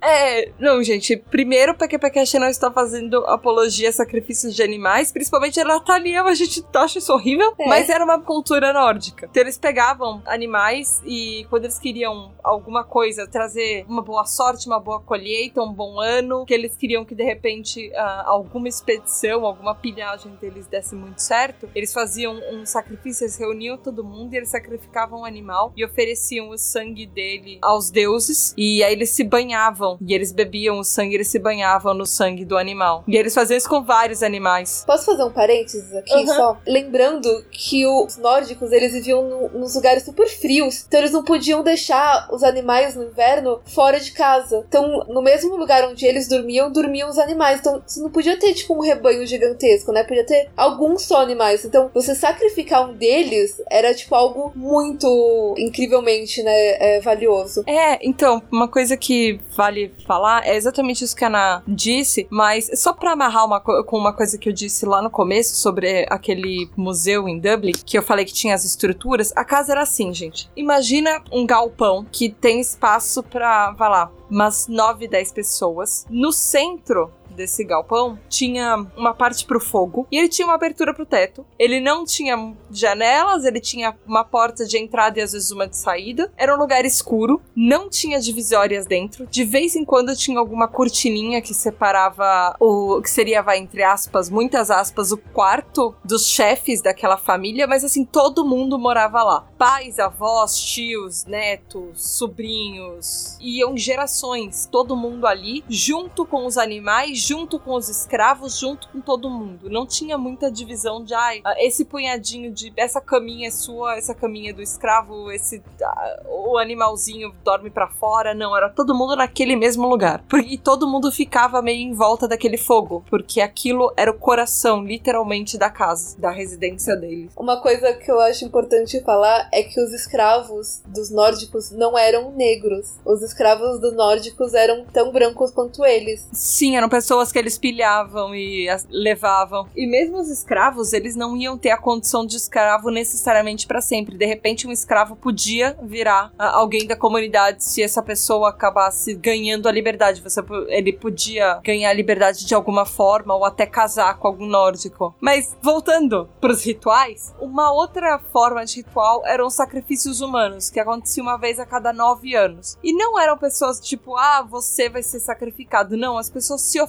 É, 0.00 0.50
não, 0.58 0.82
gente. 0.82 1.16
Primeiro, 1.16 1.72
o 1.72 1.74
PQPcast 1.74 2.38
não 2.38 2.48
está 2.48 2.70
fazendo 2.70 3.18
apologia 3.26 3.88
a 3.88 3.92
sacrifícios 3.92 4.54
de 4.54 4.62
animais, 4.62 5.10
principalmente 5.12 5.58
a 5.60 5.64
Natalia, 5.64 6.22
a 6.22 6.34
gente 6.34 6.64
acha 6.74 6.98
isso 6.98 7.12
horrível, 7.12 7.52
É. 7.58 7.66
mas 7.68 7.88
era 7.88 8.04
uma 8.04 8.20
cultura 8.20 8.72
nórdica. 8.72 9.26
Então 9.30 9.42
eles 9.42 9.58
pegavam 9.58 10.22
animais 10.26 11.02
e 11.04 11.46
quando 11.50 11.64
eles 11.64 11.78
queriam 11.78 12.32
alguma 12.42 12.84
coisa, 12.84 13.26
trazer 13.26 13.84
uma 13.88 14.02
boa 14.02 14.24
sorte, 14.24 14.66
uma 14.66 14.80
boa 14.80 15.00
colheita, 15.00 15.62
um 15.62 15.72
bom 15.72 16.00
ano, 16.00 16.44
que 16.46 16.54
eles 16.54 16.76
queriam 16.76 17.04
que 17.04 17.14
de 17.14 17.24
repente 17.24 17.90
ah, 17.94 18.24
alguma 18.26 18.68
expedição, 18.68 19.44
alguma 19.44 19.74
pilhagem 19.74 20.32
deles 20.40 20.66
desse 20.66 20.94
muito 20.94 21.20
certo, 21.20 21.68
eles 21.74 21.92
faziam 21.92 22.40
um 22.52 22.64
sacrifício, 22.64 23.24
eles 23.24 23.36
reuniam 23.36 23.76
todo 23.76 24.04
mundo 24.04 24.32
e 24.32 24.36
eles 24.36 24.48
sacrificavam 24.50 25.20
um 25.20 25.24
animal 25.24 25.72
e 25.76 25.84
ofereciam 25.84 26.50
o 26.50 26.56
sangue 26.58 27.06
dele 27.06 27.58
aos 27.62 27.90
deuses 27.90 28.54
e 28.56 28.82
aí 28.82 28.92
eles 28.92 29.10
se 29.10 29.24
banhavam 29.38 29.98
e 30.06 30.12
eles 30.14 30.32
bebiam 30.32 30.78
o 30.78 30.84
sangue, 30.84 31.14
eles 31.14 31.28
se 31.28 31.38
banhavam 31.38 31.94
no 31.94 32.04
sangue 32.04 32.44
do 32.44 32.56
animal. 32.56 33.04
E 33.06 33.16
eles 33.16 33.32
faziam 33.34 33.56
isso 33.56 33.68
com 33.68 33.82
vários 33.82 34.22
animais. 34.22 34.82
Posso 34.86 35.04
fazer 35.06 35.22
um 35.24 35.30
parênteses 35.30 35.94
aqui 35.94 36.12
Uhum. 36.14 36.26
só? 36.26 36.56
Lembrando 36.66 37.28
que 37.50 37.86
os 37.86 38.16
nórdicos, 38.16 38.72
eles 38.72 38.92
viviam 38.92 39.22
no- 39.28 39.48
nos 39.60 39.74
lugares 39.74 40.02
super 40.04 40.28
frios. 40.28 40.84
Então 40.86 41.00
eles 41.00 41.12
não 41.12 41.22
podiam 41.22 41.62
deixar 41.62 42.28
os 42.32 42.42
animais 42.42 42.96
no 42.96 43.04
inverno 43.04 43.60
fora 43.64 44.00
de 44.00 44.12
casa. 44.12 44.64
Então, 44.68 45.04
no 45.08 45.22
mesmo 45.22 45.56
lugar 45.56 45.84
onde 45.88 46.04
eles 46.04 46.28
dormiam, 46.28 46.70
dormiam 46.70 47.08
os 47.08 47.18
animais. 47.18 47.60
Então, 47.60 47.80
você 47.86 48.00
não 48.00 48.10
podia 48.10 48.36
ter, 48.38 48.52
tipo, 48.54 48.74
um 48.74 48.80
rebanho 48.80 49.26
gigantesco, 49.26 49.92
né? 49.92 50.02
Podia 50.04 50.24
ter 50.26 50.50
alguns 50.56 51.02
só 51.02 51.20
animais. 51.22 51.64
Então, 51.64 51.90
você 51.94 52.14
sacrificar 52.14 52.88
um 52.88 52.94
deles 52.94 53.60
era, 53.70 53.94
tipo, 53.94 54.14
algo 54.14 54.52
muito 54.54 55.54
incrivelmente, 55.58 56.42
né, 56.42 56.96
é, 56.96 57.00
valioso. 57.00 57.62
É, 57.66 57.98
então, 58.06 58.42
uma 58.50 58.68
coisa 58.68 58.96
que 58.96 59.27
vale 59.56 59.92
falar 60.06 60.46
é 60.46 60.56
exatamente 60.56 61.04
isso 61.04 61.16
que 61.16 61.24
a 61.24 61.28
Ana 61.28 61.62
disse, 61.66 62.26
mas 62.30 62.70
só 62.80 62.92
pra 62.92 63.12
amarrar 63.12 63.44
uma 63.44 63.60
co- 63.60 63.82
com 63.84 63.96
uma 63.98 64.12
coisa 64.12 64.38
que 64.38 64.48
eu 64.48 64.52
disse 64.52 64.86
lá 64.86 65.02
no 65.02 65.10
começo 65.10 65.56
sobre 65.56 66.06
aquele 66.10 66.70
museu 66.76 67.28
em 67.28 67.38
Dublin, 67.38 67.72
que 67.72 67.96
eu 67.98 68.02
falei 68.02 68.24
que 68.24 68.32
tinha 68.32 68.54
as 68.54 68.64
estruturas, 68.64 69.32
a 69.36 69.44
casa 69.44 69.72
era 69.72 69.82
assim, 69.82 70.12
gente. 70.12 70.48
Imagina 70.56 71.22
um 71.32 71.46
galpão 71.46 72.06
que 72.10 72.28
tem 72.28 72.60
espaço 72.60 73.22
pra, 73.22 73.72
vai 73.72 73.88
lá, 73.90 74.10
umas 74.30 74.68
9, 74.68 75.08
10 75.08 75.32
pessoas. 75.32 76.06
No 76.10 76.30
centro 76.32 77.10
desse 77.38 77.62
galpão 77.62 78.18
tinha 78.28 78.84
uma 78.96 79.14
parte 79.14 79.46
pro 79.46 79.60
fogo 79.60 80.06
e 80.10 80.18
ele 80.18 80.28
tinha 80.28 80.46
uma 80.46 80.56
abertura 80.56 80.92
pro 80.92 81.06
teto. 81.06 81.46
Ele 81.58 81.80
não 81.80 82.04
tinha 82.04 82.54
janelas, 82.70 83.44
ele 83.44 83.60
tinha 83.60 83.96
uma 84.04 84.24
porta 84.24 84.66
de 84.66 84.76
entrada 84.76 85.18
e 85.18 85.22
às 85.22 85.32
vezes 85.32 85.52
uma 85.52 85.68
de 85.68 85.76
saída. 85.76 86.30
Era 86.36 86.54
um 86.54 86.58
lugar 86.58 86.84
escuro, 86.84 87.40
não 87.54 87.88
tinha 87.88 88.20
divisórias 88.20 88.86
dentro. 88.86 89.26
De 89.26 89.44
vez 89.44 89.76
em 89.76 89.84
quando 89.84 90.16
tinha 90.16 90.38
alguma 90.38 90.66
cortininha 90.66 91.40
que 91.40 91.54
separava 91.54 92.56
o 92.58 93.00
que 93.00 93.10
seria, 93.10 93.40
vai 93.40 93.58
entre 93.58 93.82
aspas, 93.82 94.28
muitas 94.28 94.70
aspas, 94.70 95.12
o 95.12 95.16
quarto 95.16 95.94
dos 96.04 96.26
chefes 96.26 96.82
daquela 96.82 97.16
família, 97.16 97.66
mas 97.66 97.84
assim, 97.84 98.04
todo 98.04 98.44
mundo 98.44 98.78
morava 98.78 99.22
lá. 99.22 99.46
Pais, 99.56 99.98
avós, 99.98 100.58
tios, 100.60 101.24
netos, 101.24 102.02
sobrinhos, 102.02 103.36
iam 103.40 103.76
gerações, 103.76 104.66
todo 104.66 104.96
mundo 104.96 105.26
ali, 105.26 105.64
junto 105.68 106.26
com 106.26 106.46
os 106.46 106.58
animais, 106.58 107.18
junto 107.28 107.58
com 107.58 107.74
os 107.74 107.88
escravos, 107.90 108.58
junto 108.58 108.88
com 108.88 109.00
todo 109.02 109.28
mundo. 109.28 109.68
Não 109.68 109.86
tinha 109.86 110.16
muita 110.16 110.50
divisão 110.50 111.04
de, 111.04 111.12
ai, 111.12 111.42
esse 111.58 111.84
punhadinho 111.84 112.50
de, 112.50 112.72
essa 112.74 113.00
caminha 113.02 113.48
é 113.48 113.50
sua, 113.50 113.96
essa 113.98 114.14
caminha 114.14 114.50
é 114.50 114.52
do 114.54 114.62
escravo, 114.62 115.30
esse, 115.30 115.62
ah, 115.82 116.22
o 116.26 116.56
animalzinho 116.56 117.34
dorme 117.44 117.68
pra 117.68 117.86
fora. 117.88 118.32
Não, 118.34 118.56
era 118.56 118.70
todo 118.70 118.94
mundo 118.94 119.14
naquele 119.14 119.56
mesmo 119.56 119.86
lugar. 119.86 120.24
Porque- 120.28 120.48
E 120.48 120.56
todo 120.56 120.86
mundo 120.88 121.12
ficava 121.12 121.60
meio 121.60 121.80
em 121.82 121.92
volta 121.92 122.26
daquele 122.26 122.56
fogo, 122.56 123.04
porque 123.10 123.40
aquilo 123.42 123.92
era 123.96 124.10
o 124.10 124.14
coração, 124.14 124.82
literalmente, 124.82 125.58
da 125.58 125.68
casa, 125.68 126.18
da 126.18 126.30
residência 126.30 126.96
deles. 126.96 127.30
Uma 127.36 127.60
coisa 127.60 127.92
que 127.92 128.10
eu 128.10 128.18
acho 128.20 128.44
importante 128.46 129.02
falar 129.02 129.48
é 129.52 129.62
que 129.62 129.78
os 129.78 129.92
escravos 129.92 130.80
dos 130.86 131.10
nórdicos 131.10 131.70
não 131.70 131.98
eram 131.98 132.30
negros. 132.32 132.94
Os 133.04 133.20
escravos 133.20 133.78
dos 133.80 133.92
nórdicos 133.94 134.54
eram 134.54 134.86
tão 134.86 135.12
brancos 135.12 135.50
quanto 135.50 135.84
eles. 135.84 136.26
Sim, 136.32 136.76
eram 136.76 136.88
pessoas 136.88 137.17
que 137.32 137.38
eles 137.38 137.58
pilhavam 137.58 138.34
e 138.34 138.68
as 138.68 138.86
levavam. 138.90 139.66
E 139.76 139.86
mesmo 139.86 140.18
os 140.18 140.28
escravos, 140.28 140.92
eles 140.92 141.16
não 141.16 141.36
iam 141.36 141.58
ter 141.58 141.70
a 141.70 141.76
condição 141.76 142.24
de 142.24 142.36
escravo 142.36 142.90
necessariamente 142.90 143.66
pra 143.66 143.80
sempre. 143.80 144.16
De 144.16 144.26
repente, 144.26 144.66
um 144.66 144.72
escravo 144.72 145.16
podia 145.16 145.76
virar 145.82 146.32
ah, 146.38 146.56
alguém 146.56 146.86
da 146.86 146.96
comunidade 146.96 147.64
se 147.64 147.82
essa 147.82 148.02
pessoa 148.02 148.50
acabasse 148.50 149.14
ganhando 149.14 149.68
a 149.68 149.72
liberdade. 149.72 150.22
Você, 150.22 150.40
ele 150.68 150.92
podia 150.92 151.60
ganhar 151.62 151.90
a 151.90 151.94
liberdade 151.94 152.46
de 152.46 152.54
alguma 152.54 152.84
forma 152.84 153.34
ou 153.34 153.44
até 153.44 153.66
casar 153.66 154.18
com 154.18 154.28
algum 154.28 154.46
nórdico. 154.46 155.14
Mas 155.20 155.56
voltando 155.62 156.28
pros 156.40 156.64
rituais, 156.64 157.34
uma 157.40 157.72
outra 157.72 158.18
forma 158.18 158.64
de 158.64 158.76
ritual 158.76 159.22
eram 159.26 159.46
os 159.46 159.54
sacrifícios 159.54 160.20
humanos, 160.20 160.70
que 160.70 160.80
acontecia 160.80 161.22
uma 161.22 161.36
vez 161.36 161.58
a 161.58 161.66
cada 161.66 161.92
nove 161.92 162.34
anos. 162.34 162.76
E 162.82 162.92
não 162.92 163.18
eram 163.18 163.36
pessoas 163.36 163.80
tipo, 163.80 164.16
ah, 164.16 164.42
você 164.42 164.88
vai 164.88 165.02
ser 165.02 165.20
sacrificado. 165.20 165.96
Não, 165.96 166.18
as 166.18 166.30
pessoas 166.30 166.62
se 166.62 166.80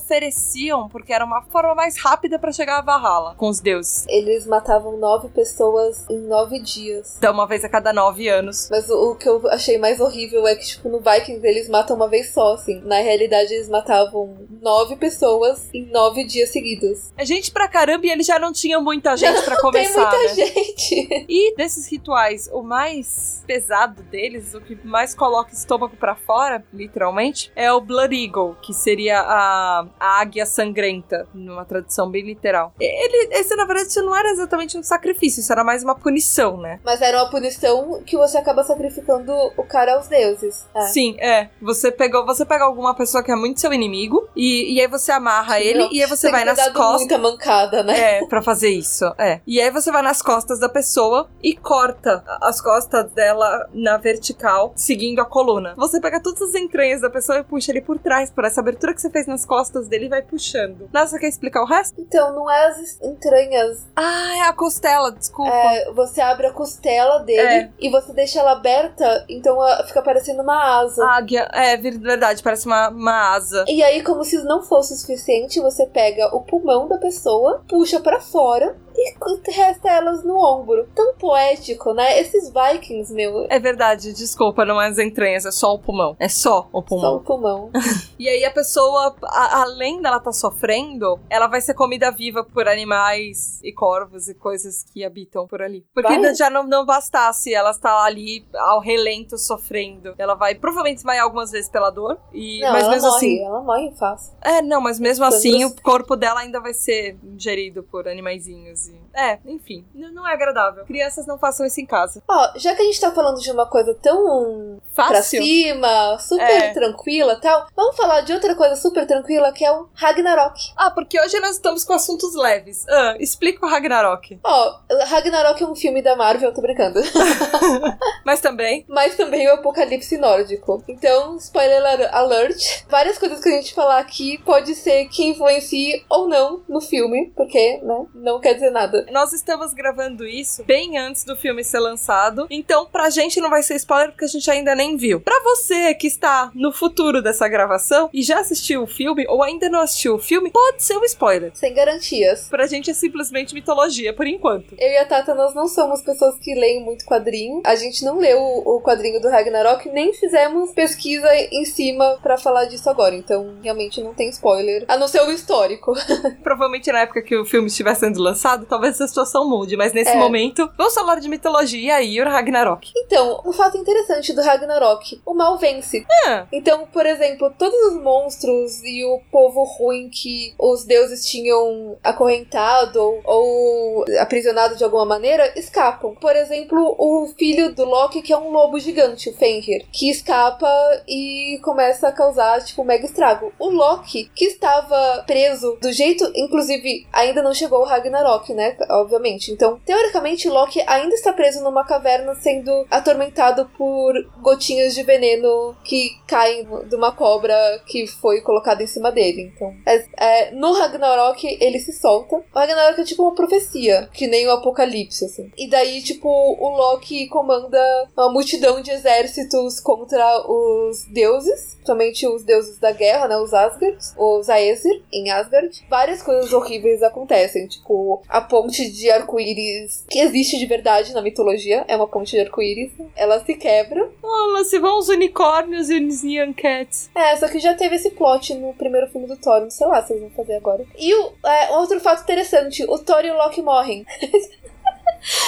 porque 0.92 1.14
era 1.14 1.24
uma 1.24 1.42
forma 1.44 1.76
mais 1.76 1.98
rápida 1.98 2.40
pra 2.40 2.52
chegar 2.52 2.80
a 2.80 2.82
Valhalla 2.82 3.36
com 3.38 3.48
os 3.50 3.60
deuses. 3.60 4.06
Eles 4.08 4.46
matavam 4.48 4.98
nove 4.98 5.30
pessoas 5.30 6.06
em 6.10 6.20
nove 6.20 6.60
dias. 6.60 7.16
Então, 7.18 7.34
uma 7.34 7.48
vez 7.48 7.64
a 7.64 7.70
cada 7.70 7.94
nove 7.94 8.28
anos. 8.28 8.68
Mas 8.70 8.90
o, 8.90 9.12
o 9.12 9.16
que 9.16 9.28
eu 9.30 9.48
achei 9.50 9.78
mais 9.78 10.00
horrível 10.00 10.48
é 10.48 10.56
que, 10.56 10.66
tipo, 10.66 10.90
no 10.90 11.00
Vikings 11.00 11.46
eles 11.46 11.70
matam 11.70 11.96
uma 11.96 12.08
vez 12.08 12.34
só, 12.34 12.54
assim. 12.54 12.82
Na 12.82 12.98
realidade, 13.00 13.54
eles 13.54 13.70
matavam 13.70 14.38
nove 14.62 14.96
pessoas 14.96 15.70
em 15.74 15.86
nove 15.92 16.26
dias 16.26 16.50
seguidos. 16.50 17.12
É 17.18 17.26
gente 17.26 17.52
pra 17.52 17.68
caramba 17.68 18.06
e 18.06 18.10
eles 18.10 18.26
já 18.26 18.40
não 18.40 18.52
tinham 18.52 18.82
muita 18.84 19.16
gente 19.16 19.42
pra 19.44 19.58
começar, 19.62 20.10
Tem 20.10 20.20
né? 20.20 20.26
muita 20.28 20.36
gente. 20.36 21.26
E 21.30 21.56
desses 21.56 21.90
rituais, 21.92 22.50
o 22.52 22.62
mais 22.62 23.44
pesado 23.46 24.02
deles, 24.04 24.54
o 24.54 24.62
que 24.62 24.76
mais 24.84 25.14
coloca 25.14 25.54
estômago 25.54 25.96
pra 25.96 26.16
fora, 26.16 26.64
literalmente, 26.74 27.52
é 27.56 27.72
o 27.72 27.80
Blood 27.80 28.16
Eagle, 28.16 28.56
que 28.62 28.74
seria 28.74 29.20
a, 29.22 29.86
a 30.00 30.22
águia 30.22 30.46
sangrenta, 30.46 31.28
numa 31.34 31.66
tradução 31.66 32.10
bem 32.10 32.24
literal. 32.26 32.74
Ele, 32.80 33.30
esse, 33.34 33.56
na 33.56 33.66
verdade, 33.66 33.90
isso 33.90 34.02
não 34.02 34.16
era 34.16 34.30
exatamente 34.30 34.78
um 34.78 34.84
sacrifício, 34.84 35.42
isso 35.42 35.52
era 35.52 35.64
mais 35.64 35.84
uma 35.84 35.96
punição, 35.96 36.58
né? 36.58 36.80
Mas 36.84 37.02
era 37.02 37.18
uma 37.22 37.30
punição 37.30 38.02
que 38.06 38.18
você 38.18 38.38
acaba 38.38 38.64
sacrificando 38.64 39.34
o 39.58 39.64
cara 39.64 39.96
aos 39.96 40.08
deuses. 40.08 40.66
É. 40.74 40.82
Sim, 40.84 41.16
é. 41.20 41.50
Você 41.62 41.92
pegou, 41.92 42.26
você 42.26 42.46
pega 42.46 42.64
alguma 42.64 42.94
pessoa 42.94 43.24
que 43.24 43.32
é 43.32 43.36
muito 43.36 43.60
seu 43.60 43.74
inimigo 43.74 44.28
e, 44.36 44.76
e 44.76 44.82
aí 44.82 44.88
você 44.88 45.12
amarra 45.12 45.60
ele 45.60 45.80
Não, 45.80 45.92
e 45.92 46.02
aí 46.02 46.10
você 46.10 46.28
Tem 46.28 46.32
vai 46.32 46.46
nas 46.46 46.70
costas. 46.70 47.00
muita 47.00 47.18
mancada, 47.18 47.84
né? 47.84 48.20
É, 48.20 48.26
pra 48.28 48.42
fazer 48.42 48.70
isso, 48.70 49.06
é. 49.18 49.42
E 49.46 49.60
aí 49.60 49.70
você 49.72 49.92
vai 49.92 50.02
nas 50.02 50.22
costas 50.22 50.60
da 50.60 50.70
pessoa 50.70 51.30
e 51.44 51.56
corta 51.56 52.24
as 52.42 52.62
costas 52.62 53.12
dela 53.12 53.68
na 53.74 53.98
vertical, 53.98 54.74
seguindo 54.76 55.20
a 55.20 55.26
coluna. 55.26 55.74
Você 55.76 56.00
pega 56.00 56.22
todas 56.22 56.42
as 56.42 56.56
entranhas 56.56 57.02
da 57.02 57.10
pessoa 57.10 57.40
e 57.40 57.44
puxa 57.44 57.72
ele 57.72 57.82
por 57.82 57.98
trás, 58.00 58.30
por 58.30 58.46
essa 58.46 58.62
abertura 58.62 58.94
que 58.94 59.02
você 59.02 59.10
fez 59.10 59.28
nas 59.28 59.46
costas 59.46 59.88
dele 59.90 60.06
e 60.06 60.10
vai 60.10 60.22
puxando. 60.22 60.90
Nossa, 60.94 61.18
quer 61.20 61.28
explicar 61.28 61.62
o 61.62 61.66
resto? 61.66 62.00
Então, 62.00 62.34
não 62.34 62.50
é 62.50 62.68
as 62.68 63.00
entranhas. 63.02 63.86
Ah, 63.96 64.38
é 64.38 64.42
a 64.44 64.54
costela, 64.54 65.12
desculpa. 65.12 65.52
É, 65.52 65.92
você 65.92 66.22
abre 66.22 66.48
a 66.48 66.52
costela 66.54 67.20
dele 67.20 67.42
É. 67.42 67.70
e 67.80 67.90
você 67.90 68.14
deixa 68.14 68.40
ela 68.40 68.54
aberta, 68.54 69.26
então 69.28 69.56
ela 69.56 69.84
fica 69.86 70.02
parecendo 70.02 70.42
uma 70.42 70.80
asa. 70.82 71.06
Águia, 71.06 71.50
é 71.54 71.76
ver- 71.78 71.98
verdade, 72.00 72.42
parece 72.44 72.66
uma, 72.66 72.90
uma 72.90 73.36
asa. 73.36 73.66
E 73.68 73.84
aí, 73.84 74.04
como 74.04 74.24
se 74.24 74.38
não 74.44 74.62
fosse 74.64 74.94
o 74.94 74.98
suficiente, 74.98 75.60
você 75.60 75.86
pega 75.88 76.34
o 76.36 76.42
pulmão 76.42 76.88
da 76.88 76.98
pessoa, 76.98 77.64
puxa 77.68 78.00
pra 78.00 78.20
fora 78.20 78.76
e 78.96 79.52
resta 79.52 79.90
elas 79.90 80.24
no 80.24 80.36
ombro. 80.38 80.88
Tão 80.96 81.14
poético, 81.16 81.94
né? 81.94 82.20
Esses 82.20 82.52
vikings, 82.52 83.14
meu. 83.14 83.48
É 83.50 83.60
verdade, 83.60 84.14
desculpa, 84.14 84.66
não 84.66 84.82
é 84.82 84.88
as 84.88 84.98
entranhas, 84.98 85.46
é 85.46 85.52
só 85.52 85.74
o 85.74 85.80
pulmão. 85.80 86.16
É 86.20 86.28
só 86.30 86.68
o 86.72 86.80
Só 86.80 86.82
pulmão. 86.82 87.16
o 87.16 87.20
pulmão. 87.22 87.72
E 88.20 88.28
aí 88.28 88.44
a 88.44 88.52
pessoa, 88.52 89.16
a- 89.24 89.62
além 89.62 90.02
dela 90.02 90.18
estar 90.18 90.34
sofrendo, 90.34 91.18
ela 91.30 91.48
vai 91.48 91.62
ser 91.62 91.74
comida 91.74 92.12
viva 92.12 92.44
por 92.44 92.68
animais 92.68 93.62
e 93.64 93.72
corvos 93.72 94.28
e 94.28 94.34
coisas 94.36 94.84
que 94.84 95.06
habitam 95.06 95.48
por 95.48 95.62
ali. 95.62 95.86
Porque 95.94 96.20
Vai? 96.20 96.36
já 96.36 96.50
não, 96.50 96.64
não 96.68 96.86
bastasse 96.86 97.54
ela 97.54 97.72
estar 97.72 98.04
ali 98.04 98.46
ao 98.54 98.82
relento 98.82 99.38
sofrendo. 99.38 100.16
Ela 100.18 100.36
vai 100.36 100.54
provavelmente 100.54 100.96
desmaiar 100.96 101.24
algumas 101.24 101.52
vezes 101.52 101.70
pela 101.70 101.90
dor. 101.90 102.20
E, 102.34 102.60
Não, 102.60 102.74
mas 102.74 102.84
ela 102.84 102.92
mesmo 102.92 103.08
morre, 103.08 103.18
assim. 103.18 103.40
ela 103.46 103.62
morre 103.62 103.92
fácil. 103.98 104.34
É, 104.42 104.62
não, 104.62 104.82
mas 104.82 105.00
mesmo 105.00 105.24
assim 105.24 105.64
o 105.64 105.74
corpo 105.82 106.18
dela 106.18 106.42
ainda 106.42 106.60
vai 106.60 106.74
ser 106.74 107.18
ingerido 107.24 107.84
por 107.84 108.06
animaizinhos. 108.06 108.89
E... 108.90 109.00
É, 109.14 109.40
enfim. 109.46 109.86
Não 109.94 110.26
é 110.28 110.34
agradável. 110.34 110.86
Crianças 110.86 111.26
não 111.26 111.38
façam 111.38 111.66
isso 111.66 111.82
em 111.82 111.86
casa. 111.86 112.22
Ó, 112.28 112.52
já 112.58 112.74
que 112.76 112.82
a 112.82 112.86
gente 112.86 113.02
tá 113.02 113.12
falando 113.12 113.40
de 113.42 113.52
uma 113.52 113.66
coisa 113.66 113.94
tão 113.96 114.80
pra 114.96 115.08
Fácil. 115.08 115.42
cima, 115.42 116.18
super 116.20 116.44
É. 116.44 116.74
tranquila 116.74 117.34
e 117.34 117.42
tal, 117.42 117.68
vamos 117.76 117.96
falar 117.98 118.22
de 118.22 118.32
outra 118.34 118.56
coisa 118.56 118.76
super 118.76 119.06
tranquila 119.08 119.52
que 119.52 119.66
é 119.66 119.72
o 119.72 119.90
Ragnarok. 119.94 120.72
Ah, 120.78 120.92
porque 120.92 121.20
hoje 121.20 121.40
nós 121.40 121.52
estamos 121.56 121.84
com 121.84 121.94
assuntos 121.94 122.34
leves. 122.36 122.86
Ah, 122.88 123.16
explica 123.20 123.66
o 123.66 123.70
Ragnarok. 123.70 124.40
Ó, 124.44 124.80
Ragnarok 125.08 125.64
é 125.64 125.68
um 125.68 125.76
filme 125.76 126.02
da 126.02 126.16
Marvel, 126.16 126.54
tô 126.54 126.62
brincando. 126.62 127.00
Mas 128.26 128.40
também. 128.42 128.86
Mas 128.88 129.16
também 129.16 129.48
o 129.50 129.54
apocalipse 129.54 130.18
nórdico. 130.18 130.84
Então, 130.88 131.36
spoiler 131.38 131.82
alert. 132.14 132.84
Várias 132.88 133.18
coisas 133.18 133.42
que 133.42 133.50
a 133.50 133.54
gente 133.54 133.74
falar 133.74 134.00
aqui 134.00 134.38
pode 134.40 134.76
ser 134.76 135.06
que 135.08 135.26
influencie 135.26 136.06
ou 136.10 136.28
não 136.28 136.64
no 136.68 136.80
filme, 136.82 137.32
porque, 137.36 137.80
né, 137.84 138.06
não 138.14 138.40
quer 138.40 138.54
dizer 138.54 138.69
nada. 138.70 139.06
Nós 139.12 139.34
estamos 139.34 139.74
gravando 139.74 140.26
isso 140.26 140.64
bem 140.64 140.98
antes 140.98 141.24
do 141.24 141.36
filme 141.36 141.64
ser 141.64 141.80
lançado, 141.80 142.48
então 142.50 142.86
pra 142.86 143.10
gente 143.10 143.40
não 143.40 143.50
vai 143.50 143.64
ser 143.64 143.76
spoiler 143.76 144.12
porque 144.12 144.26
a 144.26 144.30
gente 144.30 144.50
ainda 144.50 144.76
nem 144.76 144.98
viu. 144.98 145.20
Pra 145.20 145.40
você 145.44 145.94
que 145.94 146.08
está 146.08 146.52
no 146.54 146.72
futuro 146.72 147.22
dessa 147.22 147.48
gravação 147.48 148.10
e 148.14 148.22
já 148.22 148.40
assistiu 148.40 148.84
o 148.84 148.88
filme 148.88 149.26
ou 149.28 149.44
ainda 149.44 149.70
não 149.70 149.82
assistiu 149.82 150.16
o 150.16 150.20
filme, 150.20 150.52
pode 150.52 150.84
ser 150.84 150.98
um 150.98 151.04
spoiler. 151.04 151.52
Sem 151.56 151.74
garantias. 151.74 152.48
Pra 152.50 152.68
gente 152.68 152.90
é 152.90 152.94
simplesmente 152.94 153.54
mitologia 153.54 154.14
por 154.14 154.28
enquanto. 154.28 154.76
Eu 154.78 154.90
e 154.90 154.98
a 154.98 155.06
Tata, 155.06 155.34
nós 155.34 155.54
não 155.54 155.68
somos 155.68 156.02
pessoas 156.02 156.36
que 156.40 156.54
leem 156.54 156.84
muito 156.84 157.06
quadrinho. 157.06 157.62
A 157.66 157.76
gente 157.76 158.04
não 158.04 158.20
leu 158.20 158.40
o 158.40 158.82
quadrinho 158.82 159.22
do 159.22 159.30
Ragnarok, 159.30 159.90
nem 159.90 160.14
fizemos 160.14 160.72
pesquisa 160.72 161.30
em 161.52 161.66
cima 161.66 162.18
pra 162.22 162.38
falar 162.38 162.66
disso 162.66 162.90
agora. 162.90 163.16
Então, 163.16 163.58
realmente 163.62 164.02
não 164.02 164.14
tem 164.14 164.30
spoiler. 164.30 164.86
A 164.88 164.98
não 164.98 165.08
ser 165.08 165.22
o 165.22 165.32
histórico. 165.32 165.94
Provavelmente 166.44 166.92
na 166.92 167.02
época 167.02 167.22
que 167.22 167.36
o 167.36 167.46
filme 167.46 167.68
estiver 167.68 167.96
sendo 167.96 168.20
lançado, 168.22 168.59
talvez 168.66 169.00
a 169.02 169.08
situação 169.08 169.48
mude, 169.50 169.76
mas 169.78 169.94
nesse 169.94 170.12
É. 170.12 170.16
momento, 170.18 170.70
vamos 170.78 170.94
falar 170.94 171.20
de 171.20 171.30
mitologia 171.30 172.02
e 172.02 172.20
o 172.22 172.26
Ragnarok. 172.26 172.92
Então, 172.98 173.42
um 173.46 173.54
fato 173.54 173.78
interessante 173.78 174.34
do 174.34 174.42
Ragnarok: 174.42 175.22
o 175.26 175.34
mal 175.34 175.58
vence. 175.58 176.06
Ah, 176.26 176.46
Então, 176.52 176.88
por 176.92 177.06
exemplo, 177.06 177.52
todos 177.58 177.78
os 177.94 178.02
monstros 178.02 178.84
e 178.84 179.04
o 179.06 179.20
povo 179.32 179.64
ruim 179.64 180.10
que 180.10 180.54
os 180.60 180.84
deuses 180.86 181.26
tinham 181.26 181.98
acorrentado 182.04 183.02
ou, 183.02 183.22
ou 183.26 184.06
aprisionado 184.20 184.76
de 184.76 184.84
alguma 184.84 185.06
maneira 185.06 185.52
escapam. 185.58 186.14
Por 186.16 186.36
exemplo, 186.36 186.96
o 186.98 187.28
filho 187.38 187.74
do 187.74 187.86
Loki, 187.86 188.22
que 188.22 188.34
é 188.34 188.38
um 188.38 188.52
lobo 188.52 188.80
gigante, 188.80 189.30
o 189.30 189.34
Fenrir, 189.34 189.86
que 189.92 190.10
escapa 190.10 190.68
e 191.08 191.60
começa 191.64 192.08
a 192.08 192.12
causar, 192.12 192.64
tipo, 192.64 192.82
um 192.82 192.86
mega 192.86 193.06
estrago. 193.06 193.52
O 193.60 193.70
Loki, 193.70 194.30
que 194.36 194.46
estava 194.46 195.24
preso 195.26 195.78
do 195.82 195.92
jeito, 195.92 196.30
inclusive, 196.36 197.08
ainda 197.12 197.42
não 197.42 197.54
chegou 197.54 197.80
o 197.82 197.86
Ragnarok, 197.86 198.49
né? 198.54 198.76
Obviamente. 198.90 199.52
Então, 199.52 199.80
teoricamente, 199.86 200.50
Loki 200.50 200.82
ainda 200.88 201.16
está 201.16 201.34
preso 201.34 201.64
numa 201.64 201.86
caverna 201.86 202.34
sendo 202.36 202.86
atormentado 202.90 203.70
por 203.78 204.14
gotinhas 204.42 204.94
de 204.94 205.04
veneno 205.04 205.76
que 205.84 206.12
caem 206.28 206.68
de 206.88 206.96
uma 206.96 207.12
cobra 207.12 207.56
que 207.86 208.08
foi 208.08 208.42
colocada 208.42 208.84
em 208.84 208.88
cima 208.88 209.12
dele. 209.12 209.52
Então, 209.56 209.74
é- 209.86 210.06
é, 210.18 210.52
no 210.52 210.74
Ragnarok, 210.74 211.58
ele 211.60 211.80
se 211.80 211.94
solta. 211.94 212.36
O 212.36 212.44
Ragnarok 212.54 213.02
é 213.02 213.04
tipo 213.04 213.24
uma 213.24 213.36
profecia, 213.36 214.10
que 214.14 214.28
nem 214.28 214.48
o 214.48 214.52
Apocalipse, 214.52 215.26
assim. 215.26 215.52
E 215.58 215.70
daí, 215.70 216.02
tipo, 216.02 216.30
o 216.30 216.70
Loki 216.70 217.28
comanda 217.28 217.80
uma 218.16 218.32
multidão 218.32 218.82
de 218.82 218.92
exércitos 218.92 219.80
contra 219.80 220.42
os 220.50 221.06
deuses, 221.06 221.78
somente 221.86 222.28
os 222.28 222.44
deuses 222.44 222.80
da 222.80 222.92
guerra, 222.92 223.28
né? 223.28 223.38
Os 223.38 223.54
Asgard, 223.54 223.98
os 224.18 224.50
Aesir, 224.50 225.04
em 225.12 225.32
Asgard. 225.32 225.86
Várias 225.90 226.22
coisas 226.22 226.52
horríveis 226.54 227.02
acontecem, 227.04 227.68
tipo, 227.68 228.22
a 228.28 228.39
ponte 228.42 228.90
de 228.90 229.10
arco-íris, 229.10 230.06
que 230.10 230.20
existe 230.20 230.58
de 230.58 230.66
verdade 230.66 231.14
na 231.14 231.22
mitologia, 231.22 231.86
é 231.88 231.96
uma 231.96 232.08
ponte 232.08 232.32
de 232.32 232.40
arco-íris, 232.40 232.92
ela 233.16 233.44
se 233.44 233.54
quebra. 233.56 234.10
olha, 234.22 234.64
se 234.64 234.80
vão 234.80 234.98
os 235.00 235.10
unicórnios 235.10 235.90
e 235.90 236.00
os 236.00 236.24
Nyan 236.24 236.54
Cats. 236.54 237.10
É, 237.16 237.36
só 237.36 237.48
que 237.48 237.60
já 237.60 237.74
teve 237.74 237.96
esse 237.96 238.12
plot 238.12 238.54
no 238.56 238.74
primeiro 238.74 239.08
filme 239.08 239.28
do 239.28 239.38
Thor, 239.38 239.62
não 239.62 239.72
sei 239.72 239.88
lá 239.88 240.02
se 240.02 240.14
eles 240.14 240.24
vão 240.24 240.32
fazer 240.32 240.56
agora. 240.56 240.86
E 240.98 241.14
o, 241.14 241.34
é, 241.46 241.72
outro 241.72 242.00
fato 242.00 242.24
interessante, 242.24 242.84
o 242.84 242.98
Thor 243.00 243.24
e 243.26 243.32
o 243.32 243.38
Loki 243.38 243.62
morrem. 243.62 244.06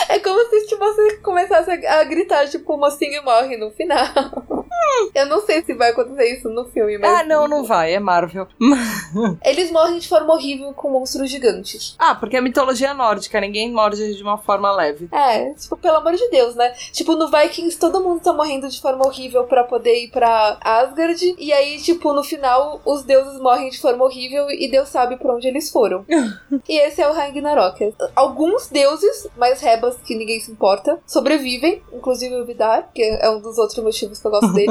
É 0.09 0.19
como 0.19 0.37
se 0.49 0.67
tipo, 0.67 0.79
você 0.79 1.17
começasse 1.17 1.71
a, 1.71 1.99
a 1.99 2.03
gritar, 2.03 2.47
tipo, 2.49 2.73
o 2.73 2.77
mocinho 2.77 3.23
morre 3.23 3.55
no 3.55 3.71
final. 3.71 4.05
Eu 5.13 5.25
não 5.25 5.41
sei 5.41 5.63
se 5.63 5.73
vai 5.73 5.91
acontecer 5.91 6.37
isso 6.37 6.49
no 6.49 6.65
filme, 6.65 6.97
mas. 6.97 7.11
Ah, 7.11 7.23
não, 7.23 7.47
não 7.47 7.63
vai, 7.63 7.93
é 7.93 7.99
Marvel. 7.99 8.47
Eles 9.43 9.71
morrem 9.71 9.99
de 9.99 10.07
forma 10.07 10.33
horrível 10.33 10.73
com 10.73 10.89
monstros 10.89 11.29
gigantes. 11.29 11.95
Ah, 11.99 12.15
porque 12.15 12.37
é 12.37 12.41
mitologia 12.41 12.93
nórdica, 12.93 13.39
ninguém 13.41 13.71
morde 13.71 14.15
de 14.15 14.23
uma 14.23 14.37
forma 14.37 14.71
leve. 14.71 15.09
É, 15.11 15.53
tipo, 15.53 15.77
pelo 15.77 15.97
amor 15.97 16.13
de 16.13 16.29
Deus, 16.29 16.55
né? 16.55 16.71
Tipo, 16.91 17.15
no 17.15 17.29
Vikings 17.29 17.77
todo 17.77 18.01
mundo 18.01 18.21
tá 18.21 18.33
morrendo 18.33 18.69
de 18.69 18.81
forma 18.81 19.05
horrível 19.05 19.43
pra 19.45 19.63
poder 19.63 20.03
ir 20.03 20.09
pra 20.09 20.57
Asgard. 20.61 21.35
E 21.37 21.51
aí, 21.53 21.79
tipo, 21.81 22.13
no 22.13 22.23
final, 22.23 22.81
os 22.85 23.03
deuses 23.03 23.39
morrem 23.39 23.69
de 23.69 23.79
forma 23.79 24.03
horrível 24.05 24.49
e 24.49 24.69
Deus 24.69 24.89
sabe 24.89 25.17
pra 25.17 25.33
onde 25.33 25.47
eles 25.47 25.69
foram. 25.71 26.05
e 26.67 26.79
esse 26.79 27.01
é 27.01 27.07
o 27.07 27.13
Ragnarok. 27.13 27.93
Alguns 28.15 28.67
deuses, 28.67 29.27
mais 29.37 29.61
rebas 29.61 29.97
que 30.05 30.15
ninguém 30.15 30.39
se 30.39 30.51
importa, 30.51 30.99
sobrevivem, 31.05 31.81
inclusive 31.93 32.35
o 32.35 32.45
Vidar, 32.45 32.89
que 32.93 33.03
é 33.03 33.29
um 33.29 33.39
dos 33.39 33.57
outros 33.57 33.83
motivos 33.83 34.19
que 34.19 34.27
eu 34.27 34.31
gosto 34.31 34.53
dele. 34.53 34.70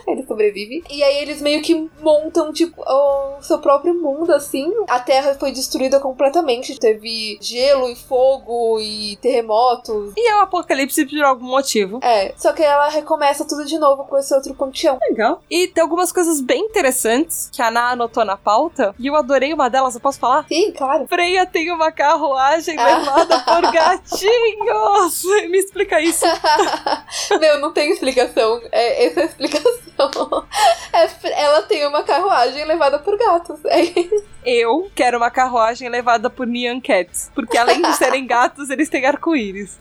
ele 0.07 0.25
sobrevive. 0.25 0.83
E 0.89 1.03
aí 1.03 1.17
eles 1.21 1.41
meio 1.41 1.61
que 1.61 1.89
montam, 2.01 2.51
tipo, 2.53 2.81
o 2.81 3.41
seu 3.41 3.59
próprio 3.59 3.93
mundo, 3.93 4.31
assim. 4.33 4.71
A 4.87 4.99
Terra 4.99 5.35
foi 5.39 5.51
destruída 5.51 5.99
completamente. 5.99 6.77
Teve 6.79 7.37
gelo 7.41 7.89
e 7.89 7.95
fogo 7.95 8.79
e 8.79 9.17
terremotos. 9.21 10.13
E 10.17 10.29
é 10.29 10.35
o 10.37 10.41
apocalipse 10.41 11.05
por 11.05 11.23
algum 11.23 11.45
motivo. 11.47 11.99
É, 12.03 12.33
só 12.37 12.53
que 12.53 12.63
ela 12.63 12.89
recomeça 12.89 13.45
tudo 13.47 13.65
de 13.65 13.77
novo 13.77 14.03
com 14.05 14.17
esse 14.17 14.33
outro 14.33 14.53
panteão. 14.55 14.97
Legal. 15.09 15.41
E 15.49 15.67
tem 15.67 15.81
algumas 15.81 16.11
coisas 16.11 16.41
bem 16.41 16.61
interessantes 16.65 17.49
que 17.51 17.61
a 17.61 17.67
Ana 17.67 17.91
anotou 17.91 18.25
na 18.25 18.37
pauta. 18.37 18.93
E 18.99 19.07
eu 19.07 19.15
adorei 19.15 19.53
uma 19.53 19.69
delas, 19.69 19.95
eu 19.95 20.01
posso 20.01 20.19
falar? 20.19 20.45
Sim, 20.47 20.71
claro. 20.71 21.07
Freia 21.07 21.45
tem 21.45 21.71
uma 21.71 21.91
carruagem 21.91 22.77
Ah. 22.77 22.97
levada 22.97 23.39
por 23.43 23.71
gatinhos! 23.71 25.23
Me 25.49 25.57
explica 25.57 25.99
isso. 26.01 26.25
Meu, 27.39 27.59
não 27.59 27.71
tem 27.73 27.91
explicação. 27.91 28.61
É, 28.71 29.05
essa 29.05 29.21
é 29.21 29.23
a 29.23 29.25
explicação. 29.25 30.00
É, 30.93 31.07
ela 31.41 31.61
tem 31.61 31.87
uma 31.87 32.03
carruagem 32.03 32.65
levada 32.65 32.99
por 32.99 33.17
gatos. 33.17 33.59
É 33.65 33.81
Eu 34.43 34.91
quero 34.93 35.17
uma 35.17 35.31
carruagem 35.31 35.87
levada 35.87 36.29
por 36.29 36.45
Nyan 36.45 36.81
Cats. 36.81 37.31
Porque 37.33 37.57
além 37.57 37.81
de 37.81 37.93
serem 37.95 38.25
gatos, 38.27 38.69
eles 38.69 38.89
têm 38.89 39.05
arco-íris. 39.05 39.79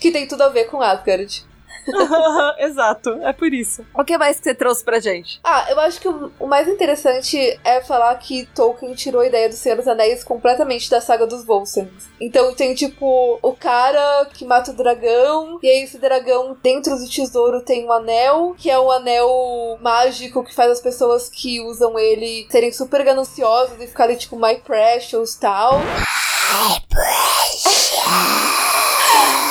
que 0.00 0.10
tem 0.10 0.26
tudo 0.26 0.42
a 0.42 0.48
ver 0.48 0.64
com 0.64 0.80
Asgard. 0.80 1.44
Exato, 2.58 3.10
é 3.22 3.32
por 3.32 3.52
isso. 3.52 3.84
O 3.94 4.04
que 4.04 4.16
mais 4.16 4.38
que 4.38 4.44
você 4.44 4.54
trouxe 4.54 4.84
pra 4.84 5.00
gente? 5.00 5.40
Ah, 5.44 5.66
eu 5.70 5.78
acho 5.80 6.00
que 6.00 6.08
o, 6.08 6.32
o 6.38 6.46
mais 6.46 6.68
interessante 6.68 7.58
é 7.64 7.80
falar 7.82 8.14
que 8.16 8.46
Tolkien 8.54 8.94
tirou 8.94 9.20
a 9.20 9.26
ideia 9.26 9.48
do 9.48 9.54
Senhor 9.54 9.76
dos 9.76 9.88
Anéis 9.88 10.24
completamente 10.24 10.90
da 10.90 11.00
saga 11.00 11.26
dos 11.26 11.44
Volsungs. 11.44 12.08
Então 12.20 12.54
tem, 12.54 12.74
tipo, 12.74 13.38
o 13.42 13.52
cara 13.54 14.26
que 14.32 14.44
mata 14.44 14.70
o 14.70 14.74
dragão, 14.74 15.58
e 15.62 15.68
aí 15.68 15.82
esse 15.82 15.98
dragão, 15.98 16.56
dentro 16.62 16.96
do 16.96 17.08
tesouro, 17.08 17.60
tem 17.60 17.84
um 17.84 17.92
anel, 17.92 18.54
que 18.56 18.70
é 18.70 18.78
um 18.78 18.90
anel 18.90 19.78
mágico 19.80 20.44
que 20.44 20.54
faz 20.54 20.70
as 20.70 20.80
pessoas 20.80 21.28
que 21.28 21.60
usam 21.60 21.98
ele 21.98 22.46
serem 22.50 22.72
super 22.72 23.04
gananciosas 23.04 23.80
e 23.80 23.86
ficarem, 23.86 24.16
tipo, 24.16 24.36
my 24.36 24.56
precious 24.56 25.34
e 25.34 25.40
tal. 25.40 25.78
My 25.78 26.80
precious. 26.88 27.94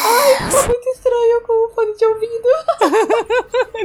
Ai, 0.05 0.35
ficou 0.49 0.67
muito 0.67 0.89
estranho 0.89 1.41
com 1.45 1.65
o 1.65 1.69
fone 1.73 1.95
de 1.95 2.05
ouvido. 2.05 2.49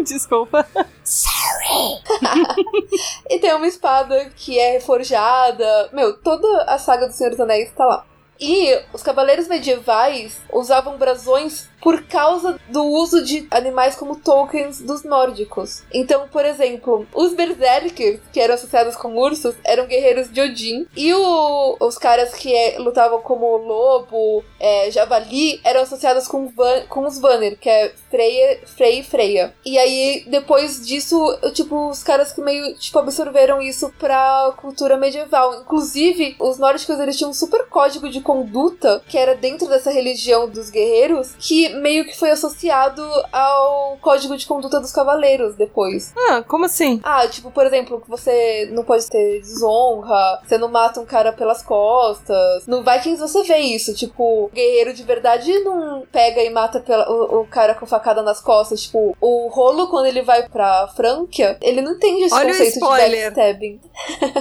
Desculpa. 0.08 0.66
Sorry. 1.04 2.02
e 3.30 3.38
tem 3.38 3.54
uma 3.54 3.66
espada 3.66 4.30
que 4.36 4.58
é 4.58 4.72
reforjada. 4.72 5.90
Meu, 5.92 6.16
toda 6.16 6.64
a 6.64 6.78
saga 6.78 7.06
do 7.06 7.12
Senhor 7.12 7.30
dos 7.30 7.40
Anéis 7.40 7.70
tá 7.72 7.84
lá. 7.84 8.04
E 8.40 8.80
os 8.92 9.02
cavaleiros 9.02 9.48
medievais 9.48 10.38
usavam 10.52 10.96
brasões 10.96 11.68
por 11.80 12.02
causa 12.04 12.58
do 12.68 12.84
uso 12.84 13.22
de 13.22 13.46
animais 13.50 13.94
como 13.94 14.16
tokens 14.16 14.80
dos 14.80 15.04
nórdicos. 15.04 15.82
Então, 15.92 16.28
por 16.28 16.44
exemplo, 16.44 17.06
os 17.14 17.34
berserkers, 17.34 18.20
que 18.32 18.40
eram 18.40 18.54
associados 18.54 18.96
com 18.96 19.16
ursos, 19.16 19.54
eram 19.64 19.86
guerreiros 19.86 20.30
de 20.32 20.40
Odin, 20.40 20.86
e 20.96 21.12
o, 21.14 21.76
os 21.80 21.96
caras 21.96 22.34
que 22.34 22.54
é, 22.54 22.78
lutavam 22.78 23.20
como 23.20 23.56
lobo, 23.58 24.44
é, 24.58 24.90
javali, 24.90 25.60
eram 25.64 25.82
associados 25.82 26.26
com, 26.26 26.48
Van, 26.48 26.86
com 26.88 27.06
os 27.06 27.18
Vanner, 27.18 27.58
que 27.58 27.68
é 27.68 27.92
Freya, 28.10 28.60
Frey 28.66 29.00
e 29.00 29.02
Freya. 29.02 29.54
E 29.64 29.78
aí, 29.78 30.24
depois 30.28 30.86
disso, 30.86 31.16
tipo, 31.52 31.88
os 31.88 32.02
caras 32.02 32.32
que 32.32 32.40
meio, 32.40 32.74
tipo, 32.74 32.98
absorveram 32.98 33.60
isso 33.62 33.92
pra 33.98 34.52
cultura 34.56 34.96
medieval. 34.96 35.60
Inclusive, 35.60 36.36
os 36.40 36.58
nórdicos, 36.58 36.98
eles 36.98 37.16
tinham 37.16 37.30
um 37.30 37.34
super 37.34 37.66
código 37.68 38.08
de 38.08 38.20
conduta, 38.20 39.02
que 39.08 39.18
era 39.18 39.34
dentro 39.34 39.68
dessa 39.68 39.90
religião 39.90 40.48
dos 40.48 40.70
guerreiros, 40.70 41.34
que 41.38 41.67
meio 41.74 42.04
que 42.04 42.16
foi 42.16 42.30
associado 42.30 43.02
ao 43.32 43.96
código 43.98 44.36
de 44.36 44.46
conduta 44.46 44.80
dos 44.80 44.92
cavaleiros 44.92 45.54
depois. 45.56 46.12
Ah, 46.16 46.42
como 46.42 46.64
assim? 46.64 47.00
Ah, 47.02 47.26
tipo, 47.28 47.50
por 47.50 47.66
exemplo, 47.66 48.00
que 48.00 48.08
você 48.08 48.68
não 48.72 48.84
pode 48.84 49.08
ter 49.08 49.40
desonra, 49.40 50.40
você 50.44 50.58
não 50.58 50.68
mata 50.68 51.00
um 51.00 51.06
cara 51.06 51.32
pelas 51.32 51.62
costas. 51.62 52.66
No 52.66 52.82
Vikings 52.82 53.20
você 53.20 53.42
vê 53.42 53.58
isso, 53.58 53.94
tipo, 53.94 54.44
o 54.44 54.50
guerreiro 54.52 54.92
de 54.92 55.02
verdade 55.02 55.58
não 55.60 56.06
pega 56.12 56.42
e 56.42 56.50
mata 56.50 56.80
pela, 56.80 57.10
o, 57.10 57.40
o, 57.40 57.46
cara 57.46 57.74
com 57.74 57.86
facada 57.86 58.22
nas 58.22 58.40
costas. 58.40 58.82
Tipo, 58.82 59.16
o 59.20 59.48
rolo, 59.48 59.88
quando 59.88 60.06
ele 60.06 60.22
vai 60.22 60.48
pra 60.48 60.88
Franquia, 60.88 61.56
ele 61.60 61.80
não 61.80 61.92
entende 61.92 62.24
esse 62.24 62.34
Olha 62.34 62.48
conceito 62.48 62.74
de 62.74 62.80
backstabbing. 62.80 63.80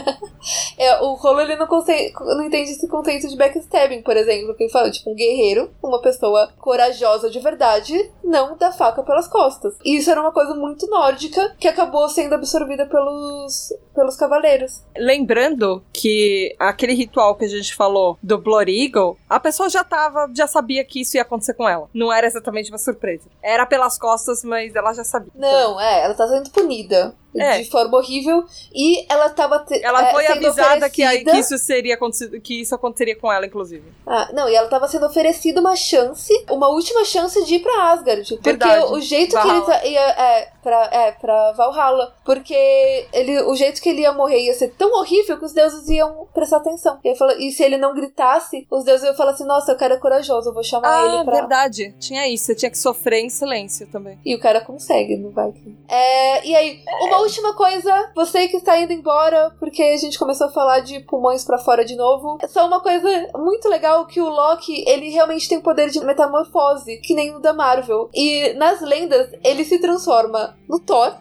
é, 0.78 1.02
o 1.02 1.14
rolo, 1.14 1.42
ele 1.42 1.56
não, 1.56 1.68
conce... 1.68 2.14
não 2.20 2.44
entende 2.44 2.72
esse 2.72 2.88
conceito 2.88 3.28
de 3.28 3.36
backstabbing, 3.36 4.02
por 4.02 4.16
exemplo, 4.16 4.56
que 4.56 4.64
ele 4.64 4.72
fala, 4.72 4.92
tipo, 4.92 5.12
um 5.12 5.16
guerreiro, 5.16 5.72
uma 5.82 6.02
pessoa 6.02 6.50
corajosa 6.60 7.17
de 7.26 7.40
verdade, 7.40 8.12
não 8.24 8.58
da 8.58 8.72
faca 8.72 9.04
pelas 9.04 9.28
costas. 9.28 9.76
E 9.84 9.98
isso 9.98 10.10
era 10.12 10.22
uma 10.22 10.32
coisa 10.32 10.54
muito 10.54 10.88
nórdica 10.88 11.56
que 11.60 11.68
acabou 11.68 12.08
sendo 12.10 12.36
absorvida 12.36 12.86
pelos, 12.86 13.74
pelos 13.94 14.16
cavaleiros. 14.16 14.84
Lembrando 14.96 15.84
que 15.92 16.56
aquele 16.60 16.94
ritual 16.94 17.36
que 17.36 17.46
a 17.46 17.50
gente 17.50 17.76
falou 17.76 18.18
do 18.22 18.38
Blood 18.38 18.72
Eagle, 18.72 19.18
a 19.30 19.40
pessoa 19.40 19.70
já 19.70 19.84
tava, 19.84 20.30
já 20.36 20.48
sabia 20.48 20.84
que 20.84 21.02
isso 21.02 21.18
ia 21.18 21.24
acontecer 21.24 21.54
com 21.54 21.68
ela. 21.68 21.90
Não 21.94 22.12
era 22.12 22.28
exatamente 22.28 22.70
uma 22.70 22.78
surpresa. 22.78 23.30
Era 23.42 23.66
pelas 23.66 23.98
costas, 23.98 24.44
mas 24.44 24.76
ela 24.76 24.94
já 24.94 25.04
sabia. 25.04 25.32
Não, 25.36 25.80
é, 25.80 26.04
ela 26.04 26.14
tá 26.14 26.28
sendo 26.28 26.50
punida. 26.50 27.16
É. 27.36 27.62
De 27.62 27.70
forma 27.70 27.98
horrível. 27.98 28.46
E 28.74 29.06
ela 29.12 29.30
tava. 29.30 29.66
Ela 29.82 30.10
é, 30.10 30.12
foi 30.12 30.28
avisada 30.28 30.90
que, 30.90 31.06
que, 31.24 31.38
isso 31.38 31.58
seria 31.58 31.98
que 32.42 32.62
isso 32.62 32.74
aconteceria 32.74 33.16
com 33.16 33.32
ela, 33.32 33.46
inclusive. 33.46 33.84
Ah, 34.06 34.30
não, 34.34 34.50
e 34.50 34.56
ela 34.56 34.68
tava 34.68 34.88
sendo 34.88 35.06
oferecida 35.06 35.60
uma 35.60 35.76
chance, 35.76 36.34
uma 36.50 36.70
última 36.70 37.04
chance 37.06 37.44
de 37.46 37.56
ir 37.56 37.60
pra 37.60 37.92
Asgard. 37.92 38.28
Porque 38.36 38.50
Verdade. 38.50 38.94
o 38.94 39.00
jeito 39.00 39.34
Valhalla. 39.34 39.66
que 39.66 39.72
ele 39.72 39.80
tá, 39.80 39.86
ia. 39.86 40.00
É, 40.00 40.50
pra, 40.64 40.90
é, 40.92 41.12
pra 41.12 41.52
Valhalla. 41.54 42.14
Porque 42.26 43.08
ele, 43.14 43.42
o 43.44 43.56
jeito 43.56 43.82
que 43.82 43.90
ele 43.90 44.02
ia 44.02 44.12
morrer 44.12 44.40
ia 44.44 44.54
ser 44.54 44.70
tão 44.70 44.92
horrível 45.00 45.38
que 45.38 45.46
os 45.46 45.54
deuses 45.54 45.88
iam 45.90 46.28
prestar 46.34 46.58
atenção. 46.58 47.00
E, 47.04 47.16
falou, 47.16 47.38
e 47.38 47.52
se 47.52 47.64
ele 47.64 47.78
não 47.78 47.94
gritasse, 47.94 48.68
os 48.70 48.84
deuses 48.84 49.06
iam 49.06 49.16
falar 49.16 49.32
assim: 49.32 49.46
Nossa, 49.46 49.74
o 49.74 49.78
cara 49.78 49.96
é 49.96 49.98
corajoso, 49.98 50.50
eu 50.50 50.54
vou 50.54 50.64
chamar 50.64 50.88
ah, 50.88 51.06
ele 51.06 51.24
pra. 51.24 51.34
verdade. 51.36 51.96
Tinha 52.00 52.28
isso, 52.28 52.46
você 52.46 52.56
tinha 52.56 52.72
que 52.72 52.78
sofrer 52.78 53.20
em 53.20 53.30
silêncio 53.30 53.88
também. 53.88 54.20
E 54.26 54.36
o 54.36 54.40
cara 54.40 54.62
consegue, 54.62 55.16
não 55.18 55.32
vai. 55.32 55.54
É, 55.88 56.46
e 56.46 56.56
aí, 56.56 56.84
uma 57.02 57.17
última 57.20 57.54
coisa, 57.54 58.12
você 58.16 58.48
que 58.48 58.58
está 58.58 58.78
indo 58.80 58.94
embora, 58.94 59.52
porque 59.60 59.82
a 59.82 59.98
gente 59.98 60.18
começou 60.18 60.48
a 60.48 60.52
falar 60.52 60.80
de 60.80 61.00
pulmões 61.02 61.44
para 61.44 61.58
fora 61.58 61.84
de 61.84 61.96
novo. 61.96 62.38
É 62.42 62.48
só 62.48 62.66
uma 62.66 62.80
coisa 62.80 63.08
muito 63.36 63.68
legal 63.70 64.06
que 64.06 64.22
o 64.22 64.30
Loki, 64.30 64.84
ele 64.88 65.10
realmente 65.10 65.48
tem 65.48 65.60
poder 65.60 65.90
de 65.90 66.00
metamorfose, 66.00 66.98
que 66.98 67.14
nem 67.14 67.36
o 67.36 67.40
da 67.40 67.54
Marvel. 67.54 68.10
E 68.14 68.54
nas 68.54 68.82
lendas, 68.82 69.30
ele 69.44 69.64
se 69.64 69.80
transforma 69.80 70.58
no 70.68 70.80
Thor. 70.80 71.14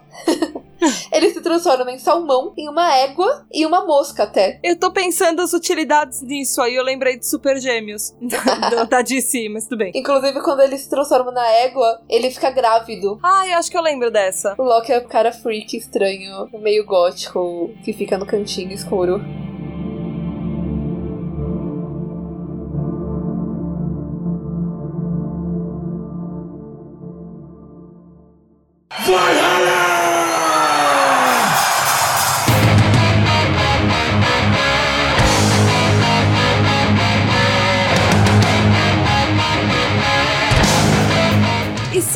Ele 1.13 1.31
se 1.31 1.41
transforma 1.41 1.91
em 1.91 1.99
salmão, 1.99 2.53
em 2.57 2.69
uma 2.69 2.95
égua 2.95 3.47
e 3.53 3.65
uma 3.65 3.85
mosca 3.85 4.25
até. 4.25 4.61
Eu 4.63 4.79
tô 4.79 4.91
pensando 4.91 5.41
as 5.43 5.53
utilidades 5.53 6.21
disso, 6.21 6.61
aí 6.61 6.75
eu 6.75 6.85
lembrei 6.85 7.19
de 7.19 7.27
Super 7.27 7.59
Gêmeos. 7.61 8.15
da 8.89 9.03
DC, 9.03 9.49
mas 9.49 9.65
tudo 9.65 9.79
bem. 9.79 9.93
Inclusive, 9.95 10.41
quando 10.43 10.61
ele 10.61 10.77
se 10.79 10.89
transforma 10.89 11.31
na 11.31 11.47
égua, 11.47 12.01
ele 12.09 12.31
fica 12.31 12.51
grávido. 12.51 13.19
Ah, 13.23 13.47
eu 13.49 13.59
acho 13.59 13.71
que 13.71 13.77
eu 13.77 13.83
lembro 13.83 14.11
dessa. 14.11 14.55
O 14.59 14.63
Loki 14.63 14.93
é 14.93 14.99
o 14.99 15.09
cara 15.09 15.33
freak 15.33 15.77
estranho, 15.77 16.49
meio 16.61 16.85
gótico, 16.85 17.71
que 17.85 17.93
fica 17.93 18.19
no 18.19 18.27
cantinho 18.27 18.73
escuro. 18.73 19.21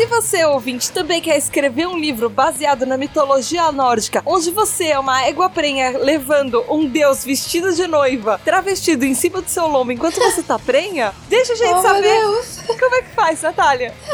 Você, 0.07 0.45
ouvinte, 0.45 0.93
também 0.93 1.21
quer 1.21 1.37
escrever 1.37 1.87
um 1.87 1.99
livro 1.99 2.29
baseado 2.29 2.87
na 2.87 2.97
mitologia 2.97 3.71
nórdica, 3.73 4.23
onde 4.25 4.51
você 4.51 4.89
é 4.89 4.99
uma 4.99 5.25
égua 5.25 5.51
prenha 5.51 5.99
levando 5.99 6.65
um 6.69 6.87
deus 6.87 7.25
vestido 7.25 7.73
de 7.73 7.87
noiva, 7.87 8.41
travestido 8.45 9.05
em 9.05 9.15
cima 9.15 9.41
do 9.41 9.49
seu 9.49 9.67
lombo 9.67 9.93
enquanto 9.93 10.19
você 10.19 10.43
tá 10.43 10.59
prenha, 10.59 11.13
deixa 11.29 11.53
a 11.53 11.57
gente 11.57 11.75
oh, 11.75 11.83
saber 11.83 12.21
como 12.79 12.95
é 12.95 13.03
que 13.03 13.15
faz, 13.15 13.43
Natália. 13.43 13.95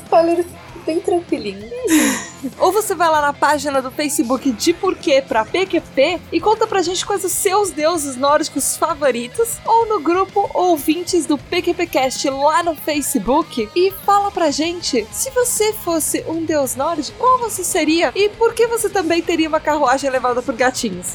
Spoilers 0.04 0.46
bem 0.86 1.00
tranquilinho. 1.00 1.68
Ou 2.58 2.70
você 2.70 2.94
vai 2.94 3.10
lá 3.10 3.20
na 3.20 3.32
página 3.32 3.82
do 3.82 3.90
Facebook 3.90 4.52
de 4.52 4.72
Porquê 4.72 5.20
pra 5.20 5.44
PQP 5.44 6.20
e 6.30 6.40
conta 6.40 6.66
pra 6.66 6.80
gente 6.80 7.04
quais 7.04 7.24
os 7.24 7.32
seus 7.32 7.70
deuses 7.70 8.14
nórdicos 8.16 8.76
favoritos, 8.76 9.58
ou 9.64 9.86
no 9.86 10.00
grupo 10.00 10.48
Ouvintes 10.54 11.26
do 11.26 11.36
PQPcast 11.36 12.28
lá 12.30 12.62
no 12.62 12.76
Facebook 12.76 13.68
e 13.74 13.90
fala 14.04 14.30
pra 14.30 14.50
gente 14.50 15.06
se 15.10 15.30
você 15.30 15.72
fosse 15.72 16.24
um 16.28 16.44
deus 16.44 16.76
nórdico, 16.76 17.18
qual 17.18 17.38
você 17.38 17.64
seria 17.64 18.12
e 18.14 18.28
por 18.28 18.54
que 18.54 18.66
você 18.66 18.88
também 18.88 19.22
teria 19.22 19.48
uma 19.48 19.58
carruagem 19.58 20.08
levada 20.10 20.40
por 20.40 20.54
gatinhos. 20.54 21.14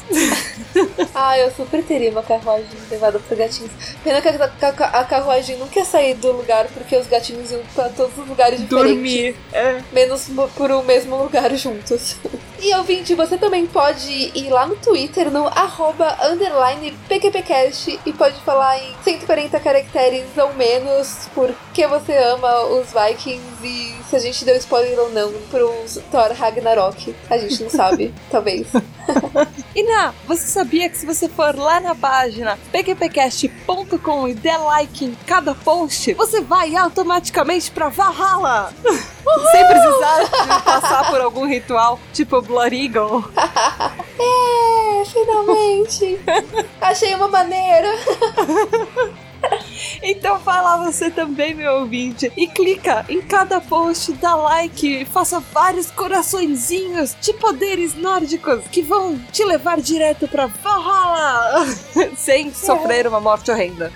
ah, 1.14 1.38
eu 1.38 1.50
super 1.52 1.82
teria 1.82 2.10
uma 2.10 2.22
carruagem 2.22 2.66
levada 2.90 3.18
por 3.18 3.36
gatinhos. 3.36 3.70
Pena 4.04 4.20
que 4.20 4.28
a, 4.28 4.50
a, 4.60 5.00
a 5.00 5.04
carruagem 5.04 5.56
nunca 5.56 5.78
ia 5.78 5.84
sair 5.84 6.14
do 6.14 6.32
lugar 6.32 6.66
porque 6.74 6.96
os 6.96 7.06
gatinhos 7.06 7.50
iam 7.50 7.62
pra 7.74 7.88
todos 7.88 8.16
os 8.18 8.28
lugares 8.28 8.60
diferentes. 8.60 8.92
Dormir. 8.92 9.36
É. 9.52 9.61
Menos 9.92 10.28
por 10.56 10.70
o 10.70 10.82
mesmo 10.82 11.16
lugar 11.16 11.54
juntos. 11.56 12.16
E 12.60 12.72
ouvinte, 12.76 13.14
você 13.16 13.36
também 13.36 13.66
pode 13.66 14.08
ir 14.08 14.48
lá 14.48 14.66
no 14.66 14.76
Twitter, 14.76 15.32
no 15.32 15.48
arroba 15.48 16.16
underline 16.22 16.92
PQPcast 17.08 17.98
e 18.06 18.12
pode 18.12 18.40
falar 18.42 18.78
em 18.78 18.94
140 19.02 19.58
caracteres 19.58 20.26
ou 20.36 20.54
menos 20.54 21.28
por 21.34 21.52
que 21.74 21.84
você 21.88 22.16
ama 22.16 22.62
os 22.66 22.86
Vikings 22.92 23.66
e 23.66 23.96
se 24.08 24.14
a 24.14 24.18
gente 24.20 24.44
deu 24.44 24.56
spoiler 24.58 24.96
ou 24.96 25.10
não 25.10 25.32
pro 25.50 25.74
Thor 26.10 26.32
Ragnarok. 26.32 27.16
A 27.28 27.36
gente 27.36 27.64
não 27.64 27.70
sabe, 27.70 28.14
talvez. 28.30 28.68
Ina, 29.74 30.14
você 30.26 30.46
sabia 30.46 30.88
que 30.88 30.96
se 30.96 31.06
você 31.06 31.28
for 31.28 31.56
lá 31.56 31.80
na 31.80 31.96
página 31.96 32.56
pqpcast.com 32.70 34.28
e 34.28 34.34
der 34.34 34.58
like 34.58 35.04
em 35.04 35.16
cada 35.26 35.52
post, 35.52 36.14
você 36.14 36.40
vai 36.40 36.76
automaticamente 36.76 37.72
pra 37.72 37.88
Valhalla? 37.88 38.72
Sem 39.50 39.66
precisar 39.66 40.60
passar 40.64 41.10
por 41.10 41.20
algum 41.20 41.46
ritual, 41.46 41.98
tipo 42.12 42.40
Blood 42.42 42.76
Eagle. 42.76 43.24
É, 44.24 45.04
finalmente! 45.04 46.20
Achei 46.80 47.12
uma 47.14 47.26
maneira! 47.26 47.88
Então 50.02 50.38
vai 50.38 50.62
lá 50.62 50.76
você 50.76 51.10
também, 51.10 51.54
meu 51.54 51.80
ouvinte, 51.80 52.32
e 52.36 52.46
clica 52.46 53.04
em 53.08 53.20
cada 53.20 53.60
post, 53.60 54.12
dá 54.12 54.34
like, 54.34 55.04
faça 55.06 55.40
vários 55.40 55.90
coraçõezinhos 55.90 57.16
de 57.20 57.32
poderes 57.34 57.94
nórdicos 57.94 58.64
que 58.70 58.82
vão 58.82 59.18
te 59.30 59.44
levar 59.44 59.80
direto 59.80 60.28
pra 60.28 60.46
Valhalla 60.46 61.66
sem 62.16 62.52
sofrer 62.52 63.06
uma 63.06 63.20
morte 63.20 63.50
horrenda. 63.50 63.92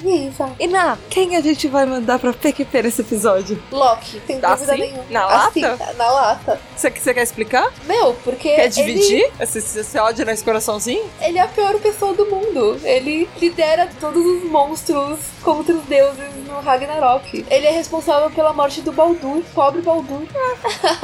Viva! 0.00 0.50
E 0.58 0.66
na, 0.66 0.96
quem 1.08 1.36
a 1.36 1.40
gente 1.40 1.68
vai 1.68 1.84
mandar 1.86 2.18
pra 2.18 2.32
PQP 2.32 2.82
nesse 2.82 3.02
episódio? 3.02 3.62
Loki, 3.70 4.20
sem 4.26 4.40
dúvida 4.40 4.72
Assim? 4.72 4.80
nenhuma. 4.80 5.04
Na 5.10 5.26
Assim, 5.46 5.60
lata? 5.62 5.92
na 5.94 6.10
lata. 6.10 6.60
Você, 6.76 6.90
quer 6.90 7.22
explicar? 7.22 7.70
Meu, 7.86 8.14
porque 8.24 8.48
Quer 8.54 8.60
ele, 8.66 8.70
dividir 8.70 9.30
esse, 9.38 9.58
esse 9.58 9.98
ódio 9.98 10.24
nesse 10.24 10.42
coraçãozinho? 10.42 11.04
ele 11.20 11.38
é 11.38 11.42
a 11.42 11.48
pior 11.48 11.78
pessoa 11.80 12.14
do 12.14 12.26
mundo. 12.26 12.80
Ele 12.82 13.28
lidera 13.40 13.88
todos 14.00 14.24
os 14.24 14.44
monstros 14.50 15.18
contra 15.42 15.74
os 15.74 15.84
deuses 15.84 16.34
no 16.46 16.60
Ragnarok. 16.60 17.44
Ele 17.50 17.66
é 17.66 17.70
responsável 17.70 18.30
pela 18.30 18.52
morte 18.52 18.80
do 18.80 18.92
Baldur, 18.92 19.42
pobre 19.54 19.82
Baldur. 19.82 20.22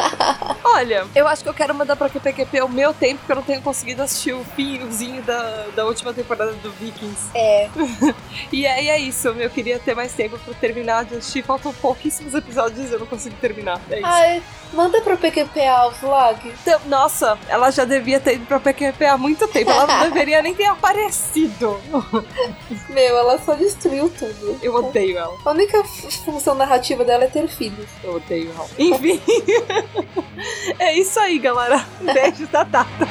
Olha, 0.65 1.07
eu 1.15 1.27
acho 1.29 1.43
que 1.43 1.49
eu 1.49 1.55
quero 1.55 1.75
mandar 1.75 1.97
pra 1.97 2.09
PQP 2.09 2.63
o 2.63 2.69
meu 2.69 2.93
tempo, 2.95 3.19
porque 3.19 3.33
eu 3.33 3.37
não 3.37 3.43
tenho 3.43 3.63
conseguido 3.63 4.03
assistir 4.03 4.33
o 4.33 4.45
finzinho 4.57 5.23
da, 5.23 5.67
da 5.75 5.85
última 5.87 6.13
temporada 6.13 6.53
do 6.53 6.71
Vikings. 6.73 7.27
É, 7.35 7.69
E 8.53 8.67
aí 8.67 8.86
é 8.89 8.99
isso, 8.99 9.29
eu 9.29 9.51
queria 9.51 9.79
ter 9.79 9.95
mais 9.95 10.13
tempo 10.13 10.39
pra 10.39 10.55
terminar 10.55 11.05
de 11.05 11.17
assistir. 11.17 11.43
Faltam 11.43 11.73
pouquíssimos 11.75 12.35
episódios 12.35 12.91
e 12.91 12.93
eu 12.93 12.99
não 12.99 13.07
consigo 13.07 13.37
terminar. 13.41 13.81
É 13.91 13.99
isso. 13.99 14.07
ai, 14.07 14.43
manda 14.73 15.01
pro 15.01 15.17
PQP 15.17 15.67
Alflag. 15.67 16.53
Então, 16.63 16.81
nossa, 16.87 17.39
ela 17.49 17.71
já 17.71 17.85
devia 17.85 18.21
ter 18.21 18.35
ido 18.35 18.47
pra 18.47 18.61
PQP 18.61 19.05
há 19.07 19.17
muito 19.17 19.47
tempo. 19.49 19.71
Ela 19.71 19.87
não 19.87 20.01
deveria 20.11 20.43
nem 20.43 20.55
ter 20.55 20.67
aparecido. 20.67 21.81
Meu, 22.91 23.17
ela 23.19 23.39
só 23.39 23.55
destruiu 23.55 24.11
tudo. 24.11 24.59
Eu 24.63 24.75
odeio 24.75 25.19
ela. 25.19 25.37
A 25.45 25.51
única 25.51 25.83
função 26.25 26.55
narrativa 26.55 27.05
dela 27.05 27.25
é 27.25 27.29
ter 27.29 27.49
filhos. 27.49 27.89
Eu 28.03 28.17
odeio 28.17 28.51
ela. 28.55 28.69
Enfim. 28.79 29.21
é 30.79 30.95
isso 30.95 31.19
aí, 31.19 31.39
galera. 31.39 31.85
Beijo 32.01 32.47
da 32.49 32.65
Tata. 32.65 33.07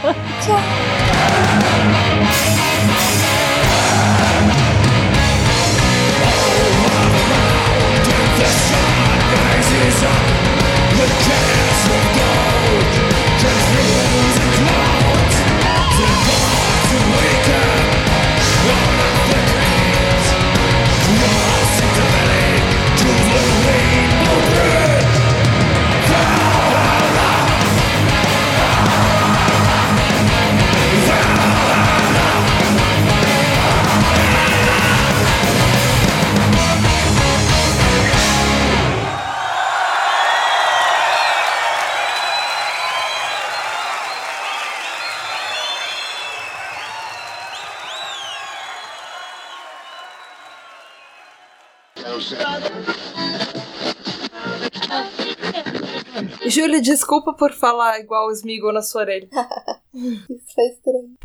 Júlia, 56.56 56.82
desculpa 56.82 57.34
por 57.34 57.52
falar 57.52 58.00
igual 58.00 58.28
o 58.28 58.32
Smeagol 58.32 58.72
na 58.72 58.82
sua 58.82 59.02
orelha. 59.02 59.28
Isso 59.94 60.54
foi 60.56 60.64
estranho. 60.68 61.18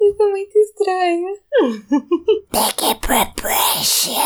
Isso 0.00 0.22
é 0.22 0.28
muito 0.28 0.56
estranho. 0.58 1.36
Precious. 3.34 4.20